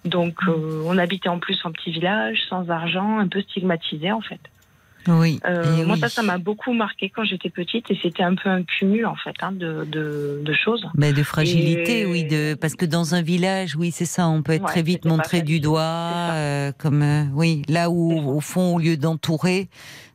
[0.05, 4.21] Donc, euh, on habitait en plus en petit village, sans argent, un peu stigmatisé en
[4.21, 4.41] fait.
[5.07, 5.41] Oui.
[5.47, 6.01] Euh, moi, oui.
[6.01, 9.17] ça, ça m'a beaucoup marqué quand j'étais petite et c'était un peu un cumul en
[9.17, 10.87] fait hein, de, de, de choses.
[10.95, 14.43] Ben, de fragilité, Et- oui, de parce que dans un village, oui, c'est ça, on
[14.43, 18.41] peut être Ouais, très vite montré du doigt, euh, comme euh, oui, là où au
[18.41, 19.69] fond, au lieu d'entourer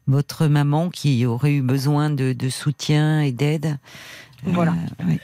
[0.07, 3.77] votre maman qui aurait eu besoin de, de soutien et d'aide.
[4.43, 4.71] Voilà.
[4.71, 5.19] euh, oui.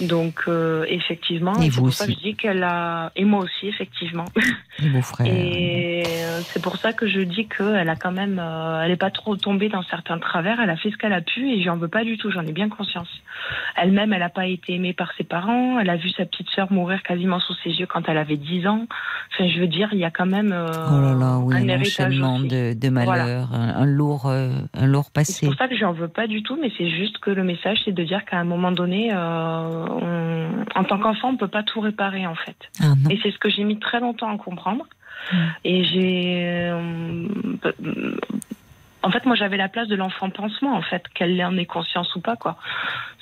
[0.00, 2.20] Donc, euh, effectivement, Et c'est vous pour ça que aussi.
[2.22, 3.12] je dis qu'elle a.
[3.16, 4.24] Et moi aussi, effectivement.
[5.24, 8.96] Et euh, c'est pour ça que je dis qu'elle a quand même, euh, elle n'est
[8.96, 10.60] pas trop tombée dans certains travers.
[10.60, 12.30] Elle a fait ce qu'elle a pu et j'en veux pas du tout.
[12.30, 13.08] J'en ai bien conscience.
[13.76, 15.78] Elle-même, elle n'a pas été aimée par ses parents.
[15.78, 18.66] Elle a vu sa petite sœur mourir quasiment sous ses yeux quand elle avait 10
[18.66, 18.86] ans.
[19.32, 21.80] Enfin, je veux dire, il y a quand même euh, Oh là là, oui, un
[21.80, 22.48] enchaînement aussi.
[22.48, 25.46] de, de malheurs, un, un lourd, euh, un lourd C'est passé.
[25.46, 27.92] pour ça que j'en veux pas du tout, mais c'est juste que le message, c'est
[27.92, 31.80] de dire qu'à un moment donné, euh, on- en tant qu'enfant, on peut pas tout
[31.80, 32.56] réparer en fait.
[32.80, 32.94] Ah.
[33.10, 34.84] Et c'est ce que j'ai mis très longtemps à comprendre.
[35.32, 35.36] Mm.
[35.64, 36.40] Et j'ai.
[36.44, 37.26] euh,
[39.02, 42.14] en fait, moi, j'avais la place de l'enfant pansement, en fait, qu'elle en ait conscience
[42.16, 42.56] ou pas, quoi.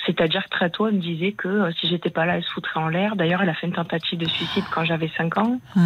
[0.07, 2.51] C'est-à-dire que très tôt, elle me disait que euh, si j'étais pas là, elle se
[2.51, 3.15] foutrait en l'air.
[3.17, 5.61] D'ailleurs, elle a fait une tentative de suicide quand j'avais 5 ans.
[5.77, 5.83] Ouais.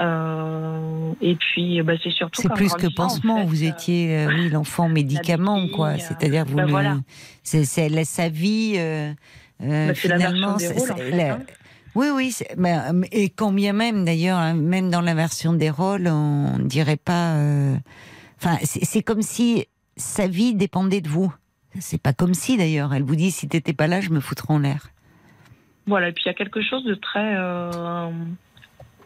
[0.00, 2.42] Euh, et puis, bah, c'est surtout.
[2.42, 3.38] C'est plus que en pansement.
[3.38, 5.90] fait, vous euh, étiez, euh, oui, l'enfant médicament, quoi.
[5.90, 6.96] euh, C'est-à-dire, vous ben le, voilà.
[7.42, 8.74] c'est, c'est la- sa vie.
[9.62, 11.42] Euh, c'est la version finalement, c'est- en fait, la- hein.
[11.94, 12.34] Oui, oui.
[12.56, 16.58] mais, euh, et quand bien même, d'ailleurs, hein, même dans la version des rôles, on
[16.58, 17.34] ne dirait pas.
[17.36, 17.76] euh,
[18.36, 19.66] Enfin, c'est, comme si
[19.96, 21.32] sa vie dépendait de vous.
[21.78, 22.92] C'est pas comme si, d'ailleurs.
[22.92, 24.88] Elle vous dit si t'étais pas là, je me foutrais en l'air.
[25.86, 27.36] Voilà, et puis il y a quelque chose de très.
[27.36, 28.10] euh,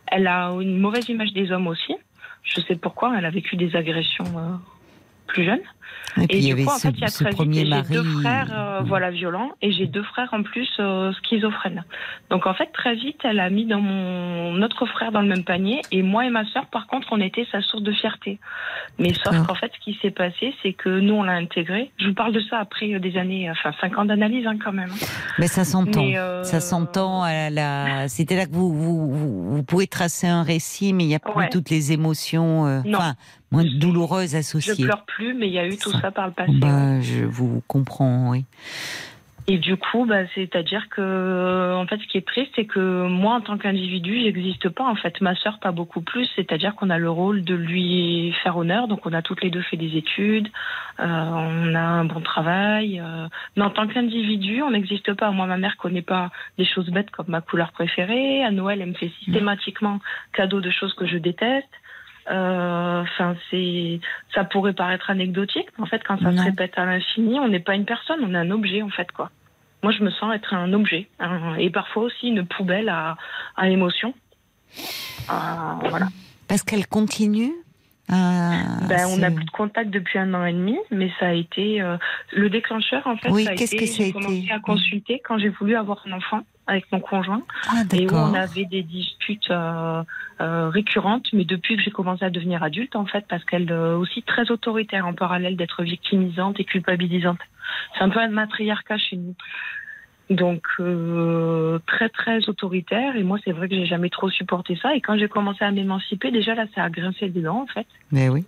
[0.07, 1.95] Elle a une mauvaise image des hommes aussi.
[2.43, 3.17] Je sais pourquoi.
[3.19, 4.55] Elle a vécu des agressions euh,
[5.27, 5.61] plus jeune.
[6.21, 7.31] Et puis Et il y du avait en ce, fait, il y a ce très
[7.31, 7.93] vite, premier mari.
[7.93, 11.85] deux frères, euh, voilà, violents, et j'ai deux frères en plus euh, schizophrènes.
[12.31, 15.45] Donc en fait, très vite, elle a mis dans mon notre frère dans le même
[15.45, 18.39] panier, et moi et ma sœur, par contre, on était sa source de fierté.
[18.99, 21.91] Mais sauf qu'en fait, ce qui s'est passé, c'est que nous, on l'a intégré.
[21.99, 24.73] Je vous parle de ça après euh, des années, enfin cinq ans d'analyse hein, quand
[24.73, 24.91] même.
[25.39, 26.05] Mais ça s'entend.
[26.15, 27.25] Euh, Ça s'entend.
[27.27, 31.15] la- C'était là que vous, vous, vous, vous pouvez tracer un récit, mais il n'y
[31.15, 31.49] a plus Ouais.
[31.51, 32.99] toutes les émotions, euh, Non.
[32.99, 33.15] enfin,
[33.51, 34.85] moins douloureuses Je associées.
[34.85, 36.01] pleure plus, mais il y a eu tout Ça.
[36.01, 36.53] ça par le passé.
[36.55, 38.45] Bah, je vous comprends, oui.
[39.51, 43.33] Et du coup, bah, c'est-à-dire que, en fait, ce qui est triste, c'est que moi,
[43.37, 44.85] en tant qu'individu, j'existe pas.
[44.85, 46.29] En fait, ma sœur, pas beaucoup plus.
[46.37, 48.89] C'est-à-dire qu'on a le rôle de lui faire honneur.
[48.89, 50.49] Donc, on a toutes les deux fait des études,
[51.01, 53.01] euh, on a un bon travail.
[53.01, 53.27] euh,
[53.57, 55.31] mais en tant qu'individu, on n'existe pas.
[55.31, 58.45] Moi, ma mère connaît pas des choses bêtes comme ma couleur préférée.
[58.45, 59.99] À Noël, elle me fait systématiquement
[60.35, 61.71] cadeau de choses que je déteste.
[62.31, 64.01] Euh, Enfin, c'est,
[64.35, 66.37] ça pourrait paraître anecdotique, mais en fait, quand ça Non.
[66.39, 69.11] se répète à l'infini, on n'est pas une personne, on est un objet, en fait,
[69.13, 69.31] quoi.
[69.83, 71.09] Moi, je me sens être un objet,
[71.59, 73.17] et parfois aussi une poubelle à,
[73.57, 74.13] à émotions.
[75.31, 75.33] Euh,
[75.89, 76.09] voilà.
[76.49, 77.53] Parce qu'elle continue.
[78.11, 81.33] à- Ben, on n'a plus de contact depuis un an et demi, mais ça a
[81.33, 81.97] été euh,
[82.33, 83.31] le déclencheur, en fait.
[83.31, 86.03] Oui, qu'est-ce été, que ça a j'ai commencé été à consulter quand j'ai voulu avoir
[86.07, 87.43] un enfant avec mon conjoint.
[87.69, 90.05] Ah, et où on avait des disputes euh,
[90.41, 93.97] euh, récurrentes, mais depuis que j'ai commencé à devenir adulte, en fait, parce qu'elle euh,
[93.97, 97.41] aussi très autoritaire en parallèle d'être victimisante et culpabilisante.
[97.97, 99.35] C'est un peu un matriarcat chez nous.
[100.31, 104.95] Donc euh, très très autoritaire et moi c'est vrai que j'ai jamais trop supporté ça
[104.95, 107.87] et quand j'ai commencé à m'émanciper déjà là ça a grincé des dents en fait
[108.13, 108.45] Mais oui.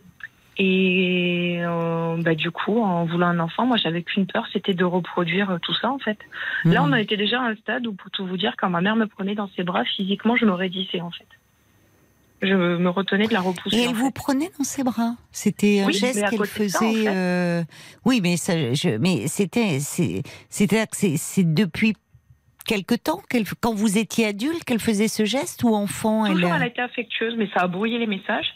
[0.56, 4.84] Et euh, bah, du coup en voulant un enfant moi j'avais qu'une peur c'était de
[4.84, 6.18] reproduire euh, tout ça en fait
[6.64, 6.94] Là, on Mhm.
[6.94, 9.06] a été déjà à un stade où, pour tout vous dire, quand ma mère me
[9.06, 11.26] prenait dans ses bras, physiquement, je me raidissais, en fait.
[12.42, 13.76] Je me retenais de la repousser.
[13.76, 14.12] Et elle vous fait.
[14.14, 15.12] prenait dans ses bras.
[15.32, 17.04] C'était un Oui, geste qu'elle ça, en faisait.
[17.04, 17.14] fait.
[17.14, 17.62] euh,
[18.04, 18.96] Oui, mais ça, je...
[18.98, 21.94] mais c'était, c'était que c'est, depuis
[22.66, 26.34] quelque temps qu'elle, quand vous étiez adulte, qu'elle faisait ce geste ou enfant, elle.
[26.34, 28.52] Toujours, elle a été affectueuse, mais ça a brouillé les messages.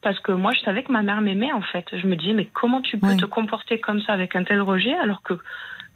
[0.00, 1.84] Parce que moi, je savais que ma mère m'aimait, en fait.
[1.92, 3.16] Je me disais, mais comment tu peux Ouais.
[3.16, 5.34] te comporter comme ça avec un tel rejet, alors que,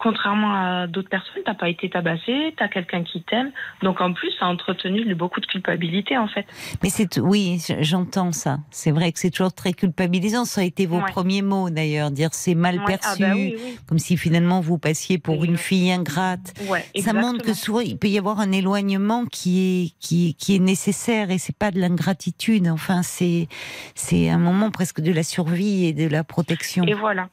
[0.02, 3.52] contrairement à d'autres personnes, t'as pas été tabassé, t'as quelqu'un qui t'aime.
[3.82, 6.44] Donc, en plus, ça a entretenu beaucoup de culpabilité, en fait.
[6.82, 8.58] Mais c'est oui, j'entends ça.
[8.70, 10.44] C'est vrai que c'est toujours très culpabilisant.
[10.44, 11.10] Ça a été vos Ouais.
[11.10, 13.78] premiers mots d'ailleurs, dire c'est mal Ouais, ah perçu, bah oui, oui.
[13.88, 16.52] comme si finalement vous passiez pour une fille ingrate.
[16.68, 20.56] Ouais, Ça montre que souvent il peut y avoir un éloignement qui est qui, qui
[20.56, 22.66] est nécessaire et c'est pas de l'ingratitude.
[22.68, 23.46] Enfin, c'est
[23.94, 26.84] c'est un moment presque de la survie et de la protection.
[26.86, 27.28] Et voilà.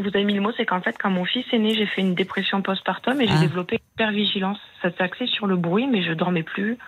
[0.00, 2.00] Vous avez mis le mot, c'est qu'en fait, quand mon fils est né, j'ai fait
[2.00, 3.40] une dépression postpartum et j'ai Ah.
[3.40, 4.58] développé hypervigilance.
[4.82, 6.78] Ça s'est axé sur le bruit, mais je dormais plus.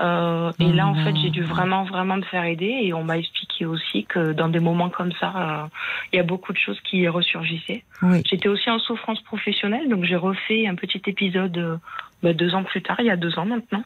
[0.00, 2.80] Euh, et là, en fait, j'ai dû vraiment, vraiment me faire aider.
[2.82, 5.66] Et on m'a expliqué aussi que dans des moments comme ça, euh,
[6.12, 7.84] il y a beaucoup de choses qui ressurgissaient.
[8.02, 8.22] Oui.
[8.28, 11.76] J'étais aussi en souffrance professionnelle, donc j'ai refait un petit épisode euh,
[12.22, 13.84] bah, deux ans plus tard, il y a deux ans maintenant.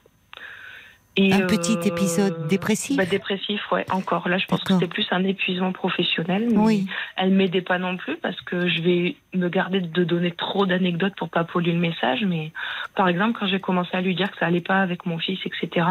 [1.17, 4.29] Et, Un petit euh, épisode dépressif bah, Dépressif, ouais, encore.
[4.29, 6.49] Là, je pense que c'était plus un épuisement professionnel.
[6.51, 6.87] Mais Oui.
[7.17, 11.15] Elle m'aidait pas non plus parce que je vais me garder de donner trop d'anecdotes
[11.17, 12.25] pour pas polluer le message.
[12.27, 12.51] Mais
[12.97, 15.39] par exemple, quand j'ai commencé à lui dire que ça allait pas avec mon fils,
[15.47, 15.87] etc.,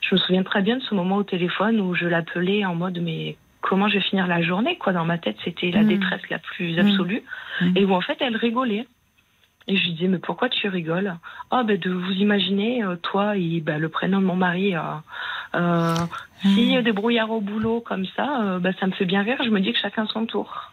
[0.00, 2.98] je me souviens très bien de ce moment au téléphone où je l'appelais en mode
[3.02, 5.88] mais comment je vais finir la journée quoi dans ma tête c'était la Mm.
[5.88, 7.22] détresse la plus absolue
[7.60, 7.76] Mm.
[7.76, 8.86] et où en fait elle rigolait
[9.68, 11.16] et je lui disais mais pourquoi tu rigoles?
[11.50, 14.80] Ah ben de vous imaginer euh, toi et ben, le prénom de mon mari euh,
[15.54, 15.94] euh,
[16.42, 19.22] s'il y a des brouillards au boulot comme ça euh, ben, ça me fait bien
[19.22, 20.72] rire je me dis que chacun son tour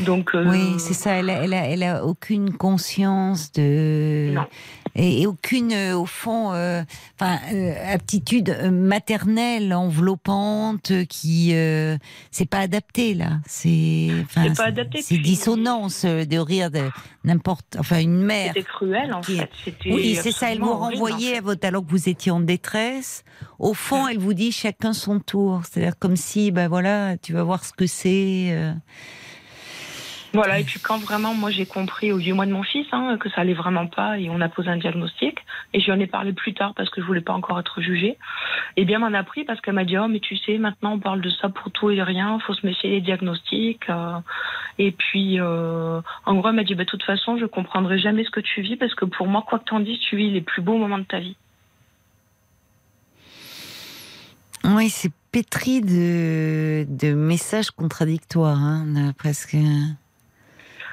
[0.00, 1.12] donc euh, Oui, c'est ça.
[1.12, 4.32] Elle a, elle, a, elle a aucune conscience de.
[4.34, 4.46] Non.
[4.94, 6.82] Et, et aucune, euh, au fond, euh,
[7.18, 11.50] enfin, euh, aptitude maternelle, enveloppante, qui.
[12.30, 13.38] c'est pas adapté, là.
[13.46, 14.10] C'est.
[14.24, 16.90] enfin, pas adapté, C'est dissonance de rire de
[17.24, 17.76] n'importe.
[17.78, 18.52] Enfin, une mère.
[18.54, 20.52] c'était cruel en qui- fait Oui, c'est ça.
[20.52, 21.38] Elle vous en renvoyait fait.
[21.38, 23.24] à votre, alors que vous étiez en détresse.
[23.58, 25.62] Au fond, elle vous dit chacun son tour.
[25.64, 28.54] C'est-à-dire comme si, ben voilà, tu vas voir ce que c'est.
[30.34, 33.18] Voilà, et puis quand vraiment, moi j'ai compris au huit mois de mon fils hein,
[33.18, 35.38] que ça allait vraiment pas et on a posé un diagnostic,
[35.74, 38.16] et j'en ai parlé plus tard parce que je voulais pas encore être jugée,
[38.76, 40.98] et bien m'en a pris parce qu'elle m'a dit Oh, mais tu sais, maintenant on
[40.98, 43.90] parle de ça pour tout et rien, faut se méfier des diagnostics.
[43.90, 44.18] euh,
[44.78, 48.24] et puis, euh, en gros, elle m'a dit bah, De toute façon, je comprendrai jamais
[48.24, 50.40] ce que tu vis parce que pour moi, quoi que t'en dises, tu vis les
[50.40, 51.36] plus beaux moments de ta vie.
[54.64, 59.56] Oui, c'est pétri de, de messages contradictoires, hein, presque.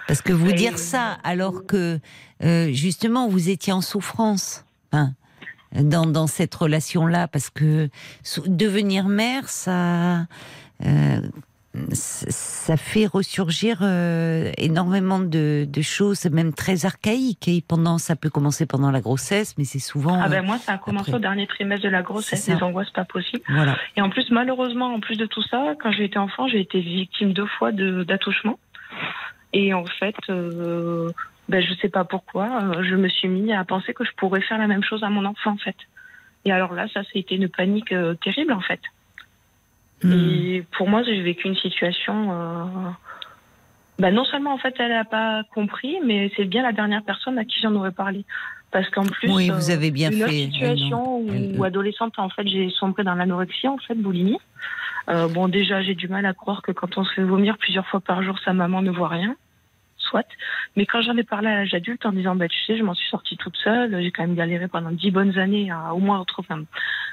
[0.09, 1.99] Parce que vous dire ça alors que
[2.43, 5.13] euh, justement vous étiez en souffrance hein,
[5.73, 7.89] dans, dans cette relation-là, parce que
[8.47, 10.25] devenir mère, ça,
[10.83, 11.21] euh,
[11.93, 17.47] ça ça fait ressurgir euh, énormément de, de choses, même très archaïques.
[17.47, 20.19] Et pendant, ça peut commencer pendant la grossesse, mais c'est souvent.
[20.21, 21.17] Ah ben moi, ça a commencé après.
[21.17, 23.43] au dernier trimestre de la grossesse, des angoisses pas possibles.
[23.49, 23.75] voilà.
[23.95, 26.79] Et en plus, malheureusement, en plus de tout ça, quand j'ai été enfant, j'ai été
[26.81, 28.57] victime deux fois de- d'attouchement.
[29.53, 31.09] Et en fait, euh,
[31.47, 34.41] ben, je sais pas pourquoi, euh, je me suis mis à penser que je pourrais
[34.41, 35.75] faire la même chose à mon enfant, en fait.
[36.45, 38.81] Et alors là, ça, c'était une panique euh, terrible, en fait.
[40.03, 40.11] Hmm.
[40.13, 42.31] Et pour moi, j'ai vécu une situation.
[42.31, 42.65] Euh...
[43.97, 47.37] ben, non seulement, en fait, elle n'a pas compris, mais c'est bien la dernière personne
[47.37, 48.23] à qui j'en aurais parlé.
[48.71, 50.45] Parce qu'en plus, Oui, vous avez bien une autre fait.
[50.45, 51.17] situation
[51.57, 54.37] où, adolescente, en fait, j'ai sombré dans l'anorexie, en fait, boulimie.
[55.09, 57.87] Euh, bon, déjà, j'ai du mal à croire que quand on se fait vomir plusieurs
[57.87, 59.35] fois par jour, sa maman ne voit rien.
[59.97, 60.27] Soit.
[60.75, 62.93] Mais quand j'en ai parlé à l'âge adulte en disant, bah, tu sais, je m'en
[62.93, 66.19] suis sortie toute seule, j'ai quand même galéré pendant dix bonnes années à au moins
[66.19, 66.47] retrouver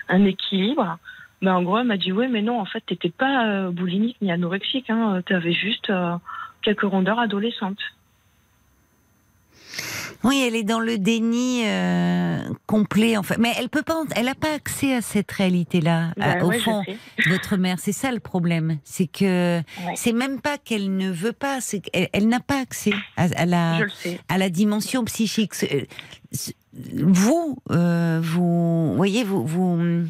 [0.09, 0.99] un, équilibre.
[1.43, 4.19] Ben, en gros, elle m'a dit, ouais, mais non, en fait, t'étais pas euh, boulimique
[4.21, 6.17] ni anorexique, hein, t'avais juste euh,
[6.63, 7.83] quelques rondeurs adolescentes.
[10.25, 14.27] Oui, elle est dans le déni euh, complet en fait, mais elle peut pas, elle
[14.27, 16.13] n'a pas accès à cette réalité-là.
[16.17, 16.83] Ben, à- au ouais, fond,
[17.29, 19.93] votre mère, c'est ça le problème, c'est que Ouais.
[19.97, 23.47] c'est même pas qu'elle ne veut pas, c'est qu'elle elle n'a pas accès à, à
[23.47, 23.81] la
[24.29, 25.53] à dimension psychique.
[26.95, 30.05] Vous, euh, vous voyez, vous, vous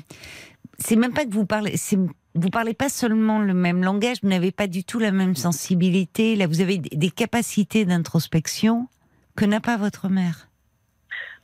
[0.78, 1.98] c'est même pas que vous parlez, c'est
[2.38, 6.36] vous parlez pas seulement le même langage, vous n'avez pas du tout la même sensibilité.
[6.36, 8.88] Là, vous avez des capacités d'introspection
[9.36, 10.48] que n'a pas votre mère.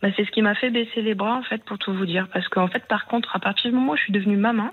[0.02, 2.28] Bah, c'est ce qui m'a fait baisser les bras, en fait, pour tout vous dire.
[2.32, 4.70] Parce qu'en fait, par contre, à partir du moment où je suis devenue maman,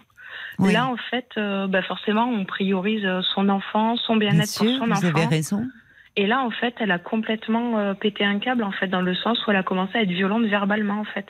[0.57, 0.73] Oui.
[0.73, 4.67] là, en fait, euh, bah, forcément, on priorise euh, son enfant, son Bien bien-être pour
[4.67, 5.07] son vous enfant.
[5.07, 5.67] avez raison.
[6.15, 9.13] Et là, en fait, elle a complètement euh, pété un câble, en fait, dans le
[9.15, 11.27] sens où elle a commencé à être violente verbalement, en fait.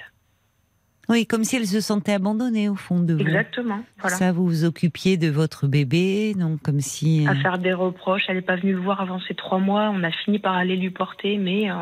[1.10, 3.19] Oui, comme si elle se sentait abandonnée au fond de vous.
[3.22, 3.80] Exactement.
[3.99, 4.15] Voilà.
[4.15, 7.26] Ça, vous vous occupiez de votre bébé, donc comme si.
[7.27, 8.23] À euh, faire des reproches.
[8.27, 9.91] Elle n'est pas venue le voir avant ces trois mois.
[9.94, 11.76] On a fini par aller lui porter, mais euh,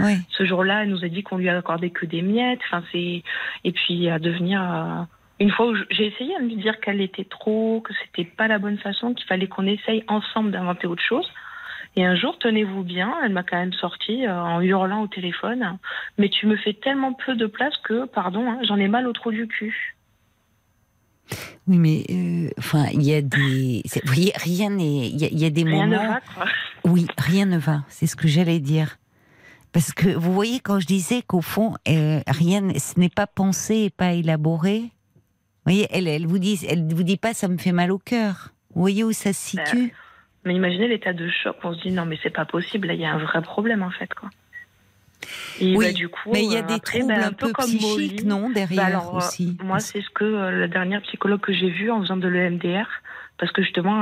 [0.00, 0.14] Oui.
[0.30, 2.60] ce jour-là, elle nous a dit qu'on lui a accordé que des miettes.
[2.68, 3.22] Enfin, c'est
[3.64, 4.62] et puis à devenir.
[4.62, 5.02] euh,
[5.40, 8.58] Une fois où j'ai essayé de lui dire qu'elle était trop, que c'était pas la
[8.58, 11.28] bonne façon, qu'il fallait qu'on essaye ensemble d'inventer autre chose.
[11.98, 15.78] Et un jour, tenez-vous bien, elle m'a quand même sorti euh, en hurlant au téléphone.
[16.16, 19.12] Mais tu me fais tellement peu de place que, pardon, hein, j'en ai mal au
[19.12, 19.96] trou du cul.
[21.66, 23.82] Oui, mais euh, enfin, il y a des.
[23.84, 25.08] Vous voyez, rien n'est.
[25.08, 26.44] Il y, a- il y a des Rien ne va, quoi.
[26.84, 27.82] Oui, rien ne va.
[27.88, 28.96] C'est ce que j'allais dire.
[29.72, 33.74] Parce que vous voyez, quand je disais qu'au fond, euh, rien, ce n'est pas pensé
[33.86, 34.82] et pas élaboré.
[34.82, 37.98] Vous voyez, elle, elle vous dit, elle vous dit pas, ça me fait mal au
[37.98, 38.50] cœur.
[38.72, 39.92] Vous voyez où ça se Ben, situe?
[40.48, 41.56] Mais imaginez l'état de choc.
[41.62, 42.88] On se dit non, mais c'est pas possible.
[42.88, 44.30] Là, il y a un vrai problème en fait, quoi.
[45.60, 47.32] Et Oui, bah, du coup, Mais il y a euh, des après, troubles bah, un
[47.32, 49.56] peu comme psychiques, Molly, non, bah, derrière alors, euh, aussi.
[49.62, 52.86] Moi, c'est ce que euh, la dernière psychologue que j'ai vue en faisant de l'EMDR,
[53.36, 54.00] parce que justement,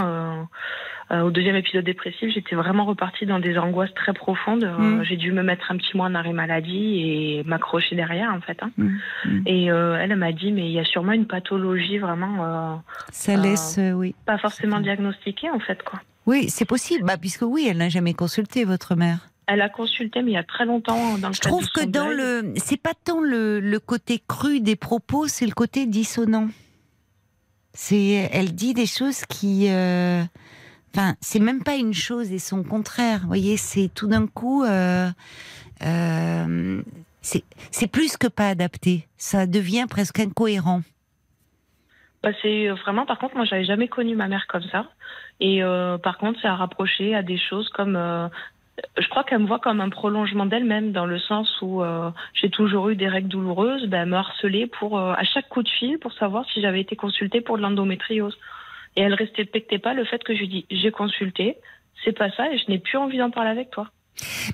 [1.11, 4.65] euh, au deuxième épisode dépressif, j'étais vraiment repartie dans des angoisses très profondes.
[4.65, 5.03] Mm.
[5.05, 8.63] J'ai dû me mettre un petit mois en arrêt maladie et m'accrocher derrière, en fait.
[8.63, 8.71] hein.
[8.77, 9.43] Mm, mm.
[9.47, 14.15] Et elle m'a dit, mais il y a sûrement une pathologie vraiment Ça laisse, oui.
[14.27, 16.01] pas forcément diagnostiquée, en fait, quoi.
[16.27, 17.05] Oui, c'est possible.
[17.05, 19.29] Bah, puisque oui, elle n'a jamais consulté votre mère.
[19.47, 22.09] Elle a consulté, mais il y a très longtemps dans le Je trouve que dans
[22.09, 22.17] deuil.
[22.17, 26.49] le, c'est pas tant le, le côté cru des propos, c'est le côté dissonant.
[27.73, 30.23] C'est, elle dit des choses qui, euh,
[30.93, 33.21] enfin, c'est même pas une chose et son contraire.
[33.21, 35.09] Vous voyez, c'est tout d'un coup, euh,
[35.85, 36.83] euh,
[37.21, 39.07] c'est, c'est plus que pas adapté.
[39.17, 40.83] Ça devient presque incohérent.
[42.23, 44.89] Bah, c'est vraiment, par contre, moi, j'avais jamais connu ma mère comme ça.
[45.41, 47.97] Et euh, par contre, ça a rapproché à des choses comme.
[47.97, 48.29] euh,
[48.99, 52.51] je crois qu'elle me voit comme un prolongement d'elle-même, dans le sens où euh, j'ai
[52.51, 53.87] toujours eu des règles douloureuses.
[53.87, 56.81] Ben, elle me harcelait pour, euh, à chaque coup de fil pour savoir si j'avais
[56.81, 58.37] été consultée pour de l'endométriose.
[58.97, 61.57] Et elle respectait pas le fait que je lui dis j'ai consulté,
[62.05, 63.89] c'est pas ça, et je n'ai plus envie d'en parler avec toi.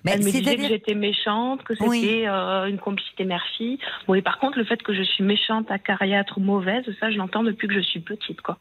[0.05, 2.25] Mais elle me disait que j'étais méchante, que c'était Oui.
[2.27, 3.79] euh, une complicité mère-fille.
[4.09, 7.45] Bon, et par contre, le fait que je suis méchante, acariâtre, mauvaise, ça, je l'entends
[7.45, 8.59] depuis que je suis petite, quoi.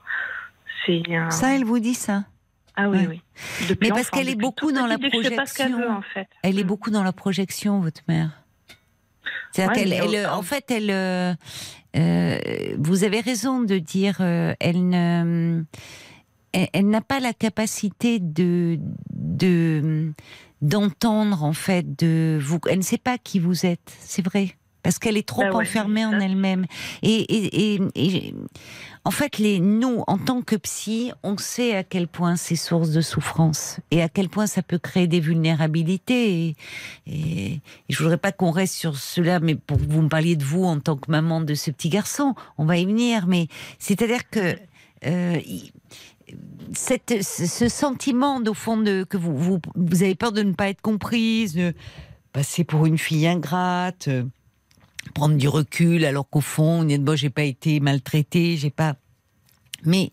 [0.85, 2.25] C'est euh, Ça, elle vous dit ça.
[2.75, 3.07] ah oui, ouais.
[3.07, 3.21] oui.
[3.69, 5.89] Depuis Mais parce qu'elle est beaucoup dans la veut, projection.
[5.91, 6.27] en fait.
[6.43, 6.67] Elle est Mm.
[6.67, 8.31] beaucoup dans la projection, votre mère.
[9.57, 9.93] Ouais, elle,
[10.23, 11.33] autant- en fait, elle, euh,
[11.97, 12.39] euh,
[12.79, 15.63] vous avez raison de dire, euh, elle ne,
[16.53, 18.79] elle, elle n'a pas la capacité de,
[19.11, 20.13] de,
[20.61, 22.59] d'entendre en fait, de vous.
[22.69, 26.05] Elle ne sait pas qui vous êtes, c'est vrai, parce qu'elle est trop ouais, enfermée
[26.05, 26.65] en ça, elle-même.
[27.01, 28.35] Et, et, et, et-
[29.03, 32.91] en fait, les nous, en tant que psy, on sait à quel point c'est source
[32.91, 36.55] de souffrance et à quel point ça peut créer des vulnérabilités.
[37.07, 40.43] Et, je voudrais pas qu'on reste sur cela, mais pour que vous me parliez de
[40.43, 43.25] vous en tant que maman de ce petit garçon, on va y venir.
[43.25, 43.47] Mais
[43.79, 44.55] c'est-à-dire que
[45.07, 45.39] euh,
[46.73, 50.69] cette, ce sentiment, au fond, de, que vous, vous, vous avez peur de ne pas
[50.69, 51.73] être comprise, de
[52.33, 54.23] passer pour une fille ingrate, euh,
[55.13, 58.69] prendre du recul, alors qu'au fond, on est de bon, j'ai pas été maltraitée, j'ai
[58.69, 58.95] pas.
[59.85, 60.11] Mais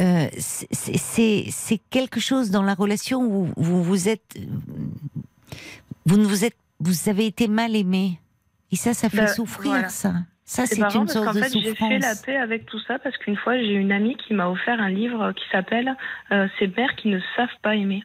[0.00, 4.38] euh, c'est- quelque chose dans la relation où vous vous êtes,
[6.06, 8.18] vous ne vous êtes, vous avez été mal aimé,
[8.72, 9.88] et ça, ça fait Bah, souffrir, voilà.
[9.88, 10.14] ça.
[10.46, 11.88] Ça, C'est une parce sorte de fait, j'ai souffrance.
[11.88, 14.78] fait la paix avec tout ça parce qu'une fois, j'ai une amie qui m'a offert
[14.78, 15.96] un livre qui s'appelle
[16.32, 18.04] euh, Ces mères qui ne savent pas aimer.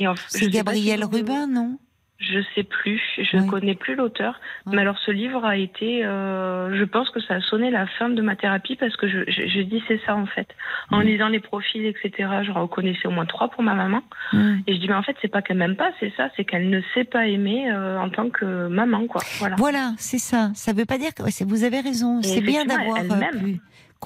[0.00, 1.78] En- C'est sais pas Gabriel si vous- Rubin, non?
[2.20, 3.46] Je sais plus, je Oui.
[3.48, 4.40] connais plus l'auteur.
[4.66, 8.08] Mais alors ce livre a été, euh, je pense que ça a sonné la fin
[8.08, 10.46] de ma thérapie parce que je, je, je dis c'est ça en fait.
[10.90, 12.12] En lisant les profils, etc.,
[12.44, 14.00] je reconnaissais au moins trois pour ma maman.
[14.32, 16.70] Et je dis mais en fait c'est pas qu'elle m'aime pas, c'est ça, c'est qu'elle
[16.70, 19.20] ne sait pas aimer euh, en tant que maman quoi.
[19.40, 19.56] Voilà.
[19.56, 20.50] Voilà, c'est ça.
[20.54, 22.22] Ça veut pas dire que ouais, c'est- vous avez raison.
[22.22, 23.54] C'est bien d'avoir euh,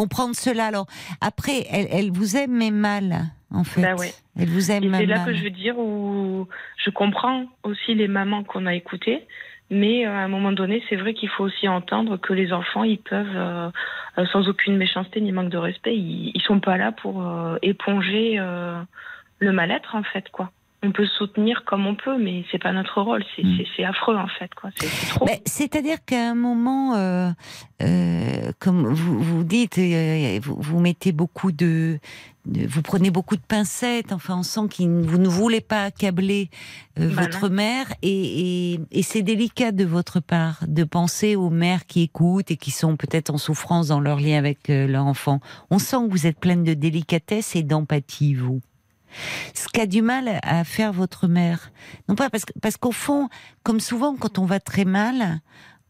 [0.03, 0.67] comprendre cela.
[0.67, 0.87] Alors
[1.21, 3.07] après, elle, elle vous aime mais mal,
[3.51, 3.83] en fait.
[3.83, 4.13] Bah ouais.
[4.41, 5.27] Elle vous aime Et c'est là mal.
[5.27, 6.47] que je veux dire où
[6.85, 9.21] je comprends aussi les mamans qu'on a écoutées,
[9.71, 12.85] mais euh, à un moment donné, c'est vrai qu'il faut aussi entendre que les enfants,
[12.85, 13.71] ils peuvent, euh,
[14.19, 17.57] euh, sans aucune méchanceté ni manque de respect, ils, ils sont pas là pour euh,
[17.63, 18.81] éponger euh,
[19.41, 20.51] le mal-être en fait, quoi.
[20.85, 23.25] On peut soutenir comme on peut, mais c'est pas notre rôle.
[23.35, 23.59] C'est Mm.
[23.77, 24.71] c'est- affreux en fait, quoi.
[24.79, 25.27] C'est trop.
[25.45, 27.31] C'est-à-dire qu'à un moment, euh,
[27.83, 31.99] euh, comme vous, vous dites, euh, vous, vous mettez beaucoup de,
[32.47, 34.13] de- vous prenez beaucoup de pincettes.
[34.13, 36.49] Enfin, on sent que vous ne voulez pas accabler
[36.97, 41.87] Bah votre mère, et, et, et c'est délicat de votre part de penser aux mères
[41.87, 45.41] qui écoutent et qui sont peut-être en souffrance dans leur lien avec euh, leur enfant.
[45.71, 48.61] On sent que vous êtes pleine de délicatesse et d'empathie, vous.
[49.55, 51.73] Ce qu'a du mal à faire votre mère,
[52.09, 53.29] non pas parce parce qu'au fond,
[53.63, 55.41] comme souvent quand on va très mal,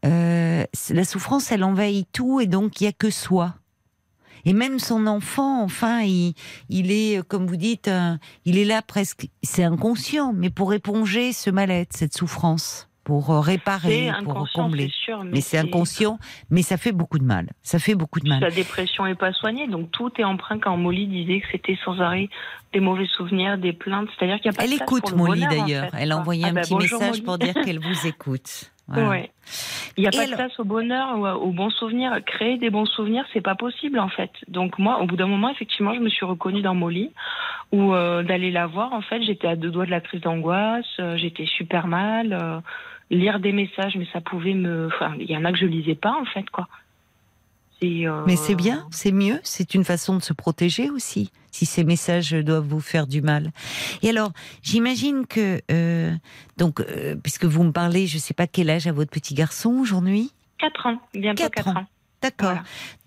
[0.05, 3.55] euh, la souffrance elle envahit tout et donc il y a que soi.
[4.45, 6.33] Et même son enfant, enfin, il,
[6.69, 7.89] il est, euh, comme vous dites,
[8.45, 13.39] il est là presque, c'est inconscient, mais pour éponger ce mal-être, cette souffrance, pour euh,
[13.39, 14.87] réparer, pour combler.
[15.03, 15.23] sûr.
[15.23, 16.19] Mais c'est inconscient,
[16.51, 17.47] mais ça fait beaucoup de mal.
[17.63, 18.39] Ça fait beaucoup de mal.
[18.39, 21.99] La dépression est pas soignée, donc tout est emprunt quand Molly disait que c'était sans
[21.99, 22.29] arrêt
[22.71, 24.09] des mauvais souvenirs, des plaintes.
[24.15, 25.89] C'est-à-dire qu'il y a pas Elle de écoute pour Molly en d'ailleurs.
[25.89, 27.21] fait, Elle a envoyé Ah un bah, petit bonjour, message Molly.
[27.23, 28.71] pour dire qu'elle vous écoute.
[28.91, 29.09] Voilà.
[29.09, 29.31] Ouais.
[29.97, 32.11] Il n'y a Et pas alors- de place au bonheur ou aux bons souvenirs.
[32.25, 34.31] Créer des bons souvenirs, c'est pas possible en fait.
[34.47, 37.11] Donc moi, au bout d'un moment, effectivement, je me suis reconnue dans Molly,
[37.71, 40.87] où euh, d'aller la voir, en fait, j'étais à deux doigts de la crise d'angoisse,
[40.99, 42.33] euh, j'étais super mal.
[42.33, 42.59] euh,
[43.09, 44.87] lire des messages, mais ça pouvait me.
[44.87, 46.67] Enfin, il y en a que je lisais pas en fait, quoi.
[47.83, 51.83] Euh, Mais c'est bien, c'est mieux, c'est une façon de se protéger aussi, si ces
[51.83, 53.51] messages doivent vous faire du mal.
[54.01, 54.31] Et alors,
[54.61, 56.13] j'imagine que, euh,
[56.57, 59.33] donc, euh, puisque vous me parlez, je ne sais pas quel âge a votre petit
[59.33, 60.33] garçon aujourd'hui?
[60.57, 61.79] Quatre ans, bientôt Quatre quatre, ans.
[61.79, 61.85] ans.
[62.21, 62.57] D'accord.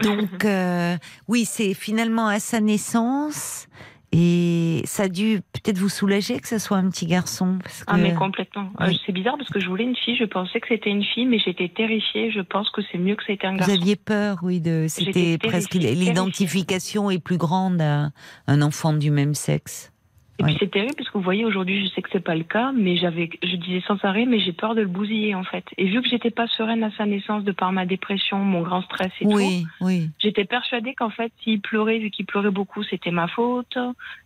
[0.00, 0.16] Voilà.
[0.16, 3.68] Donc, oui, c'est finalement à sa naissance,
[4.14, 7.58] Et ça a dû peut-être vous soulager que ce soit un petit garçon.
[7.62, 8.70] Parce Ah mais complètement.
[8.80, 9.00] Euh, Oui.
[9.06, 11.38] c'est bizarre parce que je voulais une fille, je pensais que c'était une fille, mais
[11.38, 12.30] j'étais terrifiée.
[12.30, 13.72] Je pense que c'est mieux que c'était un Vous garçon.
[13.74, 14.86] aviez peur, oui, de.
[14.88, 18.10] C'était presque l'identification est plus grande à
[18.46, 19.91] un enfant du même sexe.
[20.38, 20.48] Et Ouais.
[20.50, 22.72] puis c'est terrible parce que vous voyez aujourd'hui, je sais que c'est pas le cas,
[22.72, 25.64] mais j'avais, je disais sans arrêt, mais j'ai peur de le bousiller en fait.
[25.76, 28.80] Et vu que j'étais pas sereine à sa naissance de par ma dépression, mon grand
[28.82, 30.08] stress et tout, Oui, oui.
[30.18, 33.76] j'étais persuadée qu'en fait, s'il pleurait, vu qu'il pleurait beaucoup, c'était ma faute,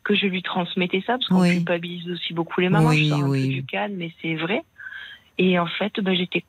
[0.05, 1.55] que je lui transmettais ça parce qu'on Oui.
[1.57, 2.93] culpabilise aussi beaucoup les mamans.
[2.93, 4.63] Je sors un peu du cadre, mais c'est vrai.
[5.39, 6.45] Et en fait, ben, j'étais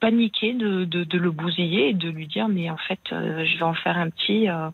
[0.00, 3.56] paniquée de, de, de le bousiller et de lui dire, mais en fait, euh, je
[3.56, 4.48] vais en faire un petit.
[4.48, 4.68] euh,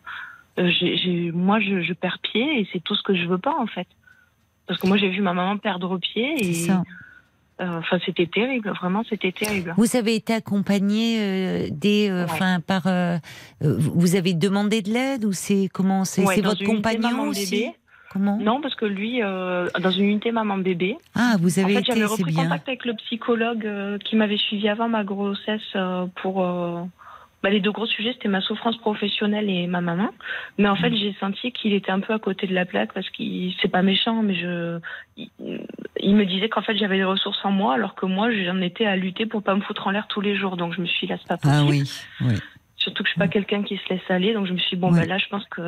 [0.59, 3.37] euh, j'ai- j'ai- moi, je, je perds pied et c'est tout ce que je veux
[3.37, 3.87] pas en fait.
[4.67, 6.83] Parce que moi, j'ai vu ma maman perdre pied et ça.
[7.61, 8.69] euh, enfin, c'était terrible.
[8.71, 9.73] Vraiment, c'était terrible.
[9.77, 12.31] Vous avez été accompagné euh, des, euh, Ouais.
[12.31, 13.17] enfin par, euh,
[13.63, 17.67] euh, vous avez demandé de l'aide ou c'est comment c'est Ouais, votre compagnon maman aussi.
[18.11, 21.75] Comment Non, parce que lui, euh, dans une unité maman bébé, Ah, vous en avez
[21.77, 22.43] fait, j'avais été, c'est repris bien.
[22.43, 26.45] contact avec le psychologue euh, qui m'avait suivi avant ma grossesse euh, pour.
[27.43, 30.09] Bah, les deux gros sujets, c'était ma souffrance professionnelle et ma maman.
[30.57, 30.95] Mais en fait, Mm.
[30.95, 33.81] j'ai senti qu'il était un peu à côté de la plaque parce qu'il, c'est pas
[33.81, 34.79] méchant, mais je,
[35.17, 35.29] il,
[35.99, 38.85] il me disait qu'en fait, j'avais des ressources en moi, alors que moi, j'en étais
[38.85, 40.55] à lutter pour pas me foutre en l'air tous les jours.
[40.57, 41.59] Donc, je me suis dit, là, c'est pas possible.
[41.59, 41.83] Ah oui,
[42.21, 42.35] oui.
[42.77, 44.81] Surtout que je suis pas quelqu'un qui se laisse aller, donc je me suis dit,
[44.81, 45.01] bon, Ouais.
[45.01, 45.61] ben là, je pense que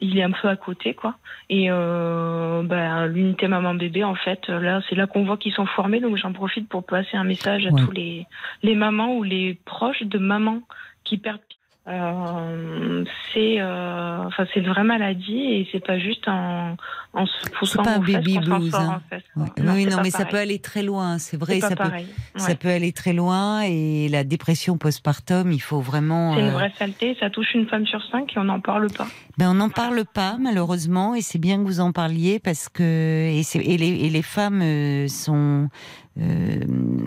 [0.00, 1.16] il est un peu à côté, quoi.
[1.48, 6.00] Et euh, ben, l'unité maman-bébé, en fait, là, c'est là qu'on voit qu'ils sont formés,
[6.00, 7.82] donc j'en profite pour passer un message à Ouais.
[7.84, 8.26] tous les,
[8.62, 10.62] les mamans ou les proches de mamans
[11.04, 11.40] qui perdent.
[11.88, 16.76] Euh, c'est euh, enfin c'est une vraie maladie et c'est pas juste en,
[17.14, 19.00] en se poussant pas un baby blues, hein.
[19.00, 19.24] en fait.
[19.36, 19.48] Ouais.
[19.64, 21.60] Non, oui, non, mais ça peut aller très loin, c'est vrai.
[21.60, 21.90] Ça peut,
[22.36, 26.34] ça peut aller très loin et la dépression postpartum, il faut vraiment.
[26.34, 28.88] C'est une euh, vraie saleté, ça touche une femme sur cinq et on n'en parle
[28.90, 29.06] pas.
[29.38, 32.82] Ben on n'en parle pas malheureusement et c'est bien que vous en parliez parce que
[32.82, 35.68] et, les, et les femmes sont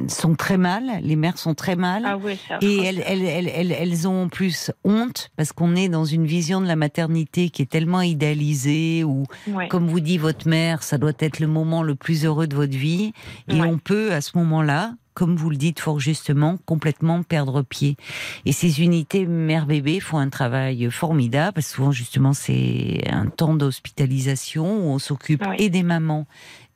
[0.07, 2.03] sont très mal, les mères sont très mal.
[2.05, 2.35] Ah affreux.
[2.61, 6.61] Et elles, elles, elles, elles, ont en plus honte parce qu'on est dans une vision
[6.61, 9.03] de la maternité qui est tellement idéalisée
[9.47, 9.67] Ouais.
[9.67, 12.75] comme vous dit votre mère, ça doit être le moment le plus heureux de votre
[12.75, 13.13] vie.
[13.47, 17.97] Et on peut, à ce moment-là, comme vous le dites fort justement, complètement perdre pied.
[18.45, 23.53] Et ces unités mère-bébé font un travail formidable parce que souvent, justement, c'est un temps
[23.53, 26.25] d'hospitalisation où on s'occupe et des mamans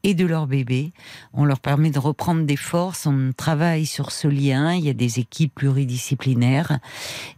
[0.06, 0.91] et de leur bébé.
[1.34, 4.94] On leur permet de reprendre des forces, on travaille sur ce lien, il y a
[4.94, 6.77] des équipes pluridisciplinaires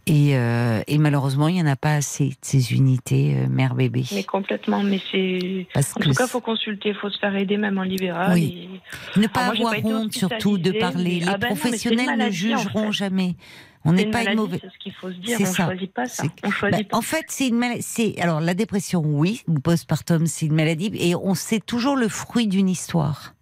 [0.06, 4.04] et, euh, et malheureusement, il n'y en a pas assez de ces unités euh, mère-bébé.
[4.12, 5.66] Mais complètement, mais c'est.
[5.74, 8.34] En tout cas, faut consulter, faut se faire aider même en libéral.
[8.34, 8.68] Oui.
[9.16, 11.20] et- ne pas Ah, moi, avoir pas honte surtout de parler.
[11.20, 12.92] Les Ah ben non, professionnels ne en jugeront fait.
[12.92, 13.34] jamais.
[13.88, 14.60] On n'est pas une mauvaise.
[14.62, 15.36] C'est ce qu'il faut se dire.
[15.38, 15.64] C'est On ça.
[15.66, 16.24] choisit pas ça.
[16.44, 16.96] On choisit Bah, pas.
[16.98, 17.82] en fait, c'est une maladie.
[17.82, 22.08] C'est alors la dépression, oui, ou postpartum, c'est une maladie, et on sait toujours le
[22.08, 23.34] fruit d'une histoire.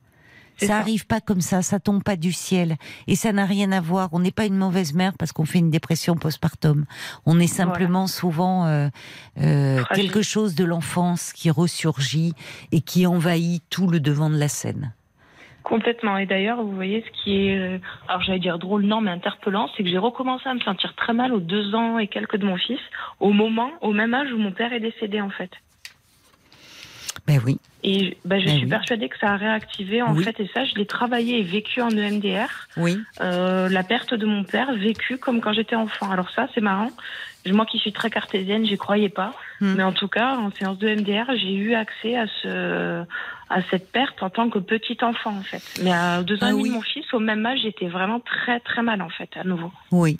[0.58, 0.78] Ça ça.
[0.78, 4.08] arrive pas comme ça, ça tombe pas du ciel, et ça n'a rien à voir.
[4.12, 6.86] On n'est pas une mauvaise mère parce qu'on fait une dépression postpartum.
[7.26, 8.88] On est simplement souvent euh,
[9.38, 12.32] euh, quelque chose de l'enfance qui ressurgit
[12.72, 14.94] et qui envahit tout le devant de la scène.
[15.66, 16.16] Complètement.
[16.16, 19.68] Et d'ailleurs, vous voyez, ce qui est, euh, alors j'allais dire drôle, non, mais interpellant,
[19.76, 22.46] c'est que j'ai recommencé à me sentir très mal aux deux ans et quelques de
[22.46, 22.78] mon fils,
[23.18, 25.50] au moment, au même âge où mon père est décédé, en fait.
[27.26, 27.58] Ben oui.
[27.88, 28.70] Et ben, je Ben suis oui.
[28.70, 30.24] persuadée que ça a réactivé, en Oui.
[30.24, 32.48] fait, et ça, je l'ai travaillé et vécu en E EMDR.
[32.76, 32.98] Oui.
[33.20, 36.10] Euh, la perte de mon père vécue comme quand j'étais enfant.
[36.10, 36.90] Alors ça, c'est marrant.
[37.48, 39.32] Moi qui suis très cartésienne, j'y croyais pas.
[39.60, 39.74] Hmm.
[39.76, 43.04] Mais en tout cas, en séance de MDR, j'ai eu accès à ce
[43.48, 45.62] à cette perte en tant que petit enfant en fait.
[45.84, 46.68] Mais à deux ans Ah et demi oui.
[46.70, 49.70] de mon fils, au même âge, j'étais vraiment très très mal en fait à nouveau.
[49.92, 50.18] Oui,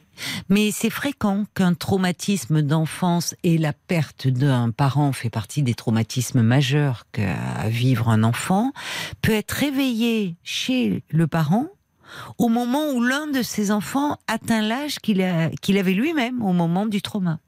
[0.48, 6.42] mais c'est fréquent qu'un traumatisme d'enfance et la perte d'un parent fait partie des traumatismes
[6.42, 7.02] majeurs
[7.56, 8.72] qu'a vivre un enfant,
[9.22, 11.66] peut être réveillé chez le parent
[12.38, 17.02] au moment où l'un de ses enfants atteint l'âge qu'il avait lui-même au moment du
[17.02, 17.40] trauma.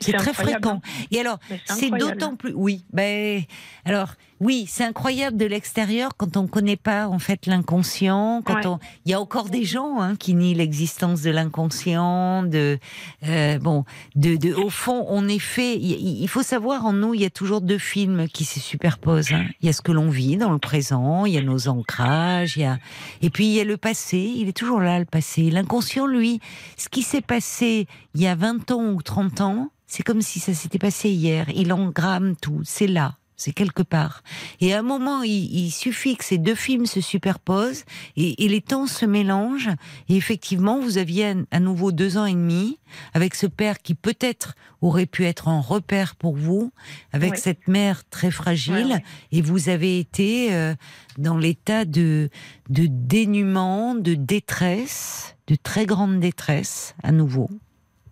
[0.00, 0.82] C'est très incroyable, fréquent.
[1.10, 2.52] Et alors, c'est d'autant plus.
[2.54, 3.42] Oui, ben
[3.84, 8.42] alors oui, c'est incroyable de l'extérieur quand on connaît pas en fait l'inconscient.
[8.44, 8.66] Quand Ouais.
[8.66, 12.42] on, il y a encore des gens hein, qui nient l'existence de l'inconscient.
[12.42, 12.78] De
[13.26, 13.84] euh, bon,
[14.16, 15.76] de, de au fond, on est fait.
[15.76, 19.32] Il, il faut savoir en nous, il y a toujours deux films qui se superposent.
[19.32, 19.46] hein.
[19.60, 22.56] Il y a ce que l'on vit dans le présent, il y a nos ancrages,
[22.56, 22.78] il y a
[23.22, 24.18] et puis il y a le passé.
[24.18, 25.50] Il est toujours là le passé.
[25.50, 26.40] L'inconscient, lui,
[26.76, 29.70] ce qui s'est passé il y a 20 ans ou 30 ans.
[29.86, 31.46] C'est comme si ça s'était passé hier.
[31.54, 32.60] Il engramme tout.
[32.64, 33.16] C'est là.
[33.36, 34.22] C'est quelque part.
[34.60, 37.84] Et à un moment, il, il, suffit que ces deux films se superposent
[38.16, 39.70] et, et, les temps se mélangent.
[40.08, 42.78] Et effectivement, vous aviez à nouveau deux ans et demi
[43.12, 46.72] avec ce père qui peut-être aurait pu être un repère pour vous,
[47.12, 47.38] avec Oui.
[47.38, 49.02] cette mère très fragile.
[49.32, 50.74] Et vous avez été euh,
[51.18, 52.30] dans l'état de,
[52.68, 57.50] de dénuement, de détresse, de très grande détresse à nouveau,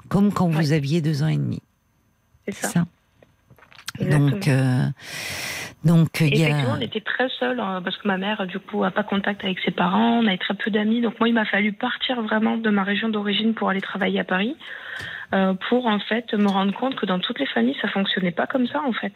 [0.09, 1.63] comme quand vous aviez deux ans et demi.
[2.47, 2.69] C'est ça.
[2.71, 2.87] Ça.
[3.99, 4.31] Exactement.
[4.31, 4.87] Donc, euh,
[5.85, 6.57] donc il y a.
[6.69, 9.59] on était très seuls hein, parce que ma mère, du coup, a pas contact avec
[9.65, 10.21] ses parents.
[10.21, 11.01] On avait très peu d'amis.
[11.01, 14.25] Donc moi, il m'a fallu partir vraiment de ma région d'origine pour aller travailler à
[14.25, 14.57] Paris,
[15.35, 18.47] euh, pour en fait me rendre compte que dans toutes les familles, ça fonctionnait pas
[18.47, 19.15] comme ça en fait.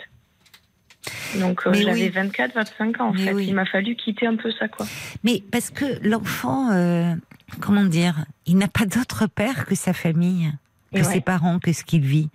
[1.39, 2.09] Donc euh, j'avais oui.
[2.09, 3.33] 24, 25 ans en Mais fait.
[3.33, 3.47] oui.
[3.49, 4.87] Il m'a fallu quitter un peu ça quoi.
[5.23, 7.15] Mais parce que l'enfant, euh,
[7.61, 10.51] comment dire, il n'a pas d'autre père que sa famille,
[10.95, 12.29] que ses parents, que ce qu'il vit.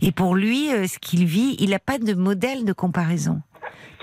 [0.00, 3.40] Et pour lui, euh, ce qu'il vit, il n'a pas de modèle de comparaison.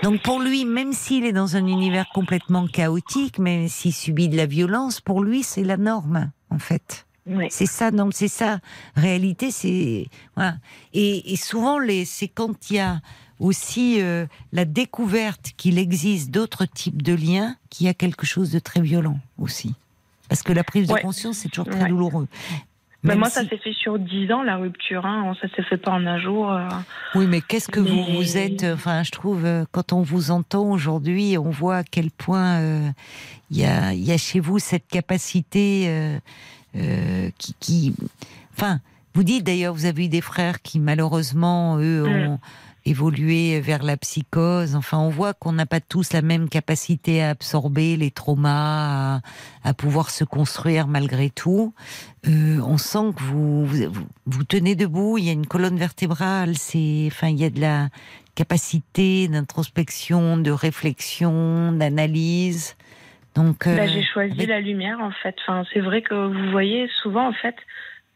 [0.02, 4.36] Donc pour lui, même s'il est dans un univers complètement chaotique, même s'il subit de
[4.36, 7.06] la violence, pour lui, c'est la norme, en fait.
[7.48, 8.58] C'est ça, donc c'est ça.
[8.96, 10.56] Réalité, c'est voilà.
[10.92, 13.00] Et, et souvent, les, c'est quand il y a
[13.40, 18.50] aussi euh, la découverte qu'il existe d'autres types de liens qu'il y a quelque chose
[18.50, 19.74] de très violent aussi.
[20.28, 20.98] Parce que la prise Ouais.
[21.00, 21.88] de conscience, c'est toujours très Ouais.
[21.88, 22.28] douloureux.
[23.04, 25.04] Mais moi, si- ça s'est fait sur 10 ans la rupture.
[25.06, 25.34] Hein.
[25.40, 26.50] Ça s'est fait pas en un jour.
[26.52, 26.68] euh.
[27.14, 30.30] Oui, mais qu'est-ce que vous Mais- vous êtes Enfin, je trouve euh, quand on vous
[30.30, 32.88] entend aujourd'hui, on voit à quel point euh,
[33.50, 36.18] il y, a, y a chez vous cette capacité euh,
[36.76, 37.94] euh, qui, qui,
[38.56, 38.80] enfin,
[39.14, 42.28] vous dites d'ailleurs, vous avez eu des frères qui malheureusement eux Mm.
[42.30, 42.38] ont
[42.86, 44.76] évolué vers la psychose.
[44.76, 49.20] Enfin, on voit qu'on n'a pas tous la même capacité à absorber les traumas, à,
[49.64, 51.74] à pouvoir se construire malgré tout.
[52.26, 57.04] Euh, on sent que vous, vous, tenez debout, il y a une colonne vertébrale, c'est,
[57.06, 57.88] enfin, il y a de la
[58.34, 62.76] capacité d'introspection, de réflexion, d'analyse.
[63.34, 65.34] Donc, euh, Bah, j'ai choisi avec- la lumière en fait.
[65.42, 67.56] Enfin, c'est vrai que vous voyez souvent en fait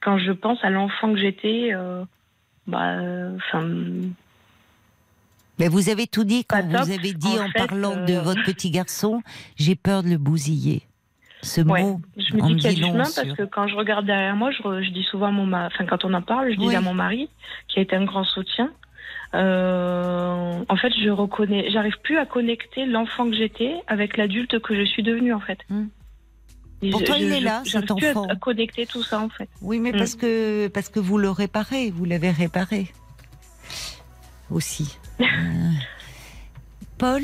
[0.01, 2.05] quand je pense à l'enfant que j'étais, euh,
[2.67, 3.69] bah, euh, enfin,
[5.59, 6.87] mais vous avez tout dit quand Pas top.
[6.87, 9.23] vous avez dit En en, fait, parlant de euh, votre petit garçon,
[9.57, 10.83] j'ai peur de le bousiller.
[11.43, 11.83] Ce Ouais.
[11.83, 14.35] mot, je me dis qu'il y a du chemin parce que quand je regarde derrière
[14.35, 16.57] moi, je, re- je dis souvent à mon mari, enfin quand on en parle, je
[16.57, 17.29] dis à mon mari
[17.69, 18.71] qui a été un grand soutien.
[19.35, 24.75] euh, en fait, je reconnais, j'arrive plus à connecter l'enfant que j'étais avec l'adulte que
[24.75, 25.59] je suis devenue en fait.
[25.69, 25.87] Hmm.
[26.91, 28.27] Pourtant, je- il est là, cet j'arrive plus à- enfant.
[28.29, 29.49] à connecter tout ça en fait.
[29.63, 29.99] Oui, mais Mm.
[29.99, 32.91] parce que parce que vous le réparez, vous l'avez réparé
[34.51, 34.99] aussi.
[35.21, 35.25] Euh,
[36.99, 37.23] Paul,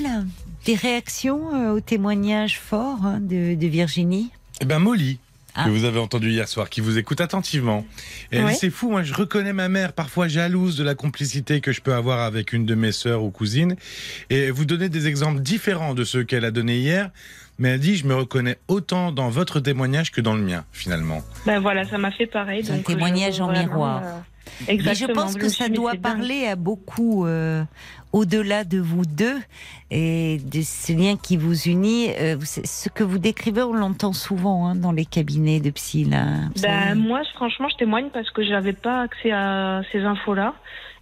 [0.67, 4.31] des réactions euh, au témoignage fort hein, de, de Virginie?
[4.61, 5.19] Eh ben Molly,
[5.57, 5.65] Ah.
[5.65, 7.85] que vous avez entendu hier soir, qui vous écoute attentivement.
[8.33, 8.53] Et elle Ouais.
[8.53, 11.81] dit, c'est fou, moi je reconnais ma mère parfois jalouse de la complicité que je
[11.81, 13.77] peux avoir avec une de mes sœurs ou cousines.
[14.31, 17.11] Et vous donnez des exemples différents de ceux qu'elle a donnés hier.
[17.61, 21.23] Mais elle dit, je me reconnais autant dans votre témoignage que dans le mien, finalement.
[21.47, 22.69] Ben voilà, ça m'a fait pareil.
[22.69, 24.03] Un témoignage en vraiment, miroir.
[24.03, 24.19] euh,
[24.61, 25.23] Mais je exactement.
[25.23, 27.65] pense que ça doit parler à beaucoup euh,
[28.13, 29.39] au-delà de vous deux
[29.91, 32.11] et de ce lien qui vous unit.
[32.19, 36.05] Euh, ce que vous décrivez, on l'entend souvent hein, dans les cabinets de psy.
[36.05, 36.27] Là.
[36.63, 40.55] Ben, moi, franchement, je témoigne parce que j'avais pas accès à ces infos-là.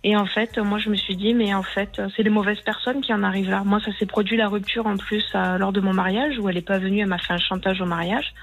[0.04, 3.02] Et en fait, moi, je me suis dit, mais en fait, c'est les mauvaises personnes
[3.02, 3.62] qui en arrivent là.
[3.64, 6.56] Moi, ça s'est produit la rupture en plus à- lors de mon mariage où elle
[6.56, 8.34] est pas venue, elle m'a fait un chantage au mariage.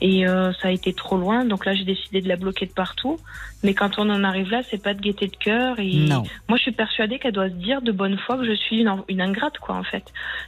[0.00, 2.72] Et euh, ça a été trop loin, donc là, j'ai décidé de la bloquer de
[2.72, 3.18] partout.
[3.64, 5.80] Mais quand on en arrive là, c'est pas de gaieté de cœur.
[5.80, 6.22] Et Non.
[6.48, 8.94] moi, je suis persuadée qu'elle doit se dire de bonne foi que je suis une,
[9.08, 10.04] une ingrate, quoi, en fait.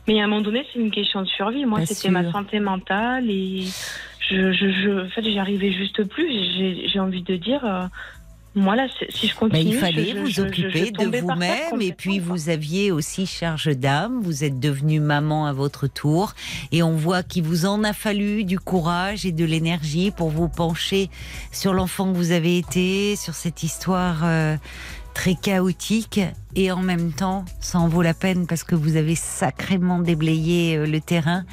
[0.06, 1.64] Mais à un moment donné, c'est une question de survie.
[1.64, 3.64] Moi, c'était ma santé mentale et
[4.20, 6.28] je, je, je, en fait, j'y arrivais juste plus.
[6.56, 7.86] J'ai, j'ai envie de dire, euh,
[8.54, 11.18] moi là, c'est- si je Mais continue, il fallait je- vous je- je occuper de
[11.20, 16.34] vous-même et puis vous aviez aussi charge d'âme, vous êtes devenue maman à votre tour
[16.72, 20.48] et on voit qu'il vous en a fallu du courage et de l'énergie pour vous
[20.48, 21.10] pencher
[21.52, 24.56] sur l'enfant que vous avez été, sur cette histoire euh,
[25.14, 26.20] très chaotique
[26.56, 30.76] et en même temps ça en vaut la peine parce que vous avez sacrément déblayé
[30.76, 31.44] euh, le terrain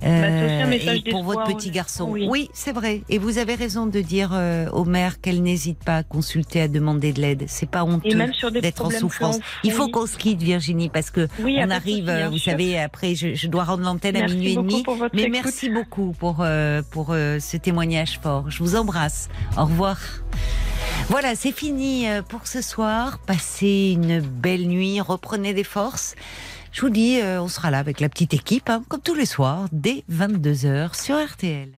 [0.00, 2.08] Bah, Euh, message et pour votre petit garçon.
[2.10, 2.48] Oui.
[2.52, 6.02] c'est vrai et vous avez raison de dire euh, aux mères qu'elles n'hésitent pas à
[6.02, 7.44] consulter, à demander de l'aide.
[7.48, 8.18] C'est pas honteux
[8.60, 9.38] d'être en souffrance.
[9.64, 12.52] Il faut qu'on se quitte, Virginie, parce que Oui, on arrive, euh, vous sûr.
[12.52, 14.82] savez, après, je, je dois rendre l'antenne à minuit et demi.
[15.14, 15.32] Mais écoute.
[15.32, 18.50] merci beaucoup pour euh, pour ce témoignage fort.
[18.50, 19.28] Je vous embrasse.
[19.56, 19.98] Au revoir.
[21.08, 23.18] Voilà, c'est fini euh, pour ce soir.
[23.18, 26.14] Passez une belle nuit, reprenez des forces.
[26.72, 29.26] Je vous dis, euh, on sera là avec la petite équipe, hein, comme tous les
[29.26, 31.72] soirs, dès 22h sur RTL.